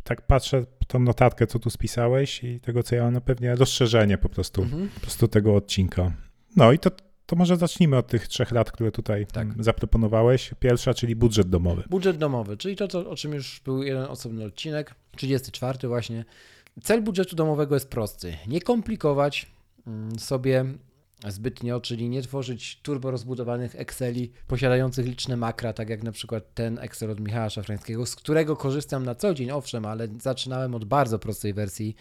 tak 0.04 0.21
patrzę 0.21 0.65
tą 0.88 0.99
notatkę, 0.99 1.47
co 1.47 1.60
tu 1.60 1.69
spisałeś 1.69 2.43
i 2.43 2.60
tego, 2.60 2.84
co 2.84 2.95
ja 2.95 3.04
mam, 3.04 3.13
no 3.13 3.21
pewnie 3.21 3.56
rozszerzenie 3.56 4.17
po 4.17 4.30
prostu, 4.30 4.62
mhm. 4.62 4.89
po 4.89 4.99
prostu 4.99 5.28
tego 5.28 5.56
odcinka. 5.56 6.12
No 6.56 6.71
i 6.71 6.80
to 6.80 6.91
to 7.26 7.36
może 7.36 7.58
zacznijmy 7.58 7.98
od 7.98 8.08
tych 8.08 8.28
trzech 8.28 8.52
lat, 8.52 8.72
które 8.72 8.92
tutaj 8.92 9.26
tak. 9.26 9.64
zaproponowałeś. 9.64 10.52
Pierwsza, 10.60 10.94
czyli 10.94 11.16
budżet 11.16 11.50
domowy. 11.50 11.84
Budżet 11.90 12.18
domowy, 12.18 12.58
czyli 12.58 12.76
to, 12.76 12.88
to, 12.88 13.10
o 13.10 13.16
czym 13.16 13.34
już 13.34 13.62
był 13.66 13.84
jeden 13.84 14.04
osobny 14.04 14.46
odcinek, 14.46 14.96
34 15.16 15.88
właśnie. 15.88 16.26
Cel 16.84 17.02
budżetu 17.02 17.36
domowego 17.36 17.76
jest 17.76 17.90
prosty. 17.90 18.38
Nie 18.48 18.62
komplikować 18.62 19.52
mm, 19.88 20.20
sobie 20.20 20.66
zbytnio, 21.28 21.82
czyli 21.82 22.10
nie 22.10 22.22
tworzyć 22.22 22.80
turbo 22.82 23.12
rozbudowanych 23.12 23.76
Exceli 23.76 24.32
posiadających 24.48 25.06
liczne 25.06 25.38
makra, 25.38 25.74
tak 25.74 25.90
jak 25.90 26.04
na 26.04 26.12
przykład 26.12 26.54
ten 26.54 26.80
Excel 26.80 27.12
od 27.12 27.20
Michała 27.20 27.50
Szafrańskiego, 27.50 28.06
z 28.06 28.16
którego 28.16 28.56
korzystam 28.56 29.06
na 29.06 29.16
co 29.16 29.34
dzień, 29.34 29.52
owszem, 29.52 29.86
ale 29.86 30.08
zaczynałem 30.22 30.76
od 30.76 30.86
bardzo 30.86 31.20
prostej 31.20 31.54
wersji, 31.54 31.96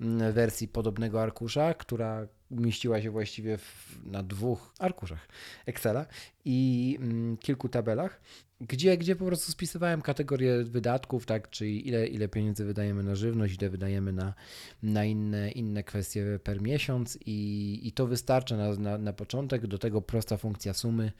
mm, 0.00 0.32
wersji 0.32 0.68
podobnego 0.68 1.22
arkusza, 1.22 1.74
która 1.74 2.26
mieściła 2.50 3.02
się 3.02 3.10
właściwie 3.10 3.58
w, 3.58 3.98
na 4.04 4.22
dwóch 4.22 4.74
arkuszach 4.78 5.28
Excela 5.66 6.06
i 6.44 6.98
mm, 7.00 7.36
kilku 7.36 7.68
tabelach, 7.68 8.20
gdzie, 8.60 8.98
gdzie 8.98 9.16
po 9.16 9.24
prostu 9.24 9.52
spisywałem 9.52 10.02
kategorie 10.02 10.64
wydatków, 10.64 11.26
tak, 11.26 11.50
czyli 11.50 11.88
ile, 11.88 12.06
ile 12.06 12.28
pieniędzy 12.28 12.64
wydajemy 12.64 13.02
na 13.02 13.14
żywność, 13.14 13.56
ile 13.60 13.70
wydajemy 13.70 14.12
na, 14.12 14.34
na 14.82 15.04
inne, 15.04 15.50
inne 15.50 15.84
kwestie 15.84 16.38
per 16.44 16.62
miesiąc 16.62 17.18
i, 17.26 17.80
i 17.82 17.92
to 17.92 18.06
wystarcza 18.06 18.56
na, 18.56 18.74
na, 18.74 18.98
na 18.98 19.12
początek. 19.12 19.66
Do 19.66 19.78
tego 19.78 20.02
prosta 20.02 20.36
funkcja 20.36 20.74
sumy, 20.74 21.12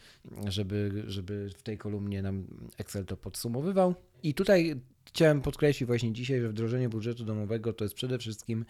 żeby, 0.49 1.05
żeby 1.07 1.51
w 1.59 1.62
tej 1.62 1.79
kolumnie 1.79 2.23
nam 2.23 2.47
Excel 2.79 3.05
to 3.05 3.16
podsumowywał. 3.16 3.95
I 4.23 4.35
tutaj 4.35 4.81
chciałem 5.04 5.40
podkreślić 5.42 5.86
właśnie 5.86 6.12
dzisiaj, 6.12 6.40
że 6.40 6.48
wdrożenie 6.48 6.88
budżetu 6.88 7.24
domowego 7.24 7.72
to 7.72 7.84
jest 7.84 7.94
przede 7.94 8.18
wszystkim 8.18 8.64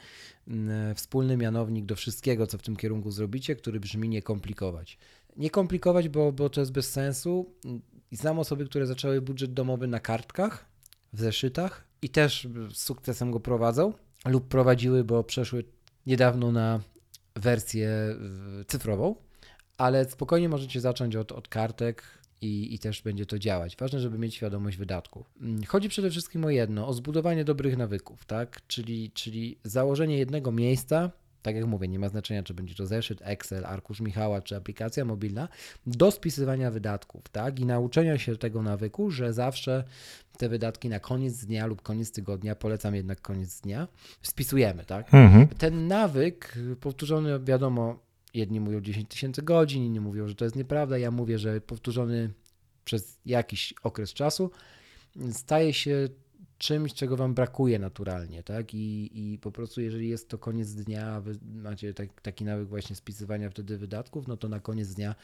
mm, 0.48 0.94
wspólny 0.94 1.36
mianownik 1.36 1.86
do 1.86 1.96
wszystkiego, 1.96 2.46
co 2.46 2.58
w 2.58 2.62
tym 2.62 2.76
kierunku 2.76 3.10
zrobicie, 3.10 3.56
który 3.56 3.80
brzmi 3.80 4.08
nie 4.08 4.22
komplikować. 4.22 4.98
Nie 5.36 5.50
komplikować, 5.50 6.08
bo, 6.08 6.32
bo 6.32 6.50
to 6.50 6.60
jest 6.60 6.72
bez 6.72 6.92
sensu. 6.92 7.54
Znam 8.12 8.38
osoby, 8.38 8.64
które 8.66 8.86
zaczęły 8.86 9.20
budżet 9.20 9.52
domowy 9.52 9.86
na 9.86 10.00
kartkach, 10.00 10.70
w 11.12 11.20
zeszytach 11.20 11.84
i 12.02 12.08
też 12.08 12.48
z 12.74 12.78
sukcesem 12.78 13.30
go 13.30 13.40
prowadzą 13.40 13.92
lub 14.24 14.48
prowadziły, 14.48 15.04
bo 15.04 15.24
przeszły 15.24 15.64
niedawno 16.06 16.52
na 16.52 16.80
wersję 17.36 18.16
cyfrową, 18.66 19.14
ale 19.78 20.10
spokojnie 20.10 20.48
możecie 20.48 20.80
zacząć 20.80 21.16
od, 21.16 21.32
od 21.32 21.48
kartek, 21.48 22.02
i, 22.40 22.74
i 22.74 22.79
też 22.79 23.03
będzie 23.03 23.26
to 23.26 23.38
działać. 23.38 23.76
Ważne, 23.76 24.00
żeby 24.00 24.18
mieć 24.18 24.35
świadomość 24.35 24.76
wydatków. 24.76 25.31
Mm, 25.40 25.64
chodzi 25.64 25.88
przede 25.88 26.11
wszystkim 26.11 26.44
o 26.44 26.50
jedno, 26.50 26.88
o 26.88 26.92
zbudowanie 26.92 27.44
dobrych 27.44 27.76
nawyków, 27.76 28.24
tak? 28.24 28.61
Czyli, 28.66 29.11
czyli 29.11 29.59
założenie 29.64 30.18
jednego 30.18 30.53
miejsca, 30.53 31.11
tak 31.42 31.57
jak 31.57 31.66
mówię, 31.66 31.88
nie 31.88 31.98
ma 31.98 32.09
znaczenia, 32.09 32.42
czy 32.42 32.55
będzie 32.55 32.74
to 32.74 32.87
zeszyt, 32.87 33.18
Excel, 33.22 33.66
arkusz 33.66 34.00
Michała, 34.00 34.42
czy 34.42 34.57
aplikacja 34.57 35.05
mobilna, 35.05 35.48
do 35.87 36.11
spisywania 36.11 36.70
wydatków, 36.70 37.29
tak? 37.29 37.61
I 37.61 37.66
nauczenia 37.66 38.18
się 38.18 38.37
tego 38.37 38.62
nawyku, 38.62 39.11
że 39.11 39.33
zawsze 39.33 39.85
te 40.38 40.48
wydatki 40.48 40.88
na 40.88 41.00
koniec 41.00 41.44
dnia 41.44 41.66
lub 41.66 41.83
koniec 41.83 42.12
tygodnia, 42.12 42.55
polecam 42.55 42.94
jednak 42.94 43.20
koniec 43.20 43.61
dnia, 43.61 43.88
spisujemy, 44.22 44.85
tak? 44.85 45.14
Mhm. 45.14 45.48
Ten 45.48 45.87
nawyk 45.88 46.59
powtórzony, 46.81 47.40
wiadomo, 47.40 47.98
jedni 48.34 48.60
mówią 48.60 48.80
10 48.80 49.08
tysięcy 49.08 49.42
godzin, 49.42 49.84
inni 49.84 50.00
mówią, 50.00 50.28
że 50.28 50.34
to 50.34 50.44
jest 50.44 50.56
nieprawda. 50.56 50.98
Ja 50.98 51.10
mówię, 51.10 51.38
że 51.38 51.60
powtórzony 51.60 52.30
przez 52.84 53.18
jakiś 53.26 53.74
okres 53.82 54.14
czasu 54.14 54.50
staje 55.32 55.72
się 55.72 56.08
czymś, 56.61 56.94
czego 56.94 57.16
wam 57.16 57.35
brakuje 57.35 57.79
naturalnie, 57.79 58.42
tak? 58.42 58.75
I, 58.75 59.11
i 59.14 59.38
po 59.38 59.53
prostu, 59.53 59.81
jeżeli 59.81 60.09
jest 60.09 60.29
to 60.29 60.38
koniec 60.38 60.75
dnia, 60.75 61.20
wy 61.20 61.38
macie 61.55 61.94
tak, 61.94 62.20
taki 62.23 62.44
nawyk 62.44 62.68
właśnie 62.68 62.96
spisywania 62.96 63.51
wtedy 63.51 63.79
wydatków, 63.79 64.29
no 64.29 64.37
to 64.37 64.49
na 64.49 64.61
koniec 64.61 64.94
dnia 64.94 65.14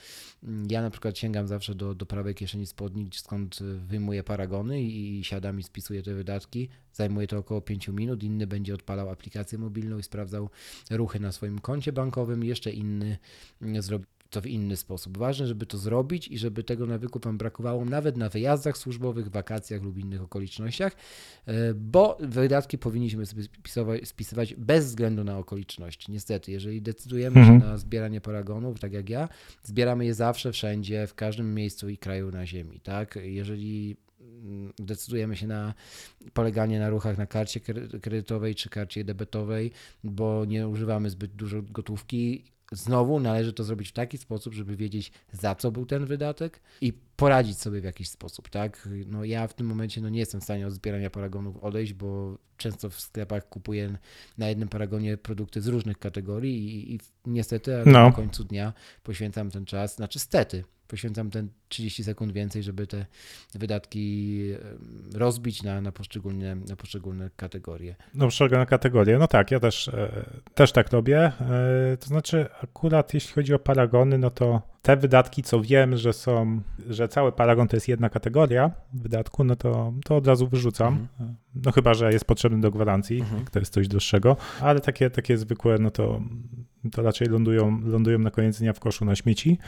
mm, 0.43 0.67
ja 0.71 0.83
na 0.83 0.91
przykład 0.91 1.19
sięgam 1.19 1.47
zawsze 1.47 1.75
do, 1.75 1.95
do 1.95 2.07
prawej 2.07 2.35
kieszeni 2.35 2.67
spodni, 2.67 3.09
skąd 3.13 3.59
wyjmuję 3.63 4.23
paragony 4.23 4.83
i, 4.83 5.19
i 5.19 5.25
siadam 5.25 5.61
i 5.61 5.63
spisuję 5.63 6.03
te 6.03 6.15
wydatki. 6.15 6.69
Zajmuje 6.93 7.27
to 7.27 7.39
około 7.39 7.61
5 7.61 7.89
minut. 7.89 8.23
Inny 8.23 8.47
będzie 8.47 8.75
odpalał 8.75 9.11
aplikację 9.11 9.59
mobilną 9.59 9.99
i 9.99 10.03
sprawdzał 10.03 10.51
ruchy 10.91 11.21
na 11.21 11.33
swoim 11.33 11.59
koncie 11.59 11.93
bankowym. 11.93 12.45
Jeszcze 12.45 12.71
inny 12.71 13.19
mm, 13.63 13.83
zrobi 13.83 14.07
to 14.31 14.41
w 14.41 14.47
inny 14.47 14.77
sposób. 14.77 15.19
Ważne, 15.19 15.47
żeby 15.47 15.67
to 15.67 15.79
zrobić 15.79 16.29
i 16.29 16.39
żeby 16.39 16.65
tego 16.65 16.87
nawyku 16.87 17.21
Wam 17.25 17.39
brakowało 17.39 17.85
nawet 17.85 18.17
na 18.17 18.29
wyjazdach 18.29 18.79
służbowych, 18.79 19.29
wakacjach 19.29 19.83
lub 19.83 19.99
innych 19.99 20.23
okolicznościach, 20.23 20.97
e, 21.47 21.75
bo 21.75 22.19
wydatki 22.21 22.79
powinniśmy 22.79 23.25
spisywać 24.05 24.55
bez 24.55 24.87
względu 24.87 25.25
na 25.25 25.39
okoliczności. 25.39 26.13
Niestety, 26.13 26.53
jeżeli 26.53 26.83
decydujemy 26.83 27.41
mhm. 27.41 27.61
się 27.61 27.67
na 27.67 27.79
zbieranie 27.79 28.21
paragonów, 28.21 28.81
tak 28.81 28.93
jak 28.93 29.11
ja, 29.11 29.29
zbieramy 29.63 30.05
je 30.05 30.15
zawsze, 30.15 30.53
wszędzie, 30.53 31.07
w 31.07 31.15
każdym 31.15 31.55
miejscu 31.55 31.89
i 31.89 31.99
kraju 31.99 32.31
na 32.31 32.47
ziemi. 32.47 32.81
Tak? 32.81 33.19
Jeżeli 33.23 33.97
mm, 34.21 34.73
decydujemy 34.79 35.37
się 35.37 35.47
na 35.47 35.75
poleganie 36.33 36.81
na 36.81 36.91
ruchach 36.91 37.19
na 37.19 37.27
karcie 37.27 37.61
kredytowej 38.03 38.55
czy 38.55 38.69
karcie 38.69 39.05
debetowej, 39.05 39.71
bo 40.05 40.45
nie 40.45 40.69
używamy 40.69 41.11
zbyt 41.11 41.33
dużo 41.33 41.63
gotówki, 41.63 42.45
Znowu 42.73 43.21
należy 43.21 43.53
to 43.53 43.65
zrobić 43.65 43.89
w 43.89 43.93
taki 43.93 44.19
sposób, 44.19 44.55
żeby 44.55 44.77
wiedzieć, 44.77 45.13
za 45.33 45.55
co 45.55 45.71
był 45.71 45.87
ten 45.87 46.07
wydatek 46.07 46.61
i 46.81 46.93
poradzić 46.93 47.59
sobie 47.59 47.81
w 47.81 47.85
jakiś 47.85 48.09
sposób, 48.09 48.49
tak? 48.49 48.89
No 49.07 49.25
ja 49.25 49.47
w 49.49 49.55
tym 49.55 49.67
momencie 49.67 50.01
no 50.01 50.09
nie 50.09 50.19
jestem 50.19 50.41
w 50.41 50.45
stanie 50.45 50.67
od 50.67 50.73
zbierania 50.73 51.11
paragonów 51.11 51.57
odejść, 51.57 51.93
bo 51.93 52.39
często 52.57 52.91
w 52.91 53.01
sklepach 53.01 53.49
kupuję 53.49 53.99
na 54.39 54.49
jednym 54.49 54.69
paragonie 54.69 55.17
produkty 55.17 55.61
z 55.61 55.67
różnych 55.67 55.99
kategorii 55.99 56.65
i, 56.67 56.95
i 56.95 56.99
niestety 57.27 57.83
No. 57.87 57.93
na 57.93 58.13
końcu 58.13 58.45
dnia 58.45 58.73
poświęcam 59.03 59.51
ten 59.51 59.65
czas, 59.65 59.97
znaczy 59.97 60.19
stety, 60.19 60.65
poświęcam 60.89 61.31
ten 61.31 61.49
30 61.69 62.05
sekund 62.05 62.33
więcej, 62.33 62.63
żeby 62.63 62.87
te 62.87 63.07
wydatki 63.55 64.43
rozbić 65.15 65.63
na, 65.63 65.81
na, 65.81 65.93
poszczególne, 65.93 66.55
na 66.57 66.77
poszczególne 66.77 67.31
kategorie. 67.37 67.97
No, 68.15 68.25
poszczególne 68.25 68.67
kategorie. 68.67 69.19
No 69.19 69.29
tak, 69.29 69.51
ja 69.51 69.61
też, 69.61 69.89
e, 69.89 70.25
też 70.55 70.73
tak 70.73 70.93
robię. 70.93 71.19
E, 71.41 71.97
To 72.01 72.07
znaczy, 72.07 72.47
akurat 72.63 73.15
jeśli 73.15 73.33
chodzi 73.35 73.55
o 73.55 73.59
paragony, 73.59 74.19
no 74.19 74.31
to 74.31 74.63
te 74.83 74.97
wydatki, 74.97 75.43
co 75.43 75.61
wiem, 75.61 75.97
że 75.97 76.13
są, 76.13 76.61
że 76.89 77.09
cały 77.09 77.33
paragon 77.33 77.69
to 77.69 77.77
jest 77.77 77.89
jedna 77.89 78.09
kategoria 78.11 78.71
wydatku, 78.95 79.45
no 79.45 79.57
to, 79.57 79.93
to 80.05 80.17
od 80.17 80.27
razu 80.27 80.49
wyrzucam. 80.49 81.07
No 81.55 81.73
chyba, 81.73 81.95
że 81.95 82.13
jest 82.13 82.25
potrzebny 82.25 82.61
do 82.61 82.71
gwarancji, 82.71 83.21
Mhm. 83.21 83.39
jak 83.41 83.51
to 83.51 83.59
jest 83.59 83.73
coś 83.73 83.89
droższego, 83.89 84.37
ale 84.61 84.81
takie, 84.81 85.11
takie 85.11 85.39
zwykłe, 85.39 85.79
no 85.79 85.91
to, 85.91 86.21
to 86.91 87.03
raczej 87.03 87.29
lądują, 87.29 87.81
lądują 87.85 88.19
na 88.19 88.31
koniec 88.31 88.59
dnia 88.59 88.73
w 88.73 88.81
koszu 88.81 89.05
na 89.05 89.17
śmieci. 89.17 89.59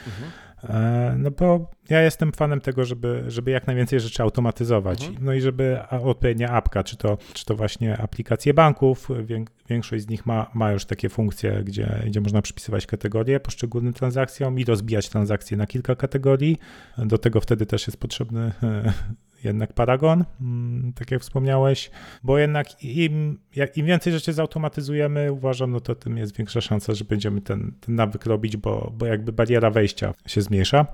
E, 0.63 1.15
No 1.17 1.31
bo 1.31 1.71
ja 1.89 2.01
jestem 2.01 2.31
fanem 2.31 2.61
tego, 2.61 2.85
żeby, 2.85 3.23
żeby 3.27 3.51
jak 3.51 3.67
najwięcej 3.67 3.99
rzeczy 3.99 4.23
automatyzować. 4.23 5.05
Mhm. 5.07 5.25
No 5.25 5.33
i 5.33 5.41
żeby 5.41 5.77
odpowiednia 5.89 6.49
apka, 6.49 6.83
czy 6.83 6.97
to, 6.97 7.17
czy 7.33 7.45
to 7.45 7.55
właśnie 7.55 7.97
aplikacje 7.97 8.53
banków, 8.53 9.09
wię- 9.25 9.45
większość 9.69 10.03
z 10.03 10.09
nich 10.09 10.25
ma, 10.25 10.49
ma 10.53 10.71
już 10.71 10.85
takie 10.85 11.09
funkcje, 11.09 11.61
gdzie, 11.63 12.03
gdzie 12.07 12.21
można 12.21 12.41
przypisywać 12.41 12.85
kategorie 12.87 13.39
poszczególnym 13.39 13.93
transakcjom 13.93 14.59
i 14.59 14.65
rozbijać 14.65 15.09
transakcje 15.09 15.57
na 15.57 15.67
kilka 15.67 15.95
kategorii. 15.95 16.57
Do 16.97 17.17
tego 17.17 17.41
wtedy 17.41 17.65
też 17.65 17.87
jest 17.87 17.97
potrzebny 17.99 18.51
jednak 19.43 19.73
paragon, 19.73 20.25
mm, 20.41 20.93
tak 20.93 21.11
jak 21.11 21.21
wspomniałeś, 21.21 21.91
bo 22.23 22.37
jednak 22.37 22.83
im, 22.83 23.39
im 23.75 23.85
więcej 23.85 24.13
rzeczy 24.13 24.33
zautomatyzujemy, 24.33 25.31
uważam, 25.31 25.71
no 25.71 25.79
to 25.79 25.95
tym 25.95 26.17
jest 26.17 26.37
większa 26.37 26.61
szansa, 26.61 26.93
że 26.93 27.05
będziemy 27.05 27.41
ten, 27.41 27.73
ten 27.79 27.95
nawyk 27.95 28.25
robić, 28.25 28.57
bo, 28.57 28.93
bo 28.97 29.05
jakby 29.05 29.33
bariera 29.33 29.69
wejścia 29.69 30.13
się 30.25 30.41
zmniejsza. 30.41 30.85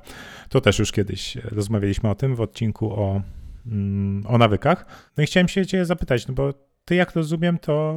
To 0.50 0.62
też 0.62 0.80
już 0.80 0.92
kiedyś 0.92 1.36
rozmawialiśmy 1.36 2.10
o 2.10 2.16
tym 2.16 2.36
w 2.36 2.42
odcinku 2.42 2.94
o, 2.94 3.22
mm, 3.66 4.24
o 4.28 4.38
nawykach. 4.38 4.86
No 5.18 5.24
i 5.24 5.28
chciałem 5.28 5.48
się 5.48 5.66
cię 5.66 5.86
zapytać, 5.86 6.28
no 6.28 6.34
bo 6.34 6.54
ty 6.86 6.96
jak 6.96 7.16
rozumiem, 7.16 7.58
to 7.60 7.96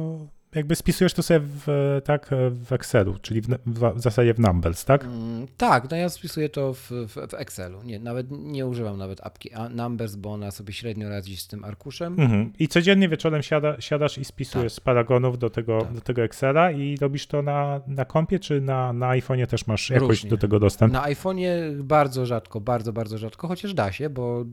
jakby 0.55 0.75
spisujesz 0.75 1.13
to 1.13 1.23
sobie 1.23 1.39
w, 1.43 2.01
tak, 2.05 2.29
w 2.51 2.71
Excelu, 2.73 3.15
czyli 3.21 3.41
w, 3.41 3.47
w, 3.65 3.93
w 3.95 4.01
zasadzie 4.01 4.33
w 4.33 4.39
Numbers, 4.39 4.85
tak? 4.85 5.03
Mm, 5.03 5.47
Tak, 5.57 5.91
no 5.91 5.97
ja 5.97 6.09
spisuję 6.09 6.49
to 6.49 6.73
w, 6.73 6.91
w, 6.91 7.33
Excelu. 7.33 7.83
Nie, 7.83 7.99
nawet 7.99 8.27
nie 8.31 8.65
używam 8.65 8.97
nawet 8.97 9.21
apki 9.25 9.49
Numbers, 9.75 10.15
bo 10.15 10.31
ona 10.33 10.51
sobie 10.51 10.73
średnio 10.73 11.09
radzi 11.09 11.37
z 11.37 11.47
tym 11.47 11.63
arkuszem. 11.63 12.19
Mhm. 12.19 12.53
I 12.59 12.67
codziennie 12.67 13.09
wieczorem 13.09 13.41
siada, 13.41 13.81
siadasz 13.81 14.17
i 14.17 14.25
spisujesz 14.25 14.73
z 14.73 14.79
paragonów 14.79 15.39
do 15.39 15.49
tego, 15.49 15.81
Tak. 15.81 15.93
do 15.93 16.01
tego 16.01 16.21
Excela 16.21 16.71
i 16.71 16.97
robisz 16.97 17.27
to 17.27 17.41
na, 17.41 17.81
na 17.87 18.05
kompie, 18.05 18.39
czy 18.39 18.61
na, 18.61 18.93
na 18.93 19.07
iPhone'ie 19.09 19.47
też 19.47 19.67
masz 19.67 19.89
jakoś 19.89 20.07
Różnie. 20.09 20.29
do 20.29 20.37
tego 20.37 20.59
dostęp? 20.59 20.93
Na 20.93 21.01
iPhone'ie 21.03 21.81
bardzo 21.81 22.25
rzadko, 22.25 22.61
bardzo, 22.61 22.93
bardzo 22.93 23.17
rzadko, 23.17 23.47
chociaż 23.47 23.73
da 23.73 23.91
się, 23.91 24.09
bo 24.09 24.45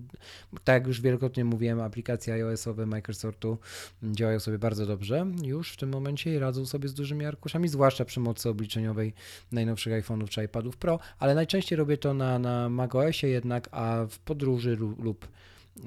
tak 0.65 0.75
jak 0.75 0.87
już 0.87 1.01
wielokrotnie 1.01 1.45
mówiłem, 1.45 1.81
aplikacje 1.81 2.35
iOS-owe 2.35 2.87
Microsoftu 2.87 3.59
działają 4.03 4.41
sobie 4.41 4.59
bardzo 4.59 4.87
dobrze 4.87 5.27
już 5.45 5.73
w 5.73 5.77
tym 5.77 5.86
momencie 5.91 6.35
i 6.35 6.39
radzą 6.39 6.67
sobie 6.67 6.89
z 6.89 6.95
dużymi 6.95 7.25
arkuszami, 7.25 7.69
zwłaszcza 7.69 8.05
przy 8.05 8.21
mocy 8.21 8.49
obliczeniowej 8.49 9.13
najnowszych 9.53 9.93
iPhone'ów 10.05 10.29
czy 10.29 10.45
iPadów 10.45 10.77
Pro, 10.77 10.99
ale 11.19 11.35
najczęściej 11.35 11.77
robię 11.77 11.99
to 11.99 12.15
na, 12.15 12.39
na 12.39 12.69
macOSie 12.69 13.29
jednak, 13.29 13.69
a 13.73 14.07
w 14.11 14.19
podróży 14.19 14.77
lu- 14.77 14.97
lub 14.99 15.29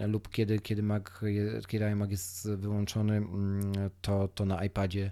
lub 0.08 0.30
kiedy, 0.30 0.60
kiedy, 0.60 0.84
Mac, 0.84 1.04
kiedy 1.68 1.86
iMac 1.86 2.12
jest 2.12 2.50
wyłączony, 2.50 3.18
mm, 3.18 3.74
to, 4.02 4.28
to 4.28 4.46
na 4.46 4.66
iPadzie 4.66 5.12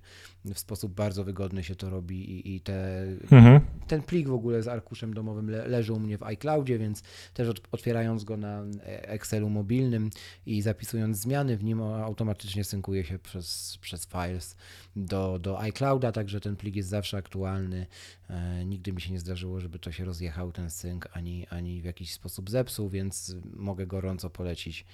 w 0.54 0.60
sposób 0.60 0.94
bardzo 0.94 1.24
wygodny 1.24 1.64
się 1.64 1.76
to 1.76 1.90
robi 1.90 2.32
i, 2.32 2.56
i 2.56 2.62
te 2.62 3.06
Mhm. 3.32 3.62
ten 3.88 4.02
plik 4.02 4.28
w 4.28 4.34
ogóle 4.34 4.64
z 4.64 4.68
arkuszem 4.68 5.14
domowym 5.14 5.50
le, 5.50 5.68
leży 5.68 5.94
u 5.94 6.00
mnie 6.00 6.18
w 6.18 6.24
iCloudzie, 6.24 6.80
więc 6.80 7.04
też 7.34 7.62
otwierając 7.72 8.24
go 8.24 8.38
na 8.38 8.64
Excelu 8.86 9.50
mobilnym 9.50 10.10
i 10.46 10.62
zapisując 10.62 11.18
zmiany 11.18 11.58
w 11.58 11.64
nim 11.64 11.82
automatycznie 11.82 12.64
synkuje 12.64 13.04
się 13.04 13.20
przez, 13.20 13.78
przez 13.82 14.08
Files 14.08 14.56
do, 14.96 15.40
do 15.40 15.60
iClouda, 15.60 16.12
także 16.12 16.40
ten 16.40 16.56
plik 16.56 16.76
jest 16.76 16.90
zawsze 16.90 17.18
aktualny. 17.18 17.88
E, 18.30 18.66
nigdy 18.66 18.94
mi 18.94 19.02
się 19.02 19.12
nie 19.12 19.20
zdarzyło, 19.20 19.60
żeby 19.60 19.80
to 19.80 19.92
się 19.92 20.06
rozjechał 20.06 20.52
ten 20.52 20.70
synk, 20.70 21.10
ani, 21.14 21.48
ani 21.48 21.82
w 21.82 21.86
jakiś 21.86 22.14
sposób 22.14 22.50
zepsuł, 22.50 22.90
więc 22.90 23.36
mogę 23.56 23.88
gorąco 23.88 24.30
polecić 24.30 24.86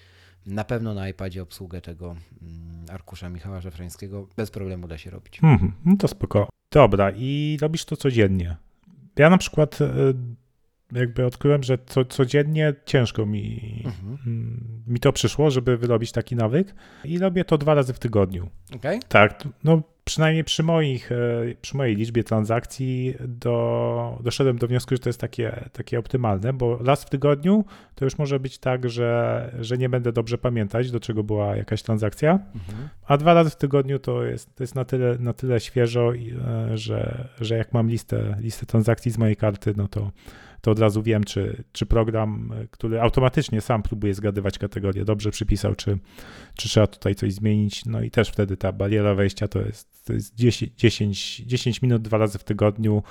na 0.46 0.64
pewno 0.64 0.94
na 0.94 1.10
iPadzie 1.10 1.41
obsługę 1.41 1.82
tego 1.82 2.16
mm, 2.41 2.86
arkusza 2.89 3.30
Michała 3.30 3.62
Szafrańskiego 3.62 4.28
bez 4.38 4.52
problemu 4.52 4.88
da 4.88 4.98
się 4.98 5.10
robić. 5.10 5.39
Mhm. 5.44 5.74
No 5.86 5.98
to 5.98 6.08
spoko. 6.08 6.50
Dobra, 6.72 7.12
i 7.16 7.58
robisz 7.62 7.86
to 7.86 7.98
codziennie. 7.98 8.58
Ja 9.16 9.30
na 9.30 9.38
przykład 9.38 9.82
e, 9.82 10.14
jakby 10.96 11.26
odkryłem, 11.26 11.64
że 11.64 11.78
co, 11.86 12.06
codziennie 12.06 12.74
ciężko 12.86 13.26
mi, 13.26 13.82
Mhm. 13.86 14.18
mm, 14.28 14.84
mi 14.88 15.00
to 15.00 15.14
przyszło, 15.14 15.52
żeby 15.52 15.78
wyrobić 15.78 16.12
taki 16.12 16.36
nawyk 16.36 16.76
i 17.06 17.20
robię 17.20 17.46
to 17.46 17.58
dwa 17.58 17.74
razy 17.74 17.94
w 17.94 18.00
tygodniu. 18.00 18.50
Okej? 18.76 19.00
Tak, 19.08 19.44
no 19.64 19.82
przynajmniej 20.06 20.44
przy 20.44 20.64
moich, 20.64 21.12
e, 21.12 21.16
przy 21.62 21.78
mojej 21.78 21.96
liczbie 21.96 22.24
transakcji 22.24 23.16
do, 23.28 24.20
doszedłem 24.24 24.58
do 24.58 24.68
wniosku, 24.68 24.96
że 24.96 25.00
to 25.00 25.10
jest 25.10 25.20
takie, 25.22 25.70
takie 25.74 26.00
optymalne, 26.00 26.54
bo 26.54 26.78
raz 26.78 27.04
w 27.04 27.10
tygodniu 27.10 27.66
to 27.96 28.06
już 28.06 28.18
może 28.18 28.39
być 28.39 28.58
tak, 28.60 28.89
że, 28.89 29.52
że 29.60 29.78
nie 29.78 29.89
będę 29.89 30.12
dobrze 30.12 30.38
pamiętać, 30.38 30.91
do 30.91 31.00
czego 31.00 31.24
była 31.24 31.56
jakaś 31.56 31.84
transakcja, 31.84 32.32
Mhm. 32.56 32.89
a 33.08 33.18
dwa 33.18 33.34
razy 33.34 33.50
w 33.50 33.56
tygodniu 33.56 34.00
to 34.00 34.24
jest, 34.24 34.56
to 34.56 34.64
jest 34.64 34.76
na, 34.76 34.86
tyle, 34.86 35.18
na 35.20 35.34
tyle 35.34 35.60
świeżo, 35.60 36.14
e, 36.16 36.78
że, 36.78 37.28
że 37.41 37.58
jak 37.58 37.74
mam 37.74 37.89
listę, 37.89 38.38
listę 38.39 38.66
transakcji 38.66 39.12
z 39.12 39.18
mojej 39.18 39.36
karty, 39.36 39.74
no 39.78 39.88
to, 39.88 40.12
to 40.64 40.72
od 40.72 40.80
razu 40.80 41.03
wiem, 41.03 41.24
czy, 41.24 41.64
czy 41.72 41.86
program, 41.86 42.51
e, 42.61 42.68
który 42.68 43.01
automatycznie 43.01 43.61
sam 43.61 43.84
próbuje 43.84 44.14
zgadywać 44.14 44.57
kategorię, 44.57 45.05
dobrze 45.05 45.32
przypisał, 45.32 45.76
czy, 45.76 45.97
czy 46.55 46.70
trzeba 46.70 46.88
tutaj 46.88 47.16
coś 47.16 47.34
zmienić. 47.34 47.86
No 47.86 48.01
i 48.01 48.11
też 48.11 48.30
wtedy 48.30 48.57
ta 48.57 48.72
bariera 48.72 49.16
wejścia 49.16 49.47
to 49.47 49.59
jest, 49.59 50.05
to 50.05 50.14
jest 50.14 50.36
10, 50.36 50.74
10, 50.78 51.41
10 51.45 51.82
minut 51.82 52.01
dwa 52.01 52.18
razy 52.18 52.38
w 52.39 52.43
tygodniu. 52.43 53.03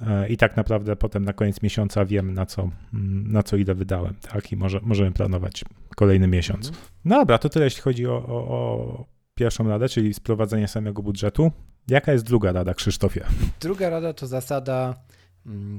e, 0.00 0.28
I 0.28 0.36
tak 0.36 0.56
naprawdę 0.56 0.96
potem 0.96 1.24
na 1.24 1.32
koniec 1.32 1.62
miesiąca 1.62 2.04
wiem, 2.04 2.34
na 2.34 2.46
co, 2.46 2.70
mm, 2.94 3.32
na 3.32 3.42
co 3.42 3.56
ile 3.56 3.74
wydałem, 3.74 4.14
tak? 4.32 4.52
I 4.52 4.56
może, 4.56 4.80
możemy 4.82 5.12
planować 5.12 5.64
kolejny 5.96 6.28
miesiąc. 6.28 6.68
Mhm. 6.68 6.86
No 7.04 7.18
dobra, 7.18 7.38
to 7.38 7.48
tyle 7.48 7.64
jeśli 7.64 7.82
chodzi 7.82 8.06
o, 8.06 8.16
o, 8.16 8.48
o 8.48 9.04
pierwszą 9.34 9.68
radę, 9.68 9.88
czyli 9.88 10.14
sprowadzenie 10.14 10.68
samego 10.68 11.02
budżetu. 11.02 11.52
Jaka 11.88 12.12
jest 12.12 12.24
druga 12.24 12.52
rada, 12.52 12.74
Krzysztofie? 12.74 13.24
Druga 13.60 13.90
rada 13.90 14.12
to 14.12 14.26
zasada 14.26 14.94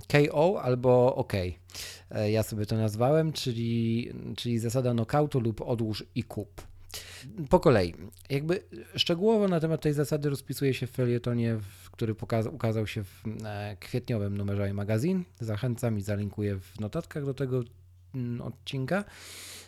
KO 0.08 0.62
albo 0.62 1.16
OK. 1.16 1.34
E, 2.12 2.32
Ja 2.32 2.44
sobie 2.44 2.66
to 2.66 2.78
nazwałem, 2.78 3.34
czyli, 3.34 4.10
czyli 4.38 4.60
zasada 4.60 4.92
knockoutu 4.92 5.40
lub 5.40 5.62
odłóż 5.62 6.04
i 6.16 6.24
kup. 6.24 6.62
Po 7.50 7.60
kolei. 7.60 7.94
Jakby 8.30 8.64
szczegółowo 8.96 9.48
na 9.48 9.60
temat 9.60 9.82
tej 9.82 9.94
zasady 9.94 10.30
rozpisuje 10.30 10.74
się 10.74 10.88
w 10.88 10.92
felietonie, 10.92 11.58
który 11.92 12.16
ukazał 12.52 12.88
się 12.88 13.04
w 13.04 13.24
e, 13.46 13.78
kwietniowym 13.80 14.38
numerze 14.38 14.74
magazyn. 14.74 15.24
Zachęcam 15.40 15.98
i 15.98 16.02
zalinkuję 16.02 16.60
w 16.60 16.80
notatkach 16.80 17.26
do 17.26 17.34
tego 17.34 17.64
mm, 18.16 18.42
odcinka. 18.42 19.04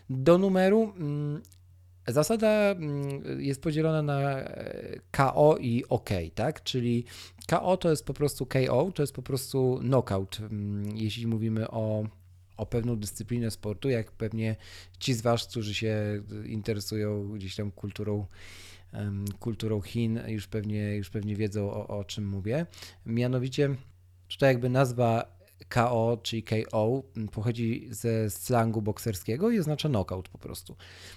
Do 0.09 0.37
numeru 0.37 0.93
mm, 0.97 1.41
Zasada 2.07 2.47
mm, 2.47 3.41
jest 3.41 3.61
podzielona 3.61 4.01
na 4.01 4.39
e, 4.39 4.99
KO 5.11 5.57
i 5.59 5.83
OK, 5.89 6.09
tak? 6.35 6.63
Czyli 6.63 7.05
KO 7.47 7.77
to 7.77 7.89
jest 7.89 8.05
po 8.05 8.13
prostu 8.13 8.45
KO, 8.45 8.91
to 8.95 9.03
jest 9.03 9.13
po 9.13 9.21
prostu 9.21 9.79
knockout, 9.81 10.39
mm, 10.39 10.97
jeśli 10.97 11.27
mówimy 11.27 11.67
o, 11.71 12.03
o 12.57 12.65
pewną 12.65 12.95
dyscyplinę 12.95 13.51
sportu, 13.51 13.89
jak 13.89 14.11
pewnie 14.11 14.55
ci 14.99 15.13
z 15.13 15.21
Was, 15.21 15.47
którzy 15.47 15.73
się 15.73 16.23
interesują 16.45 17.31
gdzieś 17.31 17.55
tam 17.55 17.71
kulturą, 17.71 18.25
kulturą 19.39 19.81
Chin, 19.81 20.19
już 20.27 20.47
pewnie, 20.47 20.95
już 20.95 21.09
pewnie 21.09 21.35
wiedzą 21.35 21.71
o, 21.71 21.87
o 21.87 22.03
czym 22.03 22.27
mówię. 22.27 22.65
Mianowicie 23.05 23.75
tutaj 24.27 24.49
jakby 24.49 24.69
nazwa 24.69 25.36
KO, 25.69 26.19
czyli 26.23 26.43
KO, 26.43 27.03
m, 27.17 27.27
pochodzi 27.27 27.87
ze 27.91 28.29
slangu 28.29 28.81
bokserskiego 28.81 29.51
i 29.51 29.59
oznacza 29.59 29.89
knockout 29.89 30.29
po 30.29 30.37
prostu. 30.37 30.75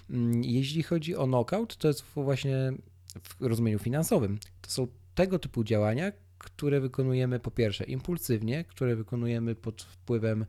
Mm, 0.09 0.43
Jeśli 0.43 0.83
chodzi 0.83 1.15
o 1.15 1.25
knockout, 1.27 1.77
to 1.77 1.87
jest 1.87 2.03
właśnie 2.15 2.73
w 3.23 3.41
rozumieniu 3.41 3.79
finansowym. 3.79 4.39
To 4.61 4.69
są 4.71 4.87
tego 5.15 5.39
typu 5.39 5.63
działania, 5.63 6.11
które 6.37 6.79
wykonujemy 6.79 7.39
po 7.39 7.51
pierwsze 7.51 7.83
impulsywnie, 7.83 8.63
które 8.63 8.95
wykonujemy 8.95 9.55
pod 9.55 9.81
wpływem 9.81 10.45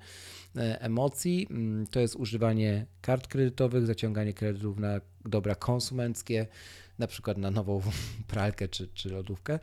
e, 0.56 0.80
emocji. 0.80 1.46
Mm, 1.50 1.86
To 1.86 2.00
jest 2.00 2.16
używanie 2.16 2.86
kart 3.00 3.28
kredytowych, 3.28 3.86
zaciąganie 3.86 4.34
kredytów 4.34 4.78
na 4.78 5.00
dobra 5.24 5.54
konsumenckie, 5.54 6.46
na 6.98 7.06
przykład 7.06 7.38
na 7.38 7.50
nową 7.50 7.82
pralkę 8.32 8.68
czy, 8.68 8.88
czy 8.88 9.08
lodówkę, 9.08 9.58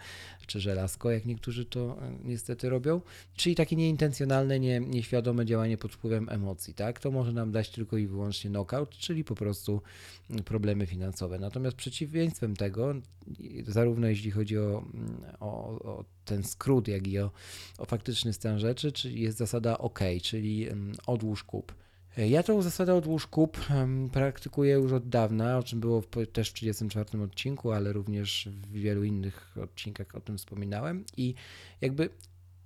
czy 0.47 0.59
żelazko, 0.59 1.11
jak 1.11 1.25
niektórzy 1.25 1.65
to 1.65 1.97
e, 2.01 2.17
niestety 2.23 2.69
robią. 2.69 3.01
Czyli 3.36 3.55
takie 3.55 3.75
nieintencjonalne, 3.75 4.59
nie, 4.59 4.80
nieświadome 4.80 5.45
działanie 5.45 5.77
pod 5.77 5.93
wpływem 5.93 6.30
emocji. 6.30 6.73
Tak? 6.73 6.99
To 6.99 7.11
może 7.11 7.34
nam 7.34 7.51
dać 7.51 7.69
tylko 7.69 7.97
i 7.97 8.07
wyłącznie 8.07 8.49
knockout, 8.49 8.89
czyli 8.89 9.23
po 9.23 9.36
prostu 9.36 9.82
mm, 10.30 10.43
problemy 10.43 10.86
finansowe. 10.86 11.39
Natomiast 11.39 11.77
przeciwieństwem 11.77 12.55
tego, 12.55 12.95
zarówno 13.67 14.07
jeśli 14.07 14.32
chodzi 14.32 14.57
o, 14.57 14.86
mm, 14.93 15.21
o, 15.39 15.47
o 15.84 16.05
ten 16.25 16.43
skrót, 16.43 16.88
jak 16.88 17.07
i 17.07 17.19
o, 17.19 17.32
o 17.77 17.86
faktyczny 17.86 18.34
stan 18.34 18.59
rzeczy, 18.59 18.91
czyli 18.91 19.21
jest 19.21 19.38
zasada 19.38 19.77
OK, 19.77 19.99
czyli 20.23 20.69
mm, 20.69 20.95
odłóż 21.07 21.43
kup. 21.43 21.73
Ja 22.18 22.43
tą 22.43 22.62
zasadę 22.62 22.95
odłóż 22.95 23.28
kup 23.28 23.57
praktykuję 24.14 24.74
już 24.74 24.91
od 24.91 25.10
dawna, 25.10 25.57
o 25.57 25.64
czym 25.64 25.80
było 25.80 26.03
też 26.34 26.49
w 26.49 26.53
34 26.53 27.22
odcinku, 27.24 27.72
ale 27.72 27.93
również 27.93 28.49
w 28.51 28.72
wielu 28.72 29.03
innych 29.03 29.57
odcinkach 29.64 30.16
o 30.16 30.22
tym 30.22 30.38
wspominałem. 30.38 31.05
I 31.18 31.34
jakby 31.82 32.10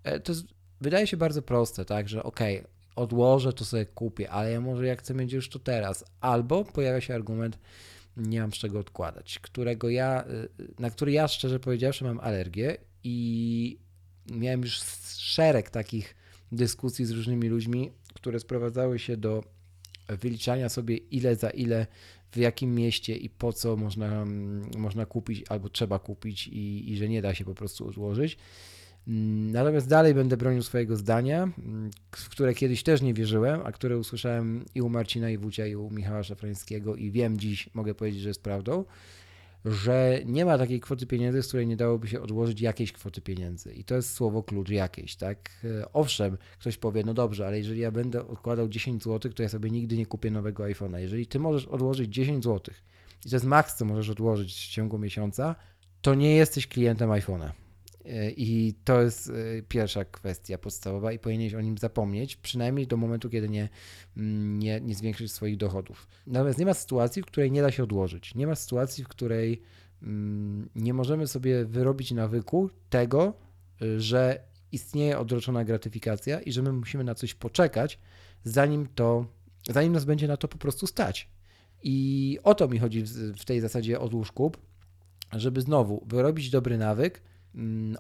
e, 0.03 0.19
to 0.19 0.31
jest, 0.31 0.45
wydaje 0.81 1.07
się 1.07 1.17
bardzo 1.17 1.41
proste, 1.41 1.85
tak, 1.85 2.09
że 2.09 2.23
ok, 2.23 2.39
odłożę, 2.95 3.53
to 3.53 3.65
sobie 3.65 3.85
kupię, 3.85 4.31
ale 4.31 4.51
ja 4.51 4.61
może 4.61 4.87
jak 4.87 4.99
chcę 4.99 5.13
mieć 5.13 5.33
już 5.33 5.49
to 5.49 5.59
teraz. 5.59 6.05
Albo 6.21 6.65
pojawia 6.65 7.01
się 7.01 7.15
argument, 7.15 7.59
nie 8.17 8.41
mam 8.41 8.53
z 8.53 8.55
czego 8.55 8.79
odkładać, 8.79 9.39
którego 9.39 9.89
ja, 9.89 10.23
e, 10.23 10.47
na 10.79 10.89
który 10.89 11.11
ja 11.11 11.27
szczerze 11.27 11.59
powiedziawszy 11.59 12.03
mam 12.03 12.19
alergię 12.19 12.77
i 13.03 13.77
miałem 14.31 14.61
już 14.61 14.81
szereg 15.17 15.69
takich 15.69 16.15
dyskusji 16.51 17.05
z 17.05 17.11
różnymi 17.11 17.49
ludźmi, 17.49 17.91
które 18.23 18.39
sprowadzały 18.39 18.99
się 18.99 19.17
do 19.17 19.43
wyliczania 20.09 20.69
sobie 20.69 20.97
ile 20.97 21.35
za 21.35 21.49
ile, 21.49 21.87
w 22.31 22.37
jakim 22.37 22.75
mieście 22.75 23.15
i 23.15 23.29
po 23.29 23.53
co 23.53 23.75
można, 23.75 24.05
mm, 24.05 24.69
można 24.77 25.05
kupić 25.05 25.43
albo 25.49 25.69
trzeba 25.69 25.99
kupić 25.99 26.47
i, 26.47 26.91
i 26.91 26.97
że 26.97 27.09
nie 27.09 27.21
da 27.21 27.33
się 27.33 27.45
po 27.45 27.55
prostu 27.55 27.87
odłożyć. 27.87 28.37
Mm, 29.07 29.51
natomiast 29.51 29.87
dalej 29.87 30.13
będę 30.13 30.37
bronił 30.37 30.63
swojego 30.63 30.95
zdania, 30.95 31.43
mm, 31.43 31.91
w 32.11 32.29
które 32.29 32.53
kiedyś 32.53 32.83
też 32.83 33.01
nie 33.01 33.13
wierzyłem, 33.13 33.61
a 33.63 33.71
które 33.71 33.97
usłyszałem 33.97 34.65
i 34.75 34.81
u 34.81 34.89
Marcina 34.89 35.29
i 35.29 35.37
Wucia, 35.37 35.67
i 35.67 35.75
u 35.75 35.89
Michała 35.89 36.23
Szafrańskiego 36.23 36.95
i 36.95 37.11
wiem 37.11 37.39
dziś, 37.39 37.69
mogę 37.73 37.95
powiedzieć, 37.95 38.21
że 38.21 38.29
jest 38.29 38.43
prawdą 38.43 38.85
że 39.65 40.21
nie 40.25 40.45
ma 40.45 40.57
takiej 40.57 40.79
kwoty 40.79 41.07
pieniędzy, 41.07 41.43
z 41.43 41.47
której 41.47 41.67
nie 41.67 41.77
dałoby 41.77 42.07
się 42.07 42.21
odłożyć 42.21 42.61
jakiejś 42.61 42.91
kwoty 42.91 43.21
pieniędzy. 43.21 43.73
I 43.73 43.83
to 43.83 43.95
jest 43.95 44.13
słowo 44.13 44.43
klucz 44.43 44.69
jakieś, 44.69 45.15
tak? 45.15 45.49
E, 45.63 45.93
owszem, 45.93 46.37
ktoś 46.59 46.77
powie, 46.77 47.03
no 47.05 47.13
dobrze, 47.13 47.47
ale 47.47 47.57
jeżeli 47.57 47.79
ja 47.79 47.91
będę 47.91 48.27
odkładał 48.27 48.69
10 48.69 49.03
zł, 49.03 49.33
to 49.33 49.43
ja 49.43 49.49
sobie 49.49 49.69
nigdy 49.69 49.97
nie 49.97 50.05
kupię 50.05 50.31
nowego 50.31 50.63
iPhone'a. 50.63 50.97
Jeżeli 50.97 51.27
ty 51.27 51.39
możesz 51.39 51.65
odłożyć 51.65 52.13
10 52.13 52.43
zł 52.43 52.73
i 53.25 53.29
to 53.29 53.35
jest 53.35 53.45
maks, 53.45 53.75
co 53.75 53.85
możesz 53.85 54.09
odłożyć 54.09 54.53
w 54.53 54.71
ciągu 54.71 54.97
miesiąca, 54.97 55.55
to 56.01 56.15
nie 56.15 56.35
jesteś 56.35 56.67
klientem 56.67 57.09
iPhone'a. 57.09 57.62
E, 58.05 58.31
I 58.31 58.73
to 58.83 59.01
jest 59.01 59.29
e, 59.29 59.61
pierwsza 59.61 60.05
kwestia 60.05 60.57
podstawowa 60.57 61.11
i 61.11 61.19
powinieneś 61.19 61.53
o 61.53 61.61
nim 61.61 61.77
zapomnieć, 61.77 62.35
przynajmniej 62.35 62.87
do 62.87 62.97
momentu, 62.97 63.29
kiedy 63.29 63.49
nie, 63.49 63.69
mm, 64.17 64.59
nie, 64.59 64.81
nie 64.81 64.95
zwiększysz 64.95 65.31
swoich 65.31 65.57
dochodów. 65.57 66.07
Natomiast 66.27 66.59
nie 66.59 66.65
ma 66.65 66.73
sytuacji, 66.73 67.21
w 67.21 67.25
której 67.25 67.51
nie 67.51 67.61
da 67.61 67.71
się 67.71 67.83
odłożyć. 67.83 68.35
Nie 68.35 68.47
ma 68.47 68.55
sytuacji, 68.55 69.03
w 69.03 69.07
której 69.07 69.61
mm, 70.03 70.69
nie 70.75 70.93
możemy 70.93 71.27
sobie 71.27 71.65
wyrobić 71.65 72.11
nawyku 72.11 72.69
tego, 72.89 73.33
e, 73.81 73.99
że 73.99 74.39
istnieje 74.71 75.19
odroczona 75.19 75.63
gratyfikacja 75.63 76.41
i 76.41 76.51
że 76.51 76.61
my 76.61 76.73
musimy 76.73 77.03
na 77.03 77.15
coś 77.15 77.33
poczekać, 77.33 77.99
zanim 78.43 78.87
to, 78.95 79.25
zanim 79.69 79.93
nas 79.93 80.05
będzie 80.05 80.27
na 80.27 80.37
to 80.37 80.47
po 80.47 80.57
prostu 80.57 80.87
stać. 80.87 81.29
I 81.83 82.39
o 82.43 82.55
to 82.55 82.67
mi 82.67 82.79
chodzi 82.79 83.03
w 83.37 83.45
tej 83.45 83.61
zasadzie 83.61 83.99
odłóż 83.99 84.31
kup, 84.31 84.57
żeby 85.31 85.61
znowu 85.61 86.05
wyrobić 86.07 86.49
dobry 86.49 86.77
nawyk, 86.77 87.21
Mm, 87.55 87.97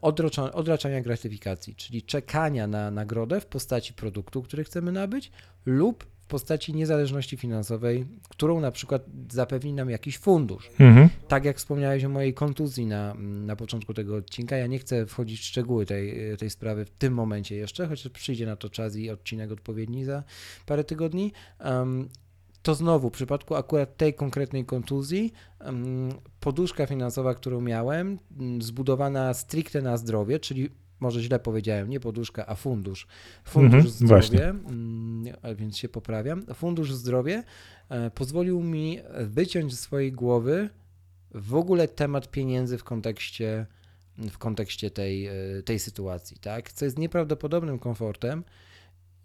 odraczania 0.53 1.01
gratyfikacji, 1.01 1.75
czyli 1.75 2.01
czekania 2.01 2.67
na 2.67 2.91
nagrodę 2.91 3.41
w 3.41 3.45
postaci 3.45 3.93
produktu, 3.93 4.41
który 4.41 4.63
chcemy 4.63 4.91
nabyć, 4.91 5.31
lub 5.65 6.05
w 6.23 6.27
postaci 6.27 6.73
niezależności 6.73 7.37
finansowej, 7.37 8.05
którą 8.29 8.59
na 8.59 8.71
przykład 8.71 9.05
zapewni 9.31 9.73
nam 9.73 9.89
jakiś 9.89 10.17
fundusz. 10.17 10.69
Mhm. 10.79 11.09
Tak 11.27 11.45
jak 11.45 11.57
wspomniałeś 11.57 12.03
o 12.03 12.09
mojej 12.09 12.33
kontuzji 12.33 12.85
na, 12.85 13.13
na 13.19 13.55
początku 13.55 13.93
tego 13.93 14.15
odcinka, 14.15 14.57
ja 14.57 14.67
nie 14.67 14.79
chcę 14.79 15.05
wchodzić 15.05 15.39
w 15.39 15.43
szczegóły 15.43 15.85
tej, 15.85 16.37
tej 16.37 16.49
sprawy 16.49 16.85
w 16.85 16.89
tym 16.89 17.13
momencie 17.13 17.55
jeszcze, 17.55 17.87
chociaż 17.87 18.09
przyjdzie 18.09 18.45
na 18.45 18.55
to 18.55 18.69
czas 18.69 18.95
i 18.95 19.09
odcinek 19.09 19.51
odpowiedni 19.51 20.05
za 20.05 20.23
parę 20.65 20.83
tygodni. 20.83 21.31
Um, 21.65 22.09
to 22.63 22.75
znowu 22.75 23.09
w 23.09 23.13
przypadku 23.13 23.55
akurat 23.55 23.97
tej 23.97 24.13
konkretnej 24.13 24.65
kontuzji 24.65 25.33
poduszka 26.39 26.85
finansowa, 26.85 27.33
którą 27.35 27.61
miałem, 27.61 28.19
zbudowana 28.59 29.33
stricte 29.33 29.81
na 29.81 29.97
zdrowie, 29.97 30.39
czyli 30.39 30.69
może 30.99 31.21
źle 31.21 31.39
powiedziałem, 31.39 31.89
nie 31.89 31.99
poduszka, 31.99 32.47
a 32.47 32.55
fundusz. 32.55 33.07
Fundusz 33.43 33.73
mhm, 33.73 33.89
zdrowie, 33.89 34.53
więc 35.55 35.77
się 35.77 35.89
poprawiam. 35.89 36.45
Fundusz 36.53 36.93
zdrowie 36.93 37.43
e, 37.89 38.11
pozwolił 38.11 38.61
mi 38.61 38.99
wyciąć 39.19 39.71
ze 39.71 39.77
swojej 39.77 40.11
głowy 40.11 40.69
w 41.31 41.55
ogóle 41.55 41.87
temat 41.87 42.31
pieniędzy 42.31 42.77
w 42.77 42.83
kontekście, 42.83 43.65
w 44.17 44.37
kontekście 44.37 44.91
tej, 44.91 45.27
e, 45.27 45.33
tej 45.65 45.79
sytuacji, 45.79 46.37
tak? 46.37 46.71
Co 46.71 46.85
jest 46.85 46.99
nieprawdopodobnym 46.99 47.79
komfortem, 47.79 48.43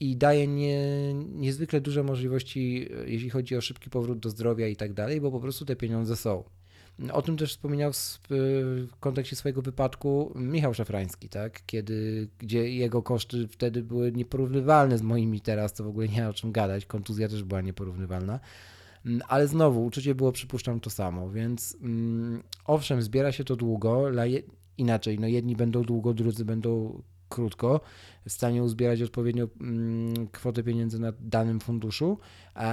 i 0.00 0.16
daje 0.16 0.46
nie, 0.46 1.14
niezwykle 1.14 1.80
duże 1.80 2.02
możliwości, 2.02 2.88
e, 3.04 3.10
jeśli 3.10 3.30
chodzi 3.30 3.56
o 3.56 3.60
szybki 3.60 3.90
powrót 3.90 4.18
do 4.18 4.30
zdrowia 4.30 4.68
i 4.68 4.76
tak 4.76 4.92
dalej, 4.92 5.20
bo 5.20 5.30
po 5.30 5.40
prostu 5.40 5.64
te 5.64 5.76
pieniądze 5.76 6.16
są. 6.16 6.44
O 7.12 7.22
tym 7.22 7.36
też 7.36 7.50
wspominał 7.50 7.92
w 7.92 8.88
kontekście 9.00 9.36
swojego 9.36 9.62
wypadku 9.62 10.32
Michał 10.36 10.74
Szafrański, 10.74 11.28
tak? 11.28 11.62
Kiedy, 11.66 12.28
gdzie 12.38 12.70
jego 12.70 13.02
koszty 13.02 13.48
wtedy 13.48 13.82
były 13.82 14.12
nieporównywalne 14.12 14.98
z 14.98 15.02
moimi 15.02 15.40
teraz, 15.40 15.74
to 15.74 15.84
w 15.84 15.88
ogóle 15.88 16.08
nie 16.08 16.22
ma 16.22 16.28
o 16.28 16.32
czym 16.32 16.52
gadać, 16.52 16.86
kontuzja 16.86 17.28
też 17.28 17.44
była 17.44 17.60
nieporównywalna. 17.60 18.40
Mm, 19.06 19.20
ale 19.28 19.48
znowu, 19.48 19.84
uczucie 19.84 20.14
było, 20.14 20.32
przypuszczam, 20.32 20.80
to 20.80 20.90
samo, 20.90 21.30
więc 21.30 21.76
mm, 21.82 22.42
owszem, 22.64 23.02
zbiera 23.02 23.32
się 23.32 23.44
to 23.44 23.56
długo, 23.56 24.04
inaczej, 24.78 25.18
no 25.18 25.26
jedni 25.26 25.56
będą 25.56 25.82
długo, 25.82 26.14
drudzy 26.14 26.44
będą 26.44 27.02
krótko, 27.28 27.80
w 28.26 28.32
stanie 28.32 28.62
uzbierać 28.62 29.02
odpowiednią 29.02 29.48
mm, 29.60 30.28
kwotę 30.28 30.62
pieniędzy 30.62 30.98
na 30.98 31.12
danym 31.20 31.60
funduszu, 31.60 32.18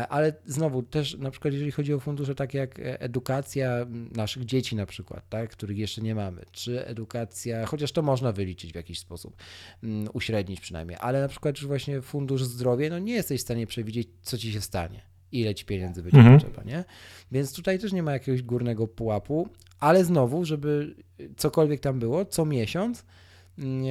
ale 0.09 0.33
znowu 0.45 0.83
też 0.83 1.17
na 1.17 1.31
przykład 1.31 1.53
jeżeli 1.53 1.71
chodzi 1.71 1.93
o 1.93 1.99
fundusze 1.99 2.35
takie 2.35 2.57
jak 2.57 2.79
e, 2.79 3.01
edukacja 3.01 3.85
naszych 4.15 4.45
dzieci 4.45 4.75
na 4.75 4.85
przykład, 4.85 5.29
tak, 5.29 5.49
których 5.49 5.77
jeszcze 5.77 6.01
nie 6.01 6.15
mamy, 6.15 6.41
czy 6.51 6.85
edukacja, 6.85 7.65
chociaż 7.65 7.91
to 7.91 8.01
można 8.01 8.31
wyliczyć 8.31 8.71
w 8.71 8.75
jakiś 8.75 8.99
sposób, 8.99 9.35
mm, 9.83 10.09
uśrednić 10.13 10.59
przynajmniej, 10.59 10.97
ale 11.01 11.21
na 11.21 11.27
przykład 11.27 11.57
już 11.57 11.67
właśnie 11.67 12.01
fundusz 12.01 12.43
zdrowia, 12.43 12.89
no 12.89 12.99
nie 12.99 13.13
jesteś 13.13 13.39
w 13.39 13.43
stanie 13.43 13.67
przewidzieć, 13.67 14.07
co 14.21 14.37
ci 14.37 14.53
się 14.53 14.61
stanie 14.61 15.15
ile 15.31 15.55
ci 15.55 15.65
pieniędzy 15.65 16.03
będzie 16.03 16.17
mhm. 16.17 16.39
potrzeba, 16.39 16.63
nie? 16.63 16.83
Więc 17.31 17.53
tutaj 17.53 17.79
też 17.79 17.93
nie 17.93 18.03
ma 18.03 18.11
jakiegoś 18.11 18.41
górnego 18.41 18.87
pułapu, 18.87 19.49
ale 19.79 20.05
znowu, 20.05 20.45
żeby 20.45 20.95
cokolwiek 21.37 21.79
tam 21.79 21.99
było, 21.99 22.25
co 22.25 22.45
miesiąc 22.45 23.05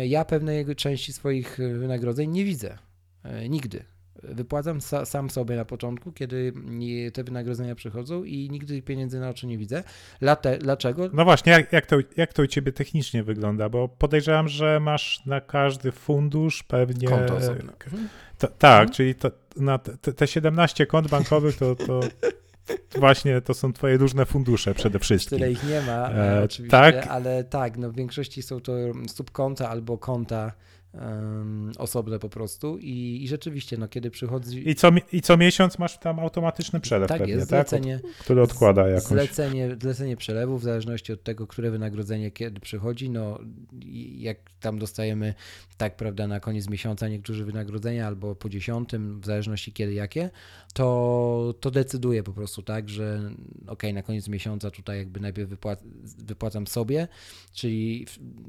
ja 0.04 0.24
pewnej 0.24 0.76
części 0.76 1.12
swoich 1.12 1.60
e, 1.60 1.68
wynagrodzeń 1.68 2.30
nie 2.30 2.44
widzę. 2.44 2.78
E, 3.22 3.48
nigdy. 3.48 3.84
Wypłacam 4.22 4.80
sa, 4.80 5.04
sam 5.04 5.30
sobie 5.30 5.56
na 5.56 5.64
początku, 5.64 6.12
kiedy 6.12 6.52
te 7.14 7.24
wynagrodzenia 7.24 7.74
przychodzą 7.74 8.24
i 8.24 8.50
nigdy 8.50 8.82
pieniędzy 8.82 9.20
na 9.20 9.28
oczy 9.28 9.46
nie 9.46 9.58
widzę. 9.58 9.84
Late, 10.20 10.58
dlaczego? 10.58 11.10
No 11.12 11.24
właśnie, 11.24 11.52
jak, 11.52 11.72
jak, 11.72 11.86
to, 11.86 11.96
jak 12.16 12.32
to 12.32 12.42
u 12.42 12.46
ciebie 12.46 12.72
technicznie 12.72 13.22
wygląda? 13.22 13.68
Bo 13.68 13.88
podejrzewam, 13.88 14.48
że 14.48 14.80
masz 14.80 15.26
na 15.26 15.40
każdy 15.40 15.92
fundusz 15.92 16.62
pewnie. 16.62 17.08
Konto 17.08 17.36
osobne. 17.36 17.72
tak, 18.58 18.80
mhm. 18.80 18.90
czyli 18.90 19.14
to, 19.14 19.30
na 19.56 19.78
te, 19.78 20.12
te 20.12 20.26
17 20.26 20.86
kont 20.86 21.08
bankowych 21.08 21.56
to, 21.56 21.76
to 21.76 22.00
Właśnie 22.99 23.40
to 23.40 23.55
są 23.55 23.72
twoje 23.72 23.97
różne 23.97 24.26
fundusze 24.26 24.74
przede 24.74 24.99
wszystkim. 24.99 25.38
Tyle 25.38 25.53
ich 25.53 25.68
nie 25.68 25.82
ma, 25.82 26.11
e, 26.11 26.42
oczywiście, 26.45 26.70
tak? 26.70 27.07
ale 27.07 27.45
tak, 27.45 27.78
no 27.78 27.90
w 27.90 27.95
większości 27.95 28.42
są 28.42 28.61
to 28.61 28.72
subkonta 29.09 29.70
albo 29.70 29.99
konta 29.99 30.53
um, 30.95 31.72
osobne 31.78 32.18
po 32.18 32.28
prostu 32.28 32.78
I, 32.78 33.20
i 33.22 33.28
rzeczywiście, 33.28 33.76
no 33.76 33.88
kiedy 33.88 34.11
przychodzi... 34.11 34.68
I 34.68 34.74
co, 34.74 34.90
I 35.12 35.20
co 35.20 35.36
miesiąc 35.36 35.78
masz 35.78 35.99
tam 35.99 36.20
automatyczny 36.20 36.80
przelew 36.80 37.09
tak 37.09 37.18
pewnie, 37.18 37.34
jest, 37.34 37.49
zlecenie, 37.49 38.01
tak? 38.03 38.12
Który 38.12 38.42
odkłada 38.42 38.88
jakoś. 38.88 39.09
Zlecenie, 39.09 39.76
zlecenie 39.82 40.16
przelewu 40.16 40.59
w 40.59 40.62
zależności 40.62 41.12
od 41.12 41.22
tego, 41.22 41.47
które 41.47 41.70
wynagrodzenie 41.70 42.30
kiedy 42.30 42.61
przychodzi, 42.61 43.11
no 43.11 43.38
jak 44.16 44.38
tam 44.61 44.78
dostajemy, 44.78 45.34
tak 45.76 45.97
prawda, 45.97 46.26
na 46.26 46.40
koniec 46.40 46.68
miesiąca 46.68 47.09
niektórzy 47.09 47.45
wynagrodzenia 47.45 48.07
albo 48.07 48.34
po 48.34 48.49
dziesiątym, 48.49 49.20
w 49.20 49.26
zależności 49.26 49.72
kiedy 49.72 49.95
jakie, 49.95 50.30
to, 50.74 51.54
to 51.60 51.70
decyduje 51.70 52.22
po 52.22 52.32
prostu 52.32 52.62
tak, 52.62 52.88
że 52.88 53.30
ok, 53.66 53.82
na 53.94 54.02
koniec 54.02 54.28
miesiąca 54.28 54.70
tutaj 54.70 54.98
jakby 54.98 55.20
najpierw 55.20 55.50
wypłac 55.50 55.82
wypłacam 56.18 56.66
sobie, 56.66 57.08
czyli 57.52 58.06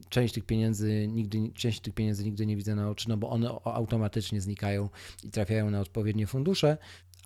część 0.09 0.33
tych 0.33 0.43
pieniędzy 0.43 1.07
nigdy, 1.07 1.51
część 1.53 1.79
tych 1.79 1.93
pieniędzy 1.93 2.23
nigdy 2.23 2.45
nie 2.45 2.55
widzę 2.55 2.75
na 2.75 2.89
oczy, 2.89 3.09
no 3.09 3.17
bo 3.17 3.29
one 3.29 3.49
automatycznie 3.63 4.41
znikają 4.41 4.89
i 5.23 5.29
trafiają 5.29 5.69
na 5.69 5.79
odpowiednie 5.79 6.27
fundusze, 6.27 6.77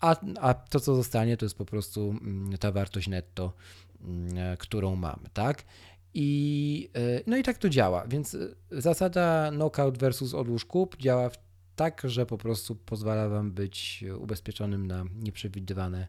a, 0.02 0.16
a 0.40 0.54
to, 0.54 0.80
co 0.80 0.96
zostanie, 0.96 1.38
to 1.38 1.46
jest 1.46 1.58
po 1.58 1.66
prostu 1.66 2.10
mm, 2.10 2.58
ta 2.58 2.72
wartość 2.72 3.08
netto, 3.08 3.54
mm, 4.02 4.58
którą 4.58 4.96
mamy, 4.96 5.30
tak? 5.34 5.64
I, 6.14 6.90
e, 6.96 7.22
no 7.28 7.38
i 7.38 7.44
tak 7.44 7.58
to 7.58 7.70
działa, 7.70 8.08
więc 8.08 8.36
e, 8.36 8.38
zasada 8.72 9.52
knockout 9.52 9.98
versus 9.98 10.34
odłóż 10.34 10.66
kup 10.66 10.98
działa 10.98 11.30
tak, 11.80 12.02
że 12.04 12.26
po 12.26 12.38
prostu 12.38 12.76
pozwala 12.76 13.30
Wam 13.30 13.52
być 13.52 14.04
ubezpieczonym 14.20 14.88
na 14.88 15.06
nieprzewidywane, 15.24 16.08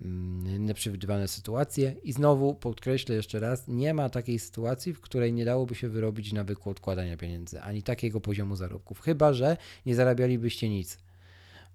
mm, 0.00 0.66
nieprzewidywane 0.66 1.28
sytuacje. 1.28 1.94
I 2.02 2.12
znowu 2.12 2.54
podkreślę 2.54 3.14
jeszcze 3.14 3.40
raz, 3.40 3.68
nie 3.68 3.94
ma 3.94 4.08
takiej 4.08 4.38
sytuacji, 4.38 4.94
w 4.94 5.00
której 5.00 5.32
nie 5.32 5.44
dałoby 5.44 5.74
się 5.74 5.88
wyrobić 5.88 6.32
nawyku 6.32 6.70
odkładania 6.70 7.16
pieniędzy, 7.16 7.60
ani 7.60 7.82
takiego 7.82 8.20
poziomu 8.20 8.56
zarobków, 8.56 9.00
chyba 9.00 9.32
że 9.32 9.56
nie 9.86 9.94
zarabialibyście 9.94 10.68
nic. 10.68 10.98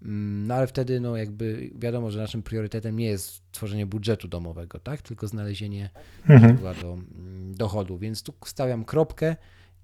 Mm, 0.02 0.48
no 0.48 0.56
ale 0.56 0.68
wtedy, 0.68 1.00
no 1.00 1.18
jakby 1.18 1.70
wiadomo, 1.76 2.12
że 2.12 2.20
naszym 2.20 2.44
priorytetem 2.44 3.00
nie 3.00 3.06
jest 3.06 3.42
tworzenie 3.52 3.86
budżetu 3.86 4.28
domowego, 4.28 4.80
tak? 4.80 5.02
Tylko 5.02 5.28
znalezienie 5.28 5.90
mhm. 6.30 6.58
do 6.58 6.94
mm, 6.94 7.56
dochodu. 7.56 7.98
Więc 7.98 8.24
tu 8.24 8.34
stawiam 8.46 8.86
kropkę 8.86 9.36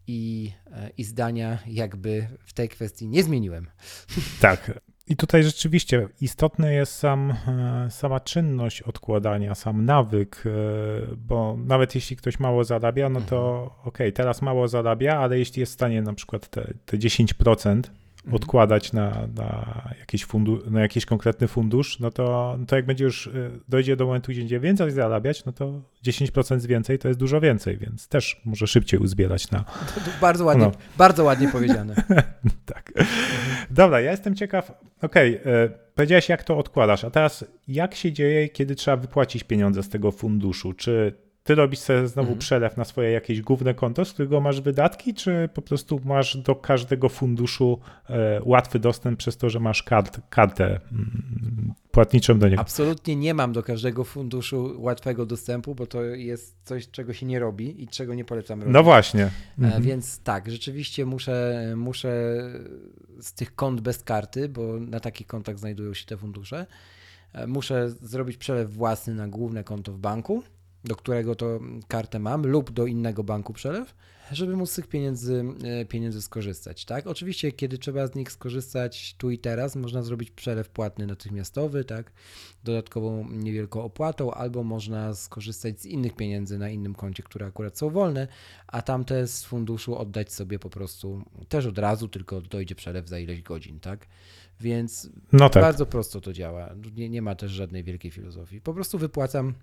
i, 0.07 0.51
i 0.97 1.03
zdania 1.03 1.57
jakby 1.67 2.27
w 2.45 2.53
tej 2.53 2.69
kwestii 2.69 3.07
nie 3.07 3.23
zmieniłem. 3.23 3.67
Tak. 4.41 4.79
I 5.07 5.15
tutaj 5.15 5.43
rzeczywiście 5.43 6.07
istotny 6.21 6.73
jest 6.73 6.95
sam, 6.95 7.31
e, 7.47 7.87
sama 7.91 8.19
czynność 8.19 8.81
odkładania, 8.81 9.55
sam 9.55 9.85
nawyk, 9.85 10.43
e, 10.45 10.49
bo 11.17 11.57
nawet 11.65 11.95
jeśli 11.95 12.15
ktoś 12.15 12.39
mało 12.39 12.63
zarabia, 12.63 13.09
no 13.09 13.21
to 13.21 13.49
mhm. 13.49 13.69
okej, 13.79 13.87
okay, 13.87 14.11
teraz 14.11 14.41
mało 14.41 14.67
zarabia, 14.67 15.17
ale 15.19 15.39
jeśli 15.39 15.59
jest 15.59 15.71
w 15.71 15.75
stanie 15.75 16.01
na 16.01 16.13
przykład 16.13 16.47
te, 16.49 16.73
te 16.85 16.97
10% 16.97 17.67
Mhm. 17.67 18.04
Odkładać 18.31 18.93
na, 18.93 19.27
na, 19.35 19.81
jakiś 19.99 20.25
fundu, 20.25 20.61
na 20.71 20.81
jakiś 20.81 21.05
konkretny 21.05 21.47
fundusz, 21.47 21.99
no 21.99 22.11
to, 22.11 22.55
no 22.59 22.65
to 22.65 22.75
jak 22.75 22.85
będzie 22.85 23.03
już 23.03 23.27
y, 23.27 23.51
dojdzie 23.69 23.95
do 23.95 24.05
momentu, 24.05 24.31
gdzie 24.31 24.41
będzie 24.41 24.59
więcej 24.59 24.91
zarabiać, 24.91 25.45
no 25.45 25.51
to 25.51 25.81
10% 26.05 26.65
więcej 26.65 26.99
to 26.99 27.07
jest 27.07 27.19
dużo 27.19 27.41
więcej, 27.41 27.77
więc 27.77 28.07
też 28.07 28.41
może 28.45 28.67
szybciej 28.67 28.99
uzbierać 28.99 29.51
na. 29.51 29.59
To, 29.59 30.01
to 30.01 30.11
bardzo 30.21 30.45
ładnie, 30.45 30.65
no. 30.65 30.71
bardzo 30.97 31.23
ładnie 31.23 31.47
powiedziane. 31.47 31.95
tak. 32.73 32.93
Dobra, 33.69 34.01
ja 34.01 34.11
jestem 34.11 34.35
ciekaw. 34.35 34.71
Okej, 35.01 35.41
okay, 35.41 35.69
powiedziałeś, 35.95 36.29
jak 36.29 36.43
to 36.43 36.57
odkładasz, 36.57 37.03
a 37.03 37.09
teraz 37.09 37.45
jak 37.67 37.95
się 37.95 38.11
dzieje, 38.11 38.49
kiedy 38.49 38.75
trzeba 38.75 38.97
wypłacić 38.97 39.43
pieniądze 39.43 39.83
z 39.83 39.89
tego 39.89 40.11
funduszu? 40.11 40.73
Czy 40.73 41.24
ty 41.45 41.55
robisz 41.55 41.79
sobie 41.79 42.07
znowu 42.07 42.27
mhm. 42.27 42.39
przelew 42.39 42.77
na 42.77 42.85
swoje 42.85 43.11
jakieś 43.11 43.41
główne 43.41 43.73
konto, 43.73 44.05
z 44.05 44.13
którego 44.13 44.41
masz 44.41 44.61
wydatki, 44.61 45.13
czy 45.13 45.49
po 45.53 45.61
prostu 45.61 46.01
masz 46.05 46.37
do 46.37 46.55
każdego 46.55 47.09
funduszu 47.09 47.79
e, 48.09 48.41
łatwy 48.43 48.79
dostęp 48.79 49.19
przez 49.19 49.37
to, 49.37 49.49
że 49.49 49.59
masz 49.59 49.83
kart, 49.83 50.19
kartę 50.29 50.65
mm, 50.65 51.73
płatniczą 51.91 52.39
do 52.39 52.49
niego? 52.49 52.61
Absolutnie 52.61 53.15
nie 53.15 53.33
mam 53.33 53.53
do 53.53 53.63
każdego 53.63 54.03
funduszu 54.03 54.75
łatwego 54.77 55.25
dostępu, 55.25 55.75
bo 55.75 55.87
to 55.87 56.03
jest 56.03 56.55
coś, 56.63 56.89
czego 56.89 57.13
się 57.13 57.25
nie 57.25 57.39
robi 57.39 57.83
i 57.83 57.87
czego 57.87 58.15
nie 58.15 58.25
polecam 58.25 58.59
robić. 58.59 58.73
No 58.73 58.83
właśnie. 58.83 59.23
E, 59.23 59.31
mhm. 59.59 59.83
Więc 59.83 60.19
tak, 60.19 60.51
rzeczywiście 60.51 61.05
muszę, 61.05 61.73
muszę 61.77 62.37
z 63.19 63.33
tych 63.33 63.55
kont 63.55 63.81
bez 63.81 64.03
karty, 64.03 64.49
bo 64.49 64.79
na 64.79 64.99
takich 64.99 65.27
kontach 65.27 65.59
znajdują 65.59 65.93
się 65.93 66.05
te 66.05 66.17
fundusze, 66.17 66.65
e, 67.33 67.47
muszę 67.47 67.89
zrobić 67.89 68.37
przelew 68.37 68.71
własny 68.73 69.13
na 69.13 69.27
główne 69.27 69.63
konto 69.63 69.91
w 69.91 69.97
banku 69.97 70.43
do 70.85 70.95
którego 70.95 71.35
to 71.35 71.59
kartę 71.87 72.19
mam, 72.19 72.47
lub 72.47 72.71
do 72.71 72.85
innego 72.85 73.23
banku 73.23 73.53
przelew, 73.53 73.95
żeby 74.31 74.55
móc 74.55 74.71
z 74.71 74.75
tych 74.75 74.87
pieniędzy, 74.87 75.45
e, 75.63 75.85
pieniędzy 75.85 76.21
skorzystać. 76.21 76.85
Tak? 76.85 77.07
Oczywiście, 77.07 77.51
kiedy 77.51 77.77
trzeba 77.77 78.07
z 78.07 78.15
nich 78.15 78.31
skorzystać 78.31 79.15
tu 79.17 79.31
i 79.31 79.37
teraz, 79.37 79.75
można 79.75 80.01
zrobić 80.01 80.31
przelew 80.31 80.69
płatny 80.69 81.07
natychmiastowy, 81.07 81.85
tak? 81.85 82.11
dodatkową 82.63 83.29
niewielką 83.29 83.83
opłatą, 83.83 84.31
albo 84.31 84.63
można 84.63 85.13
skorzystać 85.13 85.81
z 85.81 85.85
innych 85.85 86.15
pieniędzy 86.15 86.57
na 86.57 86.69
innym 86.69 86.95
koncie, 86.95 87.23
które 87.23 87.45
akurat 87.45 87.77
są 87.77 87.89
wolne, 87.89 88.27
a 88.67 88.81
tamte 88.81 89.27
z 89.27 89.43
funduszu 89.43 89.97
oddać 89.97 90.33
sobie 90.33 90.59
po 90.59 90.69
prostu 90.69 91.23
też 91.49 91.65
od 91.65 91.77
razu, 91.77 92.07
tylko 92.07 92.41
dojdzie 92.41 92.75
przelew 92.75 93.09
za 93.09 93.19
ileś 93.19 93.41
godzin, 93.41 93.79
tak? 93.79 94.07
Więc 94.59 95.09
no 95.31 95.49
tak. 95.49 95.63
bardzo 95.63 95.85
prosto 95.85 96.21
to 96.21 96.33
działa. 96.33 96.69
Nie, 96.95 97.09
nie 97.09 97.21
ma 97.21 97.35
też 97.35 97.51
żadnej 97.51 97.83
wielkiej 97.83 98.11
filozofii. 98.11 98.61
Po 98.61 98.73
prostu 98.73 98.97
wypłacam 98.97 99.53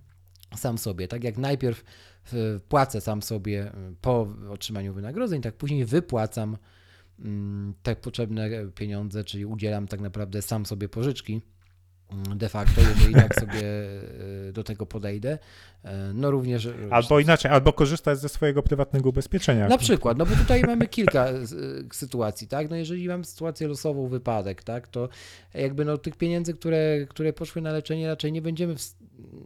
sam 0.57 0.79
sobie. 0.79 1.09
Tak 1.09 1.25
jak 1.25 1.39
najpierw 1.39 1.85
e, 2.33 2.37
płacę 2.69 3.01
sam 3.01 3.23
sobie 3.23 3.63
e, 3.67 3.73
po 4.01 4.29
otrzymaniu 4.51 4.95
wynagrodzeń, 4.95 5.43
tak 5.43 5.55
później 5.55 5.85
wypłacam 5.85 6.57
te 7.83 7.97
potrzebne 7.97 8.51
pieniądze, 8.75 9.25
czyli 9.25 9.47
udzielam 9.47 9.89
tak 9.89 10.01
naprawdę 10.01 10.43
sam 10.43 10.67
sobie 10.67 10.89
pożyczki 10.89 11.41
de 12.35 12.49
facto, 12.49 12.81
jeżeli 12.81 13.15
tak 13.15 13.35
sobie 13.41 13.63
e, 14.49 14.53
do 14.53 14.65
tego 14.65 14.87
podejdę. 14.87 15.39
E, 15.85 16.13
no 16.15 16.31
również. 16.31 16.67
E, 16.67 16.73
albo 16.91 17.21
inaczej, 17.21 17.51
albo 17.51 17.73
korzystać 17.73 18.19
ze 18.19 18.29
swojego 18.29 18.63
prywatnego 18.63 19.09
ubezpieczenia. 19.09 19.69
Na 19.69 19.79
przykład, 19.79 20.19
no 20.19 20.27
bo 20.27 20.37
tutaj 20.37 20.63
mamy 20.63 20.89
kilka 20.89 21.29
sytuacji, 21.93 22.49
tak? 22.49 22.71
No 22.71 22.77
jeżeli 22.77 23.09
mam 23.09 23.25
sytuację 23.25 23.69
losową, 23.69 24.09
wypadek, 24.09 24.65
tak, 24.65 24.89
to 24.89 25.09
jakby 25.55 25.85
no 25.85 25.99
tych 25.99 26.17
pieniędzy, 26.17 26.55
które, 26.55 27.07
które 27.09 27.33
poszły 27.33 27.63
na 27.63 27.73
leczenie, 27.73 28.09
raczej 28.09 28.33
nie 28.33 28.43
będziemy, 28.43 28.77
w, 28.77 28.95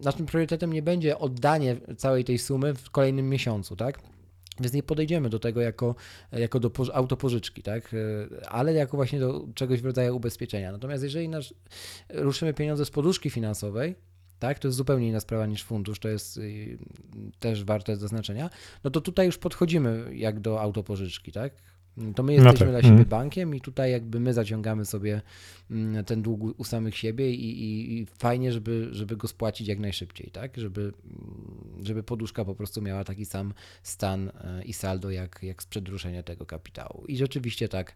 naszym 0.04 0.26
priorytetem 0.26 0.72
nie 0.72 0.82
będzie 0.82 1.18
oddanie 1.18 1.76
całej 1.96 2.24
tej 2.24 2.38
sumy 2.38 2.74
w 2.74 2.90
kolejnym 2.90 3.28
miesiącu, 3.28 3.76
tak? 3.76 3.98
Więc 4.60 4.72
nie 4.72 4.82
podejdziemy 4.82 5.28
do 5.28 5.38
tego 5.38 5.60
jako, 5.60 5.94
jako 6.32 6.60
do 6.60 6.70
autopożyczki, 6.92 7.62
tak? 7.62 7.94
ale 8.48 8.72
jako 8.72 8.96
właśnie 8.96 9.20
do 9.20 9.46
czegoś 9.54 9.80
w 9.80 9.84
rodzaju 9.84 10.16
ubezpieczenia. 10.16 10.72
Natomiast 10.72 11.02
jeżeli 11.04 11.28
nasz, 11.28 11.54
ruszymy 12.08 12.54
pieniądze 12.54 12.84
z 12.84 12.90
poduszki 12.90 13.30
finansowej, 13.30 13.94
tak, 14.38 14.58
to 14.58 14.68
jest 14.68 14.78
zupełnie 14.78 15.08
inna 15.08 15.20
sprawa 15.20 15.46
niż 15.46 15.64
fundusz, 15.64 15.98
to 15.98 16.08
jest 16.08 16.36
y, 16.36 16.78
też 17.38 17.64
warte 17.64 17.96
zaznaczenia, 17.96 18.50
no 18.84 18.90
to 18.90 19.00
tutaj 19.00 19.26
już 19.26 19.38
podchodzimy 19.38 20.10
jak 20.14 20.40
do 20.40 20.60
autopożyczki, 20.60 21.32
tak? 21.32 21.52
To 22.14 22.22
my 22.22 22.34
jesteśmy 22.34 22.66
no 22.66 22.72
tak. 22.72 22.80
dla 22.80 22.82
siebie 22.82 22.94
mm. 22.94 23.04
bankiem 23.08 23.54
i 23.54 23.60
tutaj 23.60 23.92
jakby 23.92 24.20
my 24.20 24.34
zaciągamy 24.34 24.84
sobie 24.84 25.22
mm, 25.70 26.04
ten 26.04 26.22
dług 26.22 26.60
u 26.60 26.64
samych 26.64 26.96
siebie 26.96 27.30
i, 27.30 27.62
i, 27.62 27.98
i, 27.98 28.06
fajnie, 28.06 28.52
żeby, 28.52 28.88
żeby 28.92 29.16
go 29.16 29.28
spłacić 29.28 29.68
jak 29.68 29.78
najszybciej, 29.78 30.30
tak? 30.30 30.56
Żeby, 30.56 30.80
mm, 30.80 31.84
żeby 31.84 32.02
poduszka 32.02 32.44
po 32.44 32.54
prostu 32.54 32.82
miała 32.82 33.04
taki 33.04 33.24
sam 33.24 33.54
stan 33.82 34.28
e, 34.28 34.62
i 34.64 34.72
saldo 34.72 35.10
jak, 35.10 35.38
jak 35.42 35.62
sprzed 35.62 35.88
ruszenia 35.88 36.22
tego 36.22 36.46
kapitału. 36.46 37.04
I 37.08 37.16
rzeczywiście 37.16 37.68
tak 37.68 37.94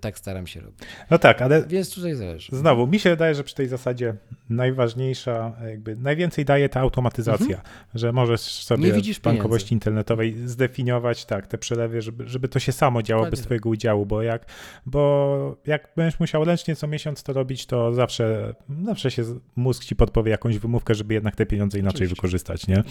tak 0.00 0.18
staram 0.18 0.46
się 0.46 0.60
robić. 0.60 0.80
No 1.10 1.18
tak, 1.18 1.42
ale. 1.42 1.66
Więc 1.66 1.94
tutaj 1.94 2.14
zależy. 2.14 2.56
Znowu, 2.56 2.86
mi 2.86 2.98
się 2.98 3.10
wydaje, 3.10 3.34
że 3.34 3.44
przy 3.44 3.54
tej 3.54 3.68
zasadzie 3.68 4.14
najważniejsza, 4.48 5.52
jakby 5.68 5.96
najwięcej 5.96 6.44
daje 6.44 6.68
ta 6.68 6.80
automatyzacja, 6.80 7.56
mhm. 7.56 7.62
że 7.94 8.12
możesz 8.12 8.40
sobie 8.40 8.92
w 8.92 9.20
bankowości 9.20 9.74
internetowej 9.74 10.36
zdefiniować 10.48 11.24
tak, 11.24 11.46
te 11.46 11.58
przelewy, 11.58 12.02
żeby, 12.02 12.28
żeby 12.28 12.48
to 12.48 12.58
się 12.58 12.72
samo 12.72 13.02
działo 13.02 13.20
Dokładnie 13.20 13.36
bez 13.36 13.44
Twojego 13.44 13.68
udziału, 13.68 14.06
bo 14.06 14.22
jak, 14.22 14.46
bo 14.86 15.56
jak 15.66 15.88
będziesz 15.96 16.20
musiał 16.20 16.44
ręcznie 16.44 16.76
co 16.76 16.86
miesiąc 16.86 17.22
to 17.22 17.32
robić, 17.32 17.66
to 17.66 17.94
zawsze, 17.94 18.54
zawsze 18.84 19.10
się 19.10 19.22
mózg 19.56 19.84
ci 19.84 19.96
podpowie 19.96 20.30
jakąś 20.30 20.58
wymówkę, 20.58 20.94
żeby 20.94 21.14
jednak 21.14 21.36
te 21.36 21.46
pieniądze 21.46 21.78
inaczej 21.78 21.96
Oczywiście. 21.96 22.16
wykorzystać, 22.16 22.66
nie? 22.66 22.82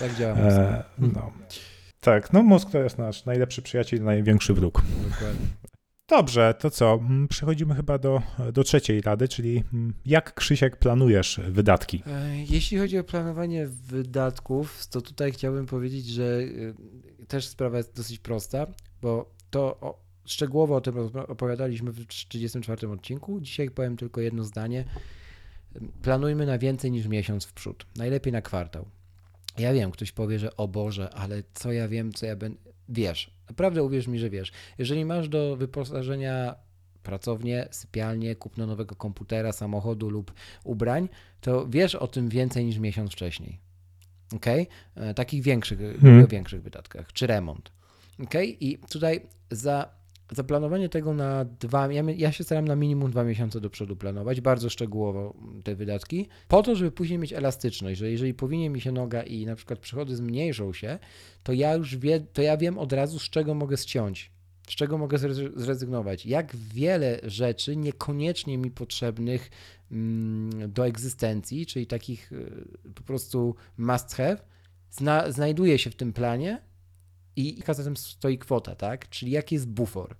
Tak 0.00 0.14
działa. 0.14 0.34
E, 0.34 0.82
no. 0.98 1.32
Tak, 2.00 2.32
no 2.32 2.42
mózg 2.42 2.70
to 2.70 2.78
jest 2.78 2.98
nasz 2.98 3.24
najlepszy 3.24 3.62
przyjaciel, 3.62 4.02
największy 4.02 4.54
wróg. 4.54 4.82
Dokładnie. 5.10 5.46
Dobrze, 6.08 6.54
to 6.58 6.70
co? 6.70 6.94
Mm, 6.94 7.28
przechodzimy 7.28 7.74
chyba 7.74 7.98
do, 7.98 8.22
do 8.52 8.64
trzeciej 8.64 9.00
rady, 9.00 9.28
czyli 9.28 9.64
mm, 9.72 9.94
jak 10.04 10.34
Krzysiek 10.34 10.76
planujesz 10.76 11.40
wydatki? 11.48 12.02
E, 12.06 12.44
jeśli 12.44 12.78
chodzi 12.78 12.98
o 12.98 13.04
planowanie 13.04 13.66
wydatków, 13.66 14.86
to 14.86 15.00
tutaj 15.00 15.32
chciałbym 15.32 15.66
powiedzieć, 15.66 16.06
że 16.06 16.24
y, 16.24 16.74
też 17.28 17.48
sprawa 17.48 17.76
jest 17.76 17.96
dosyć 17.96 18.18
prosta, 18.18 18.66
bo 19.02 19.30
to 19.50 19.60
o, 19.80 20.00
szczegółowo 20.24 20.76
o 20.76 20.80
tym 20.80 20.94
opowiadaliśmy 21.28 21.92
w 21.92 22.06
34 22.06 22.88
odcinku. 22.88 23.40
Dzisiaj 23.40 23.70
powiem 23.70 23.96
tylko 23.96 24.20
jedno 24.20 24.44
zdanie. 24.44 24.84
Planujmy 26.02 26.46
na 26.46 26.58
więcej 26.58 26.90
niż 26.90 27.06
miesiąc 27.06 27.44
w 27.44 27.52
przód. 27.52 27.86
Najlepiej 27.96 28.32
na 28.32 28.42
kwartał. 28.42 28.86
Ja 29.58 29.72
wiem, 29.72 29.90
ktoś 29.90 30.12
powie, 30.12 30.38
że 30.38 30.56
o 30.56 30.68
Boże, 30.68 31.10
ale 31.10 31.42
co 31.54 31.72
ja 31.72 31.88
wiem, 31.88 32.12
co 32.12 32.26
ja 32.26 32.36
będę. 32.36 32.58
Wiesz, 32.88 33.35
Naprawdę 33.48 33.82
uwierz 33.82 34.06
mi, 34.06 34.18
że 34.18 34.30
wiesz. 34.30 34.52
Jeżeli 34.78 35.04
masz 35.04 35.28
do 35.28 35.56
wyposażenia 35.56 36.54
pracownię, 37.02 37.68
sypialnię, 37.70 38.36
kupno 38.36 38.66
nowego 38.66 38.96
komputera, 38.96 39.52
samochodu 39.52 40.10
lub 40.10 40.32
ubrań, 40.64 41.08
to 41.40 41.66
wiesz 41.68 41.94
o 41.94 42.06
tym 42.06 42.28
więcej 42.28 42.64
niż 42.64 42.78
miesiąc 42.78 43.12
wcześniej. 43.12 43.60
Ok? 44.34 44.46
E, 44.94 45.14
takich 45.14 45.42
większych, 45.42 45.78
hmm. 46.00 46.26
większych 46.26 46.62
wydatkach, 46.62 47.12
czy 47.12 47.26
remont. 47.26 47.72
Ok? 48.22 48.34
I 48.60 48.78
tutaj 48.90 49.20
za 49.50 49.88
zaplanowanie 50.32 50.88
tego 50.88 51.14
na 51.14 51.44
dwa, 51.44 51.92
ja, 51.92 52.02
ja, 52.16 52.32
się 52.32 52.44
staram 52.44 52.64
na 52.64 52.76
minimum 52.76 53.10
dwa 53.10 53.24
miesiące 53.24 53.60
do 53.60 53.70
przodu 53.70 53.96
planować, 53.96 54.40
bardzo 54.40 54.70
szczegółowo 54.70 55.36
te 55.64 55.74
wydatki, 55.74 56.28
po 56.48 56.62
to, 56.62 56.76
żeby 56.76 56.90
później 56.90 57.18
mieć 57.18 57.32
elastyczność, 57.32 57.98
że 57.98 58.10
jeżeli 58.10 58.34
powinie 58.34 58.70
mi 58.70 58.80
się 58.80 58.92
noga 58.92 59.22
i 59.22 59.46
na 59.46 59.56
przykład 59.56 59.78
przychody 59.78 60.16
zmniejszą 60.16 60.72
się, 60.72 60.98
to 61.42 61.52
ja 61.52 61.74
już 61.74 61.96
wie, 61.96 62.20
to 62.20 62.42
ja 62.42 62.56
wiem 62.56 62.78
od 62.78 62.92
razu, 62.92 63.18
z 63.18 63.30
czego 63.30 63.54
mogę 63.54 63.76
ściąć, 63.76 64.30
z 64.68 64.74
czego 64.74 64.98
mogę 64.98 65.18
zrezygnować, 65.56 66.26
jak 66.26 66.56
wiele 66.56 67.20
rzeczy 67.22 67.76
niekoniecznie 67.76 68.58
mi 68.58 68.70
potrzebnych 68.70 69.50
mm, 69.92 70.72
do 70.72 70.86
egzystencji, 70.86 71.66
czyli 71.66 71.86
takich 71.86 72.32
y, 72.32 72.92
po 72.94 73.02
prostu 73.02 73.54
must 73.78 74.14
have, 74.14 74.36
zna, 74.90 75.32
znajduje 75.32 75.78
się 75.78 75.90
w 75.90 75.96
tym 75.96 76.12
planie 76.12 76.62
i 77.36 77.62
za 77.68 77.84
tym 77.84 77.96
stoi 77.96 78.38
kwota, 78.38 78.74
tak? 78.74 79.08
Czyli 79.08 79.32
jaki 79.32 79.54
jest 79.54 79.68
bufor. 79.68 80.16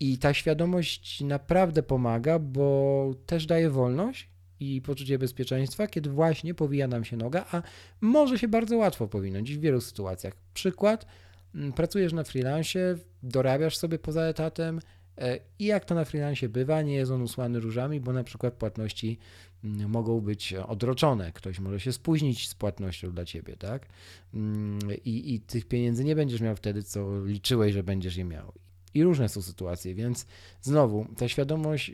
I 0.00 0.18
ta 0.18 0.34
świadomość 0.34 1.20
naprawdę 1.20 1.82
pomaga, 1.82 2.38
bo 2.38 3.14
też 3.26 3.46
daje 3.46 3.70
wolność 3.70 4.28
i 4.60 4.82
poczucie 4.82 5.18
bezpieczeństwa, 5.18 5.86
kiedy 5.86 6.10
właśnie 6.10 6.54
powija 6.54 6.88
nam 6.88 7.04
się 7.04 7.16
noga, 7.16 7.44
a 7.52 7.62
może 8.00 8.38
się 8.38 8.48
bardzo 8.48 8.76
łatwo 8.76 9.08
powinąć 9.08 9.56
w 9.56 9.60
wielu 9.60 9.80
sytuacjach. 9.80 10.34
Przykład, 10.54 11.06
mm, 11.54 11.72
pracujesz 11.72 12.12
na 12.12 12.24
freelancie, 12.24 12.96
dorabiasz 13.22 13.76
sobie 13.76 13.98
poza 13.98 14.22
etatem 14.22 14.80
e, 15.18 15.38
i 15.58 15.64
jak 15.64 15.84
to 15.84 15.94
na 15.94 16.04
freelancie 16.04 16.48
bywa, 16.48 16.82
nie 16.82 16.94
jest 16.94 17.10
on 17.10 17.22
usłany 17.22 17.60
różami, 17.60 18.00
bo 18.00 18.12
na 18.12 18.24
przykład 18.24 18.54
płatności 18.54 19.18
mogą 19.64 20.20
być 20.20 20.54
odroczone, 20.54 21.32
ktoś 21.32 21.60
może 21.60 21.80
się 21.80 21.92
spóźnić 21.92 22.48
z 22.48 22.54
płatnością 22.54 23.12
dla 23.12 23.24
ciebie, 23.24 23.56
tak? 23.56 23.86
Mm, 24.34 24.78
I, 25.04 25.34
i 25.34 25.40
tych 25.40 25.68
pieniędzy 25.68 26.04
nie 26.04 26.16
będziesz 26.16 26.40
miał 26.40 26.56
wtedy, 26.56 26.82
co 26.82 27.26
liczyłeś, 27.26 27.72
że 27.72 27.82
będziesz 27.82 28.16
je 28.16 28.24
miał. 28.24 28.52
I 28.94 29.02
różne 29.02 29.28
są 29.28 29.42
sytuacje, 29.42 29.94
więc 29.94 30.26
znowu 30.60 31.06
ta 31.16 31.28
świadomość 31.28 31.92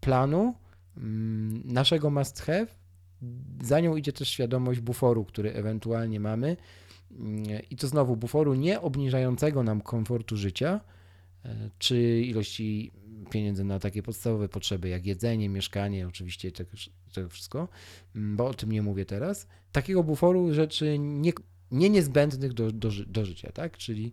planu, 0.00 0.54
mm, 0.96 1.62
naszego 1.64 2.10
must 2.10 2.40
have, 2.40 2.66
za 3.62 3.80
nią 3.80 3.96
idzie 3.96 4.12
też 4.12 4.28
świadomość 4.28 4.80
buforu, 4.80 5.24
który 5.24 5.52
ewentualnie 5.52 6.20
mamy. 6.20 6.56
Mm, 7.10 7.44
I 7.70 7.76
to 7.76 7.88
znowu 7.88 8.16
buforu 8.16 8.54
nie 8.54 8.80
obniżającego 8.80 9.62
nam 9.62 9.80
komfortu 9.80 10.36
życia, 10.36 10.80
e, 11.44 11.70
czy 11.78 12.20
ilości 12.20 12.92
pieniędzy 13.30 13.64
na 13.64 13.78
takie 13.78 14.02
podstawowe 14.02 14.48
potrzeby 14.48 14.88
jak 14.88 15.06
jedzenie, 15.06 15.48
mieszkanie, 15.48 16.08
oczywiście 16.08 16.52
tego, 16.52 16.70
tego 17.14 17.28
wszystko, 17.28 17.68
mm, 18.16 18.36
bo 18.36 18.46
o 18.46 18.54
tym 18.54 18.72
nie 18.72 18.82
mówię 18.82 19.04
teraz. 19.04 19.46
Takiego 19.72 20.02
buforu 20.02 20.54
rzeczy 20.54 20.98
nie, 20.98 21.32
nie 21.70 21.90
niezbędnych 21.90 22.52
do, 22.52 22.72
do, 22.72 22.90
do 23.06 23.24
życia, 23.24 23.52
tak? 23.52 23.76
Czyli 23.76 24.12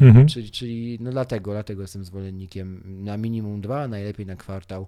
Mhm. 0.00 0.28
Czyli, 0.28 0.50
czyli 0.50 0.98
no 1.00 1.10
dlatego, 1.10 1.52
dlatego 1.52 1.82
jestem 1.82 2.04
zwolennikiem 2.04 2.82
na 3.04 3.16
minimum 3.16 3.60
dwa, 3.60 3.88
najlepiej 3.88 4.26
na 4.26 4.36
kwartał 4.36 4.86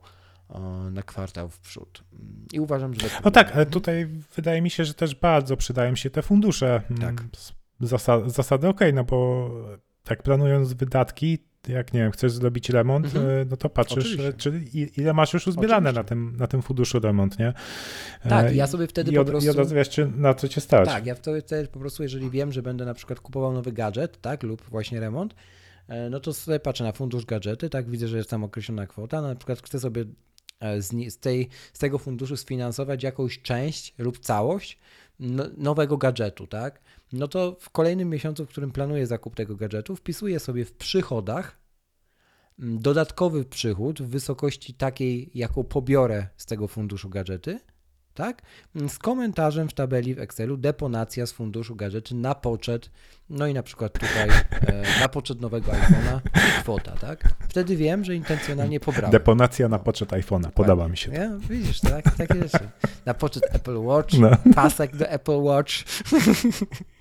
na 0.93 1.03
kwartał 1.03 1.49
w 1.49 1.61
przód. 1.61 2.05
I 2.53 2.61
uważam, 2.61 2.95
że. 2.95 3.01
No 3.25 3.31
tak, 3.31 3.53
ale 3.57 3.67
tutaj 3.67 4.09
wydaje 4.37 4.63
mi 4.63 4.71
się, 4.71 4.85
że 4.85 4.95
też 4.95 5.15
bardzo 5.15 5.57
przydają 5.57 5.95
się 5.97 6.11
te 6.11 6.23
fundusze. 6.23 6.83
Tak. 7.01 7.25
Zasady, 7.81 8.31
zasady 8.31 8.69
ok, 8.69 8.81
no 8.95 9.05
bo 9.05 9.51
tak 10.05 10.23
planując 10.23 10.73
wydatki, 10.73 11.39
jak 11.69 11.93
nie 11.93 12.01
wiem, 12.01 12.13
chcesz 12.13 12.33
zrobić 12.33 12.71
remont, 12.71 13.07
mhm. 13.07 13.27
E, 13.29 13.45
no 13.45 13.57
to 13.57 13.69
patrzysz, 13.69 14.05
Oczywiście. 14.05 14.33
czy 14.33 14.63
ile 14.97 15.15
masz 15.15 15.35
już 15.35 15.47
uzbierane 15.47 15.93
na 15.93 16.05
tym, 16.05 16.37
na 16.37 16.47
tym 16.47 16.63
funduszu 16.63 17.01
remont, 17.01 17.39
nie? 17.39 17.53
Tak, 18.29 18.47
e, 18.47 18.55
ja 18.55 18.67
sobie 18.67 18.87
wtedy 18.87 19.13
I 19.13 19.19
od, 19.19 19.27
po 19.27 19.31
prostu... 19.31 19.47
I 19.47 19.51
od 19.51 19.57
razu 19.57 19.75
wiesz, 19.75 19.89
czy 19.89 20.11
na 20.17 20.35
co 20.35 20.49
cię 20.49 20.61
stać. 20.61 20.89
Tak, 20.89 21.07
ja 21.07 21.15
wtedy 21.15 21.69
po 21.73 21.79
prostu, 21.79 22.03
jeżeli 22.03 22.31
wiem, 22.31 22.53
że 22.53 22.63
będę 22.63 22.85
na 22.85 22.95
przykład 22.95 23.21
kupował 23.21 23.53
nowy 23.53 23.73
gadżet, 23.73 24.21
tak, 24.21 24.43
lub 24.43 24.63
właśnie 24.63 25.01
remont, 25.01 25.35
e, 25.89 26.11
no 26.11 26.21
to 26.21 26.33
sobie 26.33 26.61
patrzę 26.61 26.85
na 26.85 26.93
fundusz 26.93 27.25
gadżety, 27.25 27.71
tak, 27.71 27.91
widzę, 27.91 28.09
że 28.09 28.17
jest 28.17 28.31
tam 28.31 28.45
określona 28.45 28.87
kwota, 28.87 29.23
no 29.23 29.29
na 29.29 29.35
przykład 29.35 29.63
chcę 29.63 29.81
sobie 29.81 30.05
z, 30.79 31.13
z, 31.13 31.19
tej, 31.19 31.49
z 31.73 31.79
tego 31.79 31.99
funduszu 31.99 32.37
sfinansować 32.37 33.03
jakąś 33.03 33.43
część 33.43 33.95
lub 33.99 34.19
całość 34.19 34.79
no, 35.21 35.45
nowego 35.57 35.97
gadżetu, 35.97 36.47
tak? 36.47 36.81
No 37.13 37.29
to 37.29 37.57
w 37.61 37.71
kolejnym 37.71 38.11
miesiącu, 38.11 38.47
w 38.47 38.49
którym 38.49 38.71
planuję 38.71 39.07
zakup 39.07 39.35
tego 39.35 39.57
gadżetu, 39.57 39.97
wpisuję 39.97 40.41
sobie 40.41 40.65
w 40.65 40.73
przychodach 40.73 41.59
mm, 42.59 42.79
dodatkowy 42.79 43.45
przychód 43.45 44.03
w 44.03 44.09
wysokości 44.09 44.75
takiej, 44.75 45.31
jaką 45.35 45.65
pobiorę 45.65 46.27
z 46.37 46.47
tego 46.47 46.69
funduszu 46.69 47.09
gadżety, 47.09 47.61
tak? 48.15 48.43
Z 48.89 48.99
komentarzem 48.99 49.69
w 49.69 49.75
tabeli 49.75 50.15
w 50.15 50.19
Excelu 50.19 50.57
deponacja 50.57 51.27
z 51.27 51.33
funduszu 51.33 51.77
gadżety 51.77 52.15
na 52.15 52.35
poczet, 52.35 52.91
no 53.31 53.47
i 53.47 53.55
na 53.55 53.63
przykład 53.63 53.93
tutaj 53.93 54.29
e, 54.29 55.01
na 55.01 55.09
poczet 55.09 55.41
nowego 55.41 55.73
iPhone'a 55.73 56.21
kwota, 56.61 56.93
tak? 56.93 57.35
Wtedy 57.49 57.77
wiem, 57.77 58.05
że 58.05 58.15
intencjonalnie 58.15 58.81
pobrałem. 58.81 59.11
Deponacja 59.11 59.69
na 59.69 59.79
poczet 59.79 60.09
iPhone'a, 60.09 60.51
podoba 60.51 60.89
mi 60.89 60.97
się. 60.97 61.13
Ja, 61.13 61.39
widzisz, 61.51 61.81
tak? 61.81 62.17
Takie 62.17 62.35
rzeczy. 62.35 62.69
Na 63.07 63.15
poczet 63.15 63.43
Apple 63.51 63.77
Watch, 63.77 64.15
no. 64.19 64.31
pasek 64.55 64.97
do 64.97 65.09
Apple 65.09 65.43
Watch. 65.43 65.73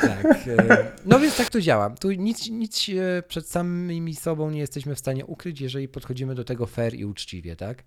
tak. 0.00 0.48
E, 0.48 0.92
no 1.06 1.20
więc 1.20 1.36
tak 1.36 1.48
to 1.48 1.60
działa. 1.60 1.90
Tu 1.90 2.12
nic, 2.12 2.50
nic 2.50 2.86
przed 3.28 3.48
samymi 3.48 4.14
sobą 4.14 4.50
nie 4.50 4.60
jesteśmy 4.60 4.94
w 4.94 4.98
stanie 4.98 5.26
ukryć, 5.26 5.60
jeżeli 5.60 5.88
podchodzimy 5.88 6.34
do 6.34 6.44
tego 6.44 6.66
fair 6.66 6.94
i 6.94 7.04
uczciwie, 7.04 7.56
tak? 7.56 7.84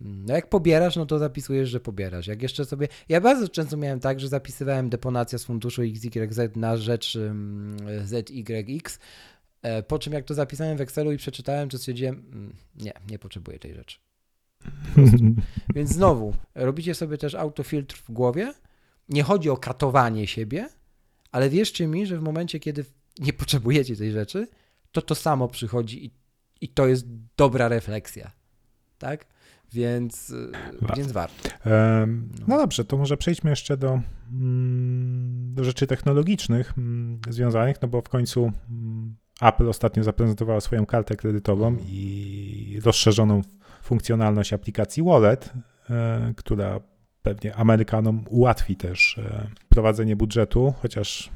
No 0.00 0.34
jak 0.34 0.48
pobierasz, 0.48 0.96
no 0.96 1.06
to 1.06 1.18
zapisujesz, 1.18 1.68
że 1.68 1.80
pobierasz. 1.80 2.26
Jak 2.26 2.42
jeszcze 2.42 2.64
sobie. 2.64 2.88
Ja 3.08 3.20
bardzo 3.20 3.48
często 3.48 3.76
miałem 3.76 4.00
tak, 4.00 4.20
że 4.20 4.28
zapisywałem 4.28 4.90
deponacja 4.90 5.38
z 5.38 5.44
funduszu 5.44 5.82
XYZ 5.82 6.38
na 6.56 6.76
rzecz 6.76 7.18
ZYX. 8.04 8.98
E, 9.62 9.82
po 9.82 9.98
czym 9.98 10.12
jak 10.12 10.24
to 10.24 10.34
zapisałem 10.34 10.78
w 10.78 10.80
Excelu 10.80 11.12
i 11.12 11.16
przeczytałem, 11.16 11.68
to 11.68 11.78
stwierdziłem, 11.78 12.14
mm, 12.32 12.54
nie, 12.76 12.92
nie 13.10 13.18
potrzebuję 13.18 13.58
tej 13.58 13.74
rzeczy. 13.74 13.98
Więc 15.74 15.90
znowu, 15.90 16.34
robicie 16.54 16.94
sobie 16.94 17.18
też 17.18 17.34
autofiltr 17.34 17.96
w 17.96 18.10
głowie. 18.10 18.54
Nie 19.08 19.22
chodzi 19.22 19.50
o 19.50 19.56
katowanie 19.56 20.26
siebie, 20.26 20.68
ale 21.32 21.50
wierzcie 21.50 21.86
mi, 21.86 22.06
że 22.06 22.18
w 22.18 22.22
momencie, 22.22 22.60
kiedy 22.60 22.84
nie 23.18 23.32
potrzebujecie 23.32 23.96
tej 23.96 24.12
rzeczy, 24.12 24.48
to 24.92 25.02
to 25.02 25.14
samo 25.14 25.48
przychodzi 25.48 26.06
i, 26.06 26.10
i 26.60 26.68
to 26.68 26.86
jest 26.86 27.06
dobra 27.36 27.68
refleksja. 27.68 28.30
Tak? 28.98 29.26
Więc 29.72 30.32
warto. 30.80 30.96
Więc 30.96 31.12
warto. 31.12 31.48
No. 32.48 32.58
dobrze, 32.58 32.84
to 32.84 32.96
może 32.96 33.16
przejdźmy 33.16 33.50
jeszcze 33.50 33.76
do, 33.76 34.00
mm, 34.32 35.54
do 35.54 35.64
rzeczy 35.64 35.86
technologicznych 35.86 36.72
mm, 36.78 37.20
związanych, 37.28 37.82
no 37.82 37.88
bo 37.88 38.02
w 38.02 38.08
końcu 38.08 38.52
mm, 38.70 39.16
Apple 39.40 39.68
ostatnio 39.68 40.04
zaprezentowało 40.04 40.60
swoją 40.60 40.86
kartę 40.86 41.16
kredytową 41.16 41.76
i 41.86 42.80
rozszerzoną 42.84 43.42
funkcjonalność 43.82 44.52
aplikacji 44.52 45.02
Wallet, 45.02 45.52
e, 45.90 46.34
która 46.36 46.80
pewnie 47.24 47.56
Amerykanom 47.56 48.24
ułatwi 48.28 48.76
też 48.76 49.18
e, 49.18 49.46
prowadzenie 49.68 50.16
budżetu, 50.16 50.74
chociaż 50.82 51.30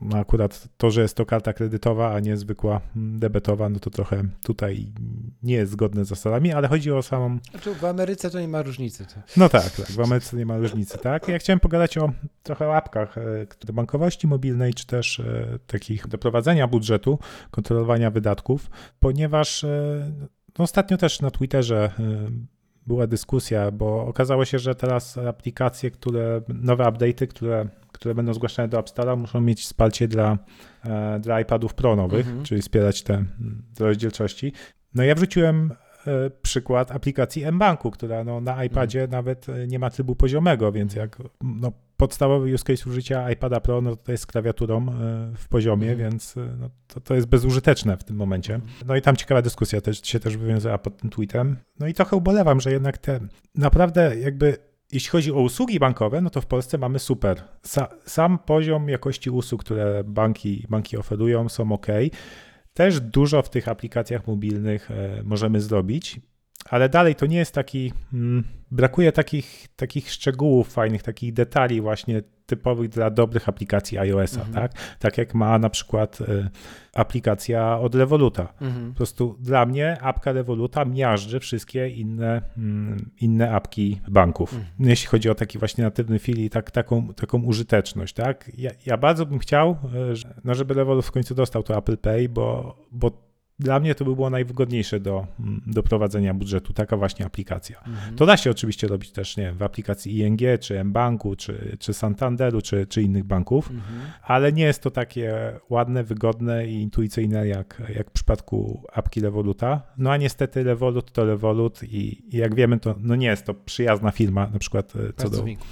no 0.00 0.18
akurat 0.18 0.68
to, 0.76 0.90
że 0.90 1.02
jest 1.02 1.16
to 1.16 1.26
karta 1.26 1.52
kredytowa, 1.52 2.14
a 2.14 2.20
nie 2.20 2.36
zwykła 2.36 2.80
mm, 2.96 3.18
debetowa, 3.18 3.68
no 3.68 3.78
to 3.78 3.90
trochę 3.90 4.22
tutaj 4.44 4.86
nie 5.42 5.54
jest 5.54 5.72
zgodne 5.72 6.04
z 6.04 6.08
zasadami, 6.08 6.52
ale 6.52 6.68
chodzi 6.68 6.92
o 6.92 7.02
samą... 7.02 7.38
Znaczy 7.50 7.74
w 7.74 7.84
Ameryce 7.84 8.30
to 8.30 8.40
nie 8.40 8.48
ma 8.48 8.62
różnicy. 8.62 9.06
To... 9.06 9.14
No 9.36 9.48
tak, 9.48 9.70
tak, 9.70 9.86
w 9.86 10.00
Ameryce 10.00 10.36
nie 10.36 10.46
ma 10.46 10.58
różnicy, 10.58 10.98
tak. 10.98 11.28
Ja 11.28 11.38
chciałem 11.38 11.60
pogadać 11.60 11.98
o 11.98 12.12
trochę 12.42 12.68
o 12.68 12.76
apkach 12.76 13.14
do 13.64 13.70
e, 13.70 13.72
bankowości 13.72 14.26
mobilnej, 14.26 14.74
czy 14.74 14.86
też 14.86 15.20
e, 15.20 15.58
takich 15.66 16.08
do 16.08 16.18
prowadzenia 16.18 16.68
budżetu, 16.68 17.18
kontrolowania 17.50 18.10
wydatków, 18.10 18.70
ponieważ 19.00 19.64
e, 19.64 20.12
no 20.58 20.64
ostatnio 20.64 20.96
też 20.96 21.20
na 21.20 21.30
Twitterze 21.30 21.92
była 22.86 23.06
dyskusja, 23.06 23.70
bo 23.70 24.06
okazało 24.06 24.44
się, 24.44 24.58
że 24.58 24.74
teraz 24.74 25.18
aplikacje, 25.18 25.90
które, 25.90 26.42
nowe 26.48 26.84
update'y, 26.84 27.26
które 27.26 27.68
które 27.92 28.14
będą 28.14 28.34
zgłaszane 28.34 28.68
do 28.68 28.78
App 28.78 28.86
Store'a, 28.86 29.16
muszą 29.16 29.40
mieć 29.40 29.62
wsparcie 29.62 30.08
dla, 30.08 30.38
e, 30.84 31.20
dla 31.20 31.40
iPadów 31.40 31.74
Pro 31.74 31.96
nowych, 31.96 32.26
mhm. 32.26 32.44
czyli 32.44 32.62
wspierać 32.62 33.02
te 33.02 33.24
rozdzielczości. 33.80 34.52
No 34.94 35.02
ja 35.04 35.14
wrzuciłem 35.14 35.74
przykład 36.42 36.90
aplikacji 36.90 37.52
mBanku, 37.52 37.90
która 37.90 38.24
no, 38.24 38.40
na 38.40 38.64
iPadzie 38.64 39.02
mhm. 39.02 39.10
nawet 39.10 39.48
e, 39.48 39.66
nie 39.66 39.78
ma 39.78 39.90
trybu 39.90 40.16
poziomego, 40.16 40.72
więc 40.72 40.94
jak 40.94 41.16
no, 41.42 41.72
podstawowy 41.96 42.54
use 42.54 42.64
case 42.64 42.90
użycia 42.90 43.30
iPada 43.30 43.60
Pro, 43.60 43.80
no 43.80 43.96
to 43.96 44.12
jest 44.12 44.24
z 44.24 44.26
klawiaturą 44.26 44.86
w 45.36 45.48
poziomie, 45.48 45.90
mhm. 45.90 46.10
więc 46.10 46.34
no, 46.60 46.70
to, 46.86 47.00
to 47.00 47.14
jest 47.14 47.26
bezużyteczne 47.26 47.96
w 47.96 48.04
tym 48.04 48.16
momencie. 48.16 48.54
Mhm. 48.54 48.72
No 48.86 48.96
i 48.96 49.02
tam 49.02 49.16
ciekawa 49.16 49.42
dyskusja 49.42 49.80
też 49.80 50.02
się 50.02 50.20
też 50.20 50.36
wywiązała 50.36 50.78
pod 50.78 50.96
tym 50.96 51.10
tweetem. 51.10 51.56
No 51.78 51.86
i 51.86 51.94
trochę 51.94 52.16
ubolewam, 52.16 52.60
że 52.60 52.72
jednak 52.72 52.98
te 52.98 53.20
naprawdę 53.54 54.16
jakby 54.16 54.56
jeśli 54.92 55.10
chodzi 55.10 55.32
o 55.32 55.40
usługi 55.40 55.78
bankowe, 55.78 56.20
no 56.20 56.30
to 56.30 56.40
w 56.40 56.46
Polsce 56.46 56.78
mamy 56.78 56.98
super. 56.98 57.42
Sa, 57.62 57.86
sam 58.06 58.38
poziom 58.38 58.88
jakości 58.88 59.30
usług, 59.30 59.64
które 59.64 60.04
banki, 60.04 60.66
banki 60.70 60.96
oferują, 60.96 61.48
są 61.48 61.72
ok. 61.72 61.86
Też 62.74 63.00
dużo 63.00 63.42
w 63.42 63.50
tych 63.50 63.68
aplikacjach 63.68 64.26
mobilnych 64.26 64.90
e, 64.90 65.22
możemy 65.24 65.60
zrobić, 65.60 66.20
ale 66.64 66.88
dalej 66.88 67.14
to 67.14 67.26
nie 67.26 67.36
jest 67.36 67.54
taki. 67.54 67.92
Mm, 68.12 68.44
brakuje 68.70 69.12
takich, 69.12 69.68
takich 69.76 70.10
szczegółów 70.10 70.72
fajnych, 70.72 71.02
takich 71.02 71.32
detali, 71.32 71.80
właśnie 71.80 72.22
typowych 72.46 72.88
dla 72.88 73.10
dobrych 73.10 73.48
aplikacji 73.48 73.98
iOS-a, 73.98 74.40
mhm. 74.40 74.54
tak? 74.54 74.72
Tak 74.98 75.18
jak 75.18 75.34
ma 75.34 75.58
na 75.58 75.70
przykład 75.70 76.20
y, 76.20 76.50
aplikacja 76.94 77.78
od 77.78 77.94
Revoluta. 77.94 78.52
Mhm. 78.60 78.90
Po 78.90 78.96
prostu 78.96 79.36
dla 79.40 79.66
mnie 79.66 80.00
apka 80.00 80.32
Revoluta 80.32 80.84
miażdży 80.84 81.40
wszystkie 81.40 81.88
inne, 81.88 82.42
mm, 82.56 83.10
inne 83.20 83.50
apki 83.52 84.00
banków. 84.08 84.54
Mhm. 84.54 84.88
Jeśli 84.90 85.08
chodzi 85.08 85.30
o 85.30 85.34
taki 85.34 85.58
właśnie 85.58 85.84
natywny 85.84 86.18
feel 86.18 86.38
i 86.38 86.50
tak, 86.50 86.70
taką, 86.70 87.14
taką 87.14 87.42
użyteczność, 87.42 88.14
tak? 88.14 88.50
Ja, 88.58 88.70
ja 88.86 88.96
bardzo 88.96 89.26
bym 89.26 89.38
chciał, 89.38 89.70
y, 89.70 90.40
no 90.44 90.54
żeby 90.54 90.74
Revolut 90.74 91.06
w 91.06 91.10
końcu 91.10 91.34
dostał 91.34 91.62
to 91.62 91.76
Apple 91.76 91.96
Pay, 91.96 92.28
bo, 92.28 92.76
bo 92.92 93.31
dla 93.62 93.80
mnie 93.80 93.94
to 93.94 94.04
by 94.04 94.14
było 94.14 94.30
najwygodniejsze 94.30 95.00
do, 95.00 95.26
mm, 95.40 95.62
do 95.66 95.82
prowadzenia 95.82 96.34
budżetu, 96.34 96.72
taka 96.72 96.96
właśnie 96.96 97.26
aplikacja. 97.26 97.78
Mhm. 97.86 98.16
To 98.16 98.26
da 98.26 98.36
się 98.36 98.50
oczywiście 98.50 98.86
robić 98.88 99.10
też, 99.12 99.36
nie 99.36 99.44
wiem, 99.44 99.56
w 99.56 99.62
aplikacji 99.62 100.18
ING, 100.18 100.40
czy 100.60 100.84
mBanku, 100.84 101.36
czy, 101.36 101.76
czy 101.80 101.94
Santanderu, 101.94 102.62
czy, 102.62 102.86
czy 102.86 103.02
innych 103.02 103.24
banków, 103.24 103.70
Mhm. 103.70 104.00
ale 104.22 104.52
nie 104.52 104.64
jest 104.64 104.82
to 104.82 104.90
takie 104.90 105.52
ładne, 105.70 106.04
wygodne 106.04 106.66
i 106.66 106.74
intuicyjne 106.82 107.46
jak, 107.48 107.82
jak 107.94 108.08
w 108.10 108.12
przypadku 108.12 108.82
apki 108.92 109.20
Revoluta. 109.20 109.82
No 109.98 110.10
a 110.10 110.16
niestety 110.16 110.62
Revolut 110.62 111.12
to 111.12 111.24
Revolut 111.24 111.82
i, 111.82 112.22
i 112.36 112.36
jak 112.36 112.54
wiemy, 112.54 112.78
to 112.80 112.94
no 113.00 113.16
nie 113.16 113.26
jest 113.26 113.46
to 113.46 113.54
przyjazna 113.54 114.10
firma, 114.10 114.46
na 114.52 114.58
przykład 114.58 114.92
e, 114.96 114.98
co 114.98 115.02
do 115.06 115.12
Pracowników. 115.30 115.66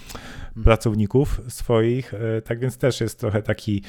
pracowników 0.65 1.41
swoich, 1.49 2.15
e, 2.15 2.43
tak 2.43 2.59
więc 2.61 2.77
też 2.79 3.01
jest 3.01 3.21
trochę 3.21 3.43
taki, 3.43 3.83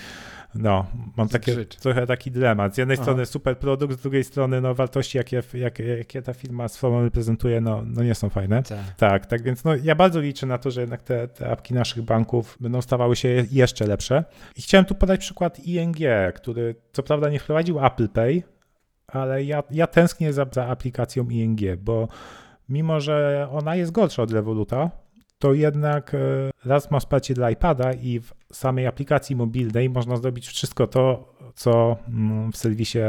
no, 0.55 0.85
mam 1.17 1.29
takie, 1.29 1.65
trochę 1.65 2.07
taki 2.07 2.31
dylemat. 2.31 2.75
Z 2.75 2.77
jednej 2.77 2.95
Aha. 2.95 3.03
strony 3.03 3.25
super 3.25 3.57
produkt, 3.57 3.93
z 3.93 4.01
drugiej 4.01 4.23
strony 4.23 4.61
no 4.61 4.75
wartości, 4.75 5.17
jakie, 5.17 5.43
jakie, 5.53 5.83
jakie 5.97 6.21
ta 6.21 6.33
firma 6.33 6.67
sobą 6.67 7.03
reprezentuje, 7.03 7.61
no, 7.61 7.83
no 7.85 8.03
nie 8.03 8.15
są 8.15 8.29
fajne. 8.29 8.63
Tak. 8.63 8.79
Tak, 8.97 9.25
tak 9.25 9.41
więc 9.41 9.63
no, 9.63 9.75
ja 9.75 9.95
bardzo 9.95 10.19
liczę 10.19 10.45
na 10.45 10.57
to, 10.57 10.71
że 10.71 10.81
jednak 10.81 11.03
te, 11.03 11.27
te 11.27 11.51
apki 11.51 11.73
naszych 11.73 12.03
banków 12.03 12.57
będą 12.59 12.81
stawały 12.81 13.15
się 13.15 13.27
je- 13.27 13.45
jeszcze 13.51 13.87
lepsze. 13.87 14.23
I 14.55 14.61
chciałem 14.61 14.85
tu 14.85 14.95
podać 14.95 15.19
przykład 15.19 15.59
ING, 15.59 15.97
który 16.35 16.75
co 16.91 17.03
prawda 17.03 17.29
nie 17.29 17.39
wprowadził 17.39 17.85
Apple 17.85 18.09
Pay, 18.09 18.43
ale 19.07 19.43
ja, 19.43 19.63
ja 19.71 19.87
tęsknię 19.87 20.33
za, 20.33 20.45
za 20.51 20.67
aplikacją 20.67 21.29
ING, 21.29 21.59
bo 21.77 22.07
mimo, 22.69 22.99
że 22.99 23.47
ona 23.51 23.75
jest 23.75 23.91
gorsza 23.91 24.23
od 24.23 24.31
Revoluta, 24.31 24.91
to 25.41 25.53
jednak 25.53 26.13
e, 26.13 26.17
raz 26.65 26.91
ma 26.91 26.99
wsparcie 26.99 27.33
dla 27.33 27.51
iPada 27.51 27.93
i 27.93 28.19
w 28.19 28.33
samej 28.51 28.87
aplikacji 28.87 29.35
mobilnej 29.35 29.89
można 29.89 30.17
zrobić 30.17 30.47
wszystko 30.47 30.87
to, 30.87 31.33
co 31.55 31.97
mm, 32.07 32.51
w 32.51 32.57
serwisie 32.57 32.99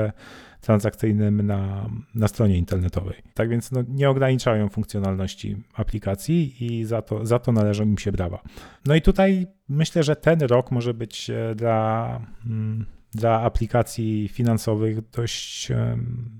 transakcyjnym 0.61 1.47
na, 1.47 1.91
na 2.15 2.29
stronie 2.29 2.59
internetowej. 2.59 3.23
Tak 3.35 3.49
więc 3.49 3.73
no, 3.73 3.83
nie 3.89 4.11
ograniczają 4.11 4.69
funkcjonalności 4.69 5.57
aplikacji 5.75 6.65
i 6.65 6.85
za 6.85 7.03
to, 7.03 7.27
za 7.27 7.39
to 7.39 7.53
należą 7.53 7.85
im 7.85 7.99
się 7.99 8.13
brawa. 8.13 8.43
No 8.87 8.95
i 8.95 9.03
tutaj 9.03 9.47
myślę, 9.69 10.03
że 10.03 10.17
ten 10.17 10.41
rok 10.41 10.71
może 10.71 10.95
być 10.95 11.31
e, 11.31 11.55
dla, 11.55 12.21
mm, 12.47 12.87
dla 13.15 13.41
aplikacji 13.41 14.29
finansowych 14.29 15.11
dość, 15.11 15.69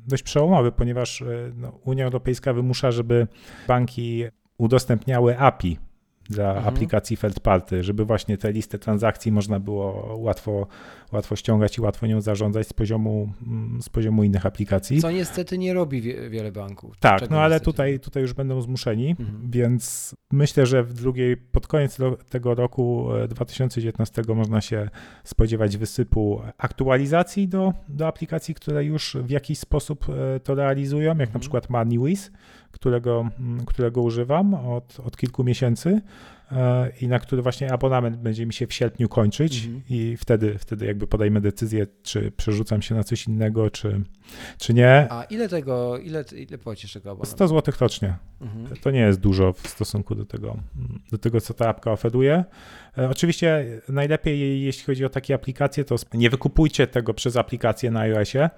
dość 0.07 0.23
przełomowy, 0.23 0.73
ponieważ 0.73 1.23
e, 1.23 1.27
no, 1.57 1.69
Unia 1.85 2.05
Europejska 2.05 2.53
wymusza, 2.53 2.91
żeby 2.91 3.27
banki 3.69 4.25
udostępniały 4.63 5.39
API 5.39 5.79
dla 6.31 6.49
Mhm. 6.49 6.69
aplikacji 6.69 7.17
third 7.17 7.41
party, 7.41 7.85
żeby 7.85 8.05
właśnie 8.05 8.39
te 8.39 8.53
listy 8.53 8.79
transakcji 8.79 9.33
można 9.33 9.61
było 9.61 10.17
łatwo, 10.19 10.67
łatwo 11.13 11.37
ściągać 11.37 11.79
i 11.79 11.81
łatwo 11.81 12.07
nią 12.07 12.21
zarządzać 12.21 12.67
z 12.69 12.73
poziomu, 12.73 13.33
mm, 13.47 13.83
z 13.83 13.89
poziomu 13.89 14.25
innych 14.25 14.47
aplikacji. 14.47 15.01
Co 15.01 15.11
niestety 15.11 15.59
nie 15.59 15.75
robi 15.75 16.01
wie, 16.01 16.31
wiele 16.31 16.53
banków. 16.53 16.99
Tak, 17.01 17.21
Czego 17.21 17.35
no 17.35 17.41
ale 17.41 17.55
niestety? 17.55 17.65
tutaj, 17.65 18.01
tutaj 18.01 18.23
już 18.23 18.33
będą 18.33 18.61
zmuszeni, 18.61 19.11
Mhm. 19.11 19.51
więc 19.51 20.15
myślę, 20.33 20.67
że 20.67 20.83
w 20.83 20.93
drugiej, 20.93 21.37
pod 21.37 21.67
koniec 21.67 21.99
tego 22.29 22.55
roku 22.55 23.13
e, 23.15 23.29
2019 23.29 24.23
można 24.35 24.61
się 24.61 24.89
spodziewać 25.25 25.77
wysypu 25.77 26.41
aktualizacji 26.59 27.49
do, 27.49 27.73
do 27.89 28.07
aplikacji, 28.07 28.55
które 28.55 28.85
już 28.85 29.17
w 29.23 29.31
jakiś 29.31 29.59
sposób 29.59 30.07
e, 30.09 30.41
to 30.41 30.55
realizują, 30.55 31.09
jak 31.09 31.19
na 31.19 31.23
Mhm. 31.25 31.41
przykład 31.41 31.71
MoneyWiz, 31.71 32.31
którego, 32.73 33.29
mm, 33.41 33.65
którego 33.67 34.03
używam 34.03 34.55
od, 34.55 35.01
od 35.01 35.17
kilku 35.17 35.45
miesięcy 35.45 36.01
e, 36.53 36.91
i 37.01 37.09
na 37.09 37.19
który 37.19 37.43
właśnie 37.43 37.73
abonament 37.73 38.17
będzie 38.17 38.47
mi 38.47 38.53
się 38.53 38.67
w 38.67 38.73
sierpniu 38.73 39.09
kończyć 39.09 39.65
Mhm. 39.65 39.83
i 39.91 40.17
wtedy, 40.17 40.59
wtedy 40.59 40.87
jakby 40.87 41.07
podejmę 41.07 41.41
decyzję, 41.41 41.87
czy 42.03 42.31
przerzucam 42.31 42.83
się 42.83 42.95
na 42.95 43.05
coś 43.05 43.27
innego, 43.27 43.71
czy, 43.71 44.01
czy 44.59 44.75
nie. 44.75 45.07
A 45.11 45.25
ile 45.25 45.49
tego, 45.49 45.99
ile, 45.99 46.25
ile 46.37 46.59
płacisz 46.59 46.93
tego 46.93 47.11
abonamentu? 47.11 47.37
100 47.37 47.49
zł 47.49 47.75
rocznie. 47.81 48.17
Mhm. 48.41 48.77
To 48.83 48.91
nie 48.91 49.01
jest 49.01 49.21
dużo 49.21 49.53
w 49.53 49.69
stosunku 49.69 50.15
do 50.15 50.25
tego, 50.25 50.57
do 51.11 51.19
tego 51.19 51.41
co 51.41 51.55
ta 51.55 51.69
apka 51.69 51.93
oferuje. 51.93 52.45
E, 52.99 53.09
Oczywiście 53.09 53.67
najlepiej, 53.89 54.63
jeśli 54.63 54.85
chodzi 54.85 55.05
o 55.05 55.09
takie 55.09 55.35
aplikacje, 55.35 55.85
to 55.85 55.97
nie 56.15 56.31
wykupujcie 56.31 56.87
tego 56.87 57.15
przez 57.15 57.37
aplikację 57.37 57.91
na 57.91 58.01
iOSie, 58.01 58.51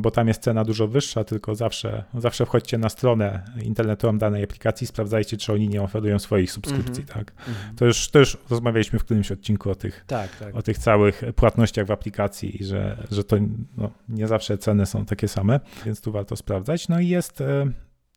bo 0.00 0.10
tam 0.10 0.28
jest 0.28 0.42
cena 0.42 0.64
dużo 0.64 0.88
wyższa, 0.88 1.24
tylko 1.24 1.54
zawsze, 1.54 2.04
zawsze 2.18 2.46
wchodźcie 2.46 2.78
na 2.78 2.88
stronę 2.88 3.42
internetową 3.62 4.18
danej 4.18 4.44
aplikacji, 4.44 4.86
sprawdzajcie, 4.86 5.36
czy 5.36 5.52
oni 5.52 5.68
nie 5.68 5.82
oferują 5.82 6.18
swoich 6.18 6.52
subskrypcji. 6.52 7.02
Mhm. 7.02 7.24
Tak? 7.24 7.32
Mhm. 7.48 7.76
To, 7.76 7.84
już, 7.86 8.10
to 8.10 8.18
już 8.18 8.36
rozmawialiśmy 8.50 8.98
w 8.98 9.04
którymś 9.04 9.32
odcinku 9.32 9.70
o 9.70 9.74
tych, 9.74 10.04
Tak, 10.06 10.36
tak. 10.36 10.56
o 10.56 10.62
tych 10.62 10.78
całych 10.78 11.22
płatnościach 11.36 11.86
w 11.86 11.90
aplikacji 11.90 12.62
i 12.62 12.64
że, 12.64 13.06
że 13.10 13.24
to 13.24 13.36
no, 13.76 13.90
nie 14.08 14.26
zawsze 14.28 14.58
ceny 14.58 14.86
są 14.86 15.04
takie 15.04 15.28
same, 15.28 15.60
więc 15.86 16.00
tu 16.00 16.12
warto 16.12 16.36
sprawdzać. 16.36 16.88
No 16.88 17.00
i 17.00 17.08
jest, 17.08 17.40
e, 17.40 17.66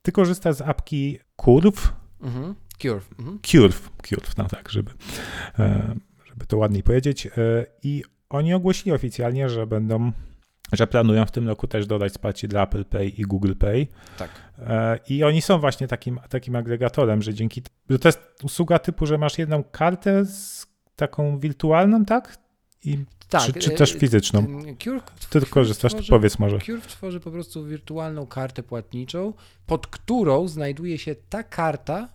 ty 0.01 0.11
korzystasz 0.11 0.55
z 0.55 0.61
apki 0.61 1.19
Curve, 1.35 1.93
Mhm. 2.23 2.55
Cure. 2.81 3.01
Mhm. 3.19 3.39
Curve, 3.51 3.89
Curve, 4.09 4.37
no 4.37 4.45
tak, 4.47 4.69
żeby, 4.69 4.91
e, 5.59 5.95
żeby 6.25 6.45
to 6.45 6.57
ładniej 6.57 6.83
powiedzieć. 6.83 7.27
E, 7.27 7.31
I 7.83 8.03
oni 8.29 8.53
ogłosili 8.53 8.91
oficjalnie, 8.91 9.49
że 9.49 9.67
będą, 9.67 10.11
że 10.71 10.87
planują 10.87 11.25
w 11.25 11.31
tym 11.31 11.47
roku 11.47 11.67
też 11.67 11.87
dodać 11.87 12.11
wsparcie 12.11 12.47
dla 12.47 12.63
Apple 12.63 12.85
Pay 12.85 13.07
i 13.09 13.21
Google 13.21 13.53
Pay. 13.53 13.87
Tak. 14.17 14.29
E, 14.59 14.99
I 15.09 15.23
oni 15.23 15.41
są 15.41 15.59
właśnie 15.59 15.87
takim, 15.87 16.19
takim 16.29 16.55
agregatorem, 16.55 17.21
że 17.21 17.33
dzięki. 17.33 17.61
Że 17.89 17.99
to 17.99 18.07
jest 18.07 18.19
usługa 18.43 18.79
typu, 18.79 19.05
że 19.05 19.17
masz 19.17 19.37
jedną 19.37 19.63
kartę 19.63 20.25
z 20.25 20.67
taką 20.95 21.39
wirtualną, 21.39 22.05
tak? 22.05 22.37
I, 22.85 22.97
tak. 23.29 23.41
czy, 23.41 23.53
czy 23.53 23.73
e, 23.73 23.75
też 23.75 23.93
fizyczną? 23.93 24.39
e, 24.39 24.75
Cure, 24.83 25.01
Ty 25.29 25.41
korzystasz, 25.41 25.93
tworzy- 25.93 26.09
powiedz 26.09 26.39
może. 26.39 26.59
Cure 26.59 26.81
tworzy 26.81 27.19
po 27.19 27.31
prostu 27.31 27.65
wirtualną 27.65 28.27
kartę 28.27 28.63
płatniczą, 28.63 29.33
pod 29.65 29.87
którą 29.87 30.47
znajduje 30.47 30.97
się 30.97 31.15
ta 31.29 31.43
karta 31.43 32.09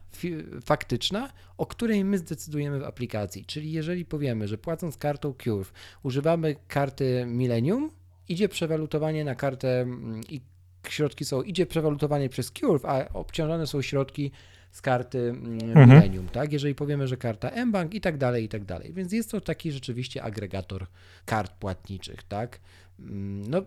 faktyczna, 0.64 1.30
o 1.56 1.66
której 1.66 2.04
my 2.04 2.18
zdecydujemy 2.18 2.80
w 2.80 2.84
aplikacji. 2.84 3.44
Czyli 3.44 3.72
jeżeli 3.72 4.04
powiemy, 4.04 4.48
że 4.48 4.58
płacąc 4.58 4.96
kartą 4.96 5.34
Cure 5.44 5.64
używamy 6.02 6.56
karty 6.68 7.24
Millennium, 7.26 7.90
idzie 8.28 8.48
przewalutowanie 8.48 9.24
na 9.24 9.34
kartę 9.34 9.80
mm, 9.80 10.20
i 10.28 10.40
środki 10.88 11.24
są, 11.24 11.42
idzie 11.42 11.66
przewalutowanie 11.66 12.28
przez 12.28 12.50
Cure, 12.50 12.80
a 12.88 13.12
obciążone 13.12 13.66
są 13.66 13.82
środki 13.82 14.30
z 14.72 14.82
karty 14.82 15.18
mm, 15.18 15.54
Mhm. 15.60 15.88
Millennium, 15.90 16.28
tak? 16.28 16.52
Jeżeli 16.52 16.74
powiemy, 16.74 17.08
że 17.08 17.16
karta 17.16 17.64
mBank 17.66 17.94
i 17.94 18.00
tak 18.00 18.18
dalej, 18.18 18.44
i 18.44 18.48
tak 18.48 18.64
dalej. 18.64 18.92
Więc 18.92 19.12
jest 19.12 19.30
to 19.30 19.40
taki 19.40 19.72
rzeczywiście 19.72 20.22
agregator 20.22 20.86
kart 21.24 21.52
płatniczych, 21.52 22.22
tak? 22.22 22.60
Mm, 23.00 23.50
No, 23.50 23.62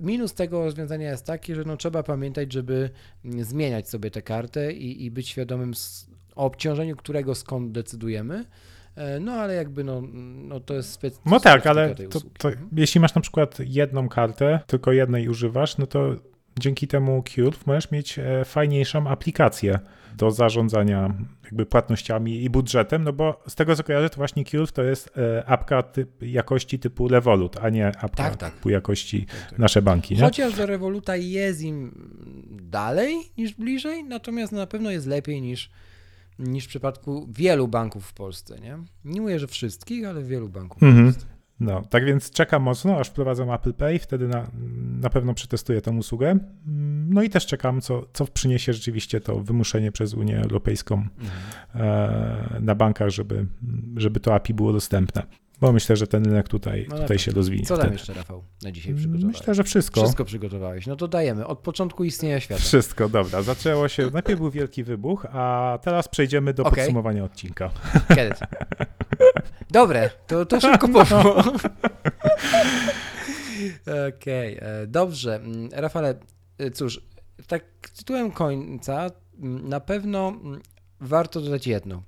minus 0.00 0.34
tego 0.34 0.64
rozwiązania 0.64 1.10
jest 1.10 1.26
taki, 1.26 1.54
że 1.54 1.64
no, 1.64 1.76
trzeba 1.76 2.02
pamiętać, 2.02 2.52
żeby 2.52 2.90
zmieniać 3.24 3.88
sobie 3.88 4.10
tę 4.10 4.22
kartę 4.22 4.72
i, 4.72 5.04
i 5.04 5.10
być 5.10 5.28
świadomym 5.28 5.70
s- 5.70 6.06
o 6.34 6.44
obciążeniu 6.44 6.96
którego 6.96 7.34
skąd 7.34 7.72
decydujemy. 7.72 8.44
E, 8.96 9.20
No 9.20 9.32
ale 9.32 9.54
jakby 9.54 9.84
no, 9.84 10.02
no 10.48 10.60
to 10.60 10.74
jest 10.74 11.02
spec- 11.02 11.18
No 11.26 11.40
tak, 11.40 11.66
ale 11.66 11.94
to, 11.94 12.20
to, 12.38 12.50
jeśli 12.72 13.00
masz 13.00 13.14
na 13.14 13.20
przykład 13.20 13.58
jedną 13.60 14.08
kartę, 14.08 14.60
tylko 14.66 14.92
jednej 14.92 15.28
używasz, 15.28 15.78
no 15.78 15.86
to 15.86 16.14
dzięki 16.60 16.88
temu 16.88 17.22
Curve 17.22 17.66
możesz 17.66 17.90
mieć 17.90 18.18
e, 18.18 18.44
fajniejszą 18.44 19.06
aplikację 19.08 19.78
do 20.16 20.30
zarządzania 20.30 21.14
jakby 21.44 21.66
płatnościami 21.66 22.42
i 22.42 22.50
budżetem, 22.50 23.04
no 23.04 23.12
bo 23.12 23.42
z 23.48 23.54
tego 23.54 23.76
co 23.76 23.84
kojarzę, 23.84 24.10
to 24.10 24.16
właśnie 24.16 24.44
Curve 24.44 24.72
to 24.72 24.82
jest 24.82 25.18
e, 25.18 25.44
apka 25.46 25.82
typ, 25.82 26.22
jakości 26.22 26.78
typu 26.78 27.08
Revolut, 27.08 27.56
a 27.62 27.68
nie 27.70 27.86
apka 27.86 28.08
Tak, 28.08 28.36
tak. 28.36 28.54
typu 28.54 28.70
jakości 28.70 29.26
Tak, 29.26 29.50
tak. 29.50 29.58
nasze 29.58 29.82
banki, 29.82 30.14
nie? 30.14 30.20
Chociaż 30.20 30.54
do 30.56 30.66
Revoluta 30.66 31.16
jest 31.16 31.62
im 31.62 32.10
dalej 32.62 33.16
niż 33.38 33.54
bliżej, 33.54 34.04
natomiast 34.04 34.52
na 34.52 34.66
pewno 34.66 34.90
jest 34.90 35.06
lepiej 35.06 35.40
niż, 35.42 35.70
niż 36.38 36.64
w 36.64 36.68
przypadku 36.68 37.28
wielu 37.32 37.68
banków 37.68 38.06
w 38.06 38.12
Polsce, 38.14 38.58
nie? 38.60 38.78
Nie 39.04 39.20
mówię, 39.20 39.38
że 39.38 39.46
wszystkich, 39.46 40.06
ale 40.06 40.22
wielu 40.22 40.48
banków 40.48 40.82
Mhm. 40.82 41.10
w 41.12 41.14
Polsce. 41.14 41.34
No, 41.60 41.82
tak 41.90 42.04
więc 42.04 42.30
czekam 42.30 42.62
mocno, 42.62 42.96
aż 42.98 43.08
wprowadzą 43.08 43.54
Apple 43.54 43.74
Pay, 43.74 43.98
wtedy 43.98 44.28
na, 44.28 44.50
na 45.00 45.10
pewno 45.10 45.34
przetestuję 45.34 45.80
tę 45.80 45.90
usługę. 45.90 46.30
Mm, 46.30 47.12
No 47.12 47.22
i 47.22 47.30
też 47.30 47.46
czekam, 47.46 47.80
co, 47.80 48.06
co 48.12 48.24
przyniesie 48.26 48.72
rzeczywiście 48.72 49.20
to 49.20 49.40
wymuszenie 49.40 49.92
przez 49.92 50.14
Unię 50.14 50.40
Europejską 50.40 50.94
Mhm. 50.94 51.40
e, 51.74 52.60
na 52.60 52.74
bankach, 52.74 53.08
żeby, 53.10 53.46
żeby 53.96 54.20
to 54.20 54.34
API 54.34 54.54
było 54.54 54.72
dostępne. 54.72 55.22
Bo 55.60 55.72
myślę, 55.72 55.96
że 55.96 56.06
ten 56.06 56.24
rynek 56.24 56.48
tutaj, 56.48 56.86
No 56.90 56.98
tutaj 56.98 57.18
się 57.18 57.32
rozwinie. 57.32 57.66
Co 57.66 57.74
tam 57.76 57.82
wtedy. 57.82 57.94
jeszcze, 57.94 58.14
Rafał, 58.14 58.44
na 58.62 58.72
dzisiaj 58.72 58.94
przygotowałeś? 58.94 59.38
Myślę, 59.38 59.54
że 59.54 59.64
wszystko. 59.64 60.00
Wszystko 60.00 60.24
przygotowałeś. 60.24 60.86
No 60.86 60.96
to 60.96 61.08
dajemy. 61.08 61.46
Od 61.46 61.58
początku 61.58 62.04
istnienia 62.04 62.40
świata. 62.40 62.62
Wszystko, 62.62 63.08
dobra. 63.08 63.42
Zaczęło 63.42 63.88
się, 63.88 64.10
najpierw 64.12 64.40
był 64.40 64.50
wielki 64.50 64.84
wybuch, 64.84 65.26
a 65.32 65.78
teraz 65.82 66.08
przejdziemy 66.08 66.54
do 66.54 66.62
Okej. 66.62 66.76
podsumowania 66.76 67.24
odcinka. 67.24 67.70
Kiedy? 68.08 68.34
Dobre, 69.70 70.10
to, 70.26 70.46
to 70.46 70.60
szybko 70.60 70.88
poszło. 70.88 71.36
Okej, 74.16 74.58
e, 74.60 74.86
dobrze. 74.86 75.34
Mm, 75.36 75.68
Rafale, 75.72 76.14
e, 76.58 76.70
cóż, 76.70 77.00
tak 77.46 77.64
tytułem 77.96 78.30
końca 78.30 79.10
mm, 79.42 79.68
na 79.68 79.80
pewno 79.80 80.28
mm, 80.28 80.60
warto 81.00 81.40
dodać 81.40 81.66
jedno. 81.66 82.02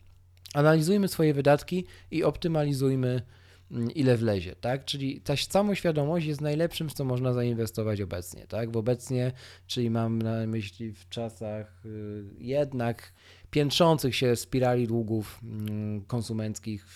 Analizujmy 0.57 1.09
swoje 1.09 1.35
wydatki 1.35 1.85
i 2.11 2.25
optymalizujmy 2.25 3.23
mm, 3.71 3.91
ile 3.91 4.17
wlezie, 4.17 4.57
tak? 4.61 4.85
Czyli 4.85 5.21
ta 5.21 5.37
samoświadomość 5.37 6.27
jest 6.27 6.41
najlepszym, 6.41 6.89
co 6.89 7.05
można 7.05 7.33
zainwestować 7.33 8.01
obecnie, 8.01 8.47
tak? 8.47 8.77
Obecnie, 8.77 9.33
czyli 9.67 9.91
mam 9.91 10.23
na 10.23 10.47
myśli 10.47 10.93
w 10.93 11.09
czasach 11.09 11.83
y, 11.87 12.25
jednak 12.39 13.13
piętrzących 13.51 14.17
się 14.17 14.37
spirali 14.37 14.87
długów 14.87 15.41
mm, 15.43 16.05
konsumenckich 16.05 16.87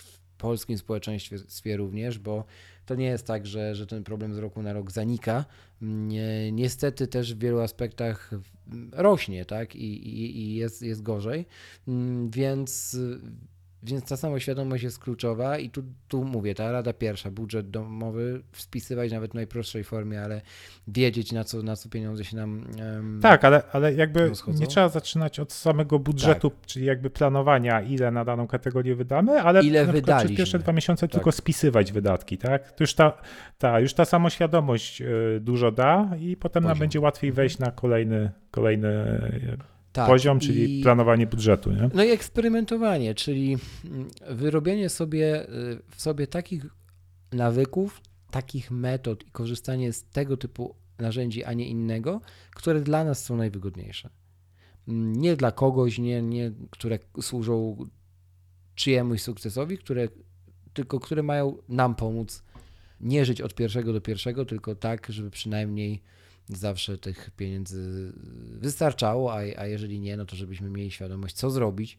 polskim 0.40 0.78
społeczeństwie 0.78 1.76
również, 1.76 2.18
bo 2.18 2.44
to 2.86 2.94
nie 2.94 3.06
jest 3.06 3.26
tak, 3.26 3.46
że, 3.46 3.74
że 3.74 3.86
ten 3.86 4.04
problem 4.04 4.34
z 4.34 4.38
roku 4.38 4.62
na 4.62 4.72
rok 4.72 4.90
zanika. 4.92 5.44
Nie, 5.80 6.52
niestety 6.52 7.06
też 7.06 7.34
w 7.34 7.38
wielu 7.38 7.60
aspektach 7.60 8.30
rośnie, 8.92 9.44
tak? 9.44 9.76
I, 9.76 10.08
i, 10.08 10.38
i 10.38 10.54
jest, 10.54 10.82
jest 10.82 11.02
gorzej. 11.02 11.46
Mm, 11.88 12.30
więc 12.30 12.96
więc 13.82 14.08
ta 14.08 14.16
samoświadomość 14.16 14.84
jest 14.84 14.98
kluczowa 14.98 15.58
i 15.58 15.70
tu, 15.70 15.82
tu 16.08 16.24
mówię, 16.24 16.54
ta 16.54 16.72
rada 16.72 16.92
pierwsza, 16.92 17.30
budżet 17.30 17.70
domowy, 17.70 18.42
spisywać 18.52 19.12
nawet 19.12 19.30
w 19.30 19.34
najprostszej 19.34 19.84
formie, 19.84 20.22
ale 20.22 20.40
wiedzieć 20.88 21.32
na 21.32 21.44
co, 21.44 21.62
na 21.62 21.76
co 21.76 21.88
pieniądze 21.88 22.24
się 22.24 22.36
nam 22.36 22.64
um, 22.78 23.20
Tak, 23.22 23.44
ale, 23.44 23.62
ale 23.72 23.94
jakby 23.94 24.32
nie 24.60 24.66
trzeba 24.66 24.88
zaczynać 24.88 25.40
od 25.40 25.52
samego 25.52 25.98
budżetu, 25.98 26.50
tak. 26.50 26.66
czyli 26.66 26.86
jakby 26.86 27.10
planowania, 27.10 27.80
ile 27.80 28.10
na 28.10 28.24
daną 28.24 28.46
kategorię 28.46 28.94
wydamy, 28.94 29.42
ale 29.42 29.62
ile 29.62 29.86
na 29.86 29.92
wydaliśmy. 29.92 30.28
przez 30.28 30.38
pierwsze 30.38 30.58
dwa 30.58 30.72
miesiące 30.72 31.08
tak. 31.08 31.14
tylko 31.14 31.32
spisywać 31.32 31.92
wydatki, 31.92 32.38
tak? 32.38 32.72
To 32.72 32.84
już 32.84 32.94
ta, 32.94 33.12
ta, 33.58 33.80
już 33.80 33.94
ta 33.94 34.04
samoświadomość 34.04 35.02
y, 35.02 35.40
dużo 35.40 35.72
da 35.72 36.10
i 36.20 36.36
potem 36.36 36.62
Poziom. 36.62 36.70
nam 36.70 36.78
będzie 36.78 37.00
łatwiej 37.00 37.32
wejść 37.32 37.58
na 37.58 37.70
kolejny, 37.70 38.30
kolejny 38.50 39.20
tak, 39.92 40.08
poziom, 40.08 40.40
czyli 40.40 40.80
i, 40.80 40.82
planowanie 40.82 41.26
budżetu. 41.26 41.72
Nie? 41.72 41.90
No 41.94 42.04
i 42.04 42.10
eksperymentowanie, 42.10 43.14
czyli 43.14 43.58
mm, 43.84 44.08
wyrobienie 44.30 44.88
sobie 44.88 45.48
y, 45.48 45.82
w 45.88 46.02
sobie 46.02 46.26
takich 46.26 46.66
nawyków, 47.32 48.00
takich 48.30 48.70
metod 48.70 49.26
i 49.26 49.30
korzystanie 49.30 49.92
z 49.92 50.04
tego 50.04 50.36
typu 50.36 50.74
narzędzi, 50.98 51.44
a 51.44 51.52
nie 51.52 51.68
innego, 51.68 52.20
które 52.54 52.80
dla 52.80 53.04
nas 53.04 53.24
są 53.24 53.36
najwygodniejsze. 53.36 54.10
Mm, 54.88 55.12
nie 55.12 55.36
dla 55.36 55.52
kogoś, 55.52 55.98
nie, 55.98 56.22
nie 56.22 56.52
które 56.70 56.98
służą 57.20 57.76
czyjemuś 58.74 59.22
sukcesowi, 59.22 59.78
które, 59.78 60.08
tylko 60.72 61.00
które 61.00 61.22
mają 61.22 61.56
nam 61.68 61.94
pomóc 61.94 62.42
nie 63.00 63.24
żyć 63.24 63.40
od 63.40 63.54
pierwszego 63.54 63.92
do 63.92 64.00
pierwszego, 64.00 64.44
tylko 64.44 64.74
tak, 64.74 65.06
żeby 65.08 65.30
przynajmniej 65.30 66.02
zawsze 66.56 66.98
tych 66.98 67.30
pieniędzy 67.36 68.12
wystarczało, 68.52 69.32
a, 69.32 69.38
a 69.56 69.66
jeżeli 69.66 70.00
nie, 70.00 70.16
no 70.16 70.24
to 70.24 70.36
żebyśmy 70.36 70.70
mieli 70.70 70.90
świadomość, 70.90 71.34
co 71.34 71.50
zrobić, 71.50 71.98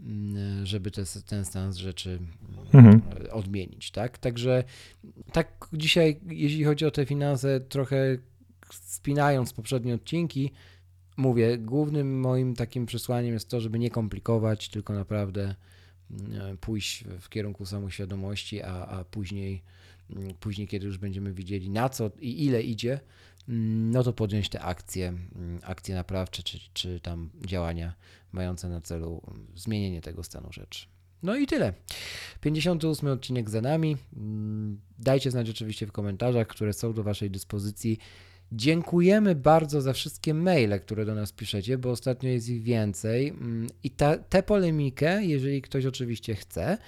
mm, 0.00 0.66
żeby 0.66 0.90
te, 0.90 1.02
ten 1.26 1.44
stan 1.44 1.74
rzeczy 1.74 2.18
mhm. 2.74 3.02
odmienić, 3.30 3.90
tak? 3.90 4.18
Także 4.18 4.64
tak 5.32 5.68
dzisiaj, 5.72 6.20
jeśli 6.26 6.64
chodzi 6.64 6.86
o 6.86 6.90
te 6.90 7.06
finanse, 7.06 7.60
trochę 7.60 8.18
spinając 8.72 9.52
poprzednie 9.52 9.94
odcinki, 9.94 10.50
mówię, 11.16 11.58
głównym 11.58 12.20
moim 12.20 12.54
takim 12.54 12.86
przesłaniem 12.86 13.34
jest 13.34 13.48
to, 13.48 13.60
żeby 13.60 13.78
nie 13.78 13.90
komplikować, 13.90 14.68
tylko 14.68 14.92
naprawdę 14.92 15.54
mm, 16.10 16.58
pójść 16.58 17.04
w 17.20 17.28
kierunku 17.28 17.66
samoświadomości, 17.66 18.62
a, 18.62 18.86
a 18.86 19.04
później, 19.04 19.62
mm, 20.10 20.34
później, 20.40 20.68
kiedy 20.68 20.86
już 20.86 20.98
będziemy 20.98 21.32
widzieli 21.32 21.70
na 21.70 21.88
co 21.88 22.10
i 22.20 22.44
ile 22.44 22.62
idzie, 22.62 23.00
Mm, 23.00 23.37
no 23.92 24.02
to 24.02 24.12
podjąć 24.12 24.48
te 24.48 24.60
akcje, 24.60 25.08
mm, 25.08 25.60
akcje 25.62 25.94
naprawcze, 25.94 26.42
czy, 26.42 26.58
czy 26.74 27.00
tam 27.00 27.30
działania 27.46 27.94
mające 28.32 28.68
na 28.68 28.80
celu 28.80 29.22
zmienienie 29.54 30.00
tego 30.00 30.22
stanu 30.22 30.52
rzeczy. 30.52 30.86
No 31.22 31.36
i 31.36 31.46
tyle. 31.46 31.72
58 32.40 33.08
odcinek 33.08 33.50
za 33.50 33.60
nami. 33.60 33.96
Mm, 34.16 34.80
dajcie 34.98 35.30
znać 35.30 35.50
oczywiście 35.50 35.86
w 35.86 35.92
komentarzach, 35.92 36.46
które 36.46 36.72
są 36.72 36.92
do 36.92 37.02
Waszej 37.02 37.30
dyspozycji. 37.30 37.98
Dziękujemy 38.52 39.34
bardzo 39.34 39.80
za 39.80 39.92
wszystkie 39.92 40.34
maile, 40.34 40.80
które 40.80 41.04
do 41.04 41.14
nas 41.14 41.32
piszecie, 41.32 41.78
bo 41.78 41.90
ostatnio 41.90 42.30
jest 42.30 42.48
ich 42.48 42.62
więcej. 42.62 43.32
I 43.82 43.90
tę 44.28 44.42
polemikę, 44.46 45.24
jeżeli 45.24 45.62
ktoś 45.62 45.86
oczywiście 45.86 46.34
chce, 46.34 46.78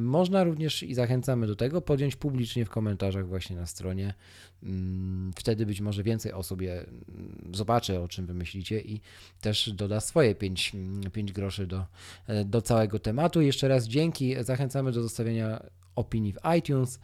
można 0.00 0.44
również 0.44 0.82
i 0.82 0.94
zachęcamy 0.94 1.46
do 1.46 1.56
tego 1.56 1.80
podjąć 1.80 2.16
publicznie 2.16 2.64
w 2.64 2.70
komentarzach 2.70 3.28
właśnie 3.28 3.56
na 3.56 3.66
stronie 3.66 4.14
Mm, 4.62 5.32
wtedy 5.36 5.66
być 5.66 5.80
może 5.80 6.02
więcej 6.02 6.32
osób 6.32 6.62
je 6.62 6.72
mm, 6.72 7.50
zobaczy, 7.52 8.00
o 8.00 8.08
czym 8.08 8.26
wy 8.26 8.34
myślicie 8.34 8.80
i 8.80 9.00
też 9.40 9.72
doda 9.72 10.00
swoje 10.00 10.34
5, 10.34 10.72
5 11.12 11.16
mm, 11.16 11.34
groszy 11.34 11.66
do, 11.66 11.86
e, 12.26 12.44
do 12.44 12.62
całego 12.62 12.98
tematu. 12.98 13.40
Jeszcze 13.40 13.68
raz 13.68 13.88
dzięki, 13.88 14.34
zachęcamy 14.40 14.92
do 14.92 15.02
zostawienia 15.02 15.62
opinii 15.98 16.32
w 16.32 16.38
iTunes. 16.58 17.00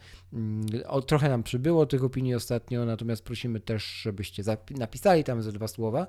O, 0.87 1.01
trochę 1.01 1.29
nam 1.29 1.43
przybyło 1.43 1.85
tych 1.85 2.03
opinii 2.03 2.35
ostatnio, 2.35 2.85
natomiast 2.85 3.23
prosimy 3.23 3.59
też, 3.59 3.83
żebyście 3.85 4.43
napisali 4.71 5.23
tam 5.23 5.41
ze 5.41 5.51
dwa 5.51 5.67
słowa 5.67 6.07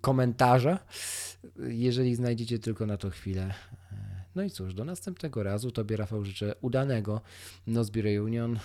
komentarza, 0.00 0.78
jeżeli 1.68 2.14
znajdziecie 2.14 2.58
tylko 2.58 2.86
na 2.86 2.96
to 2.96 3.10
chwilę. 3.10 3.54
No 4.34 4.42
i 4.42 4.50
cóż, 4.50 4.74
do 4.74 4.84
następnego 4.84 5.42
razu. 5.42 5.70
Tobie, 5.70 5.96
Rafał, 5.96 6.24
życzę 6.24 6.54
udanego 6.60 7.20
Nozbi 7.66 8.02
Reunion. 8.02 8.58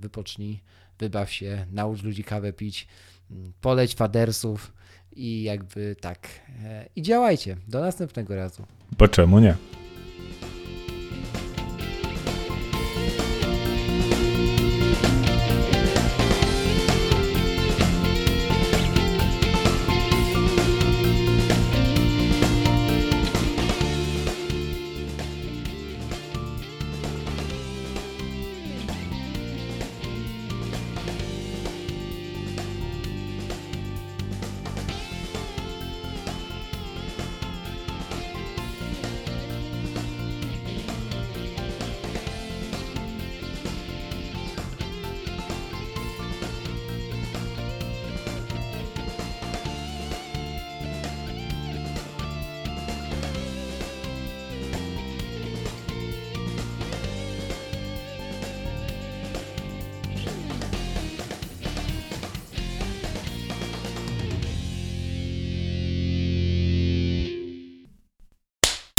Wypocznij 0.00 0.62
wybaw 0.98 1.32
się, 1.32 1.66
naucz 1.72 2.02
ludzi 2.02 2.24
kawę 2.24 2.52
pić, 2.52 2.88
mm, 3.30 3.52
poleć 3.60 3.94
fadersów 3.94 4.72
i 5.12 5.42
jakby 5.42 5.96
tak. 6.00 6.28
E, 6.64 6.88
I 6.96 7.02
działajcie. 7.02 7.56
Do 7.68 7.80
następnego 7.80 8.36
razu. 8.36 8.66
Bo 8.98 9.08
czemu 9.08 9.38
nie? 9.38 9.56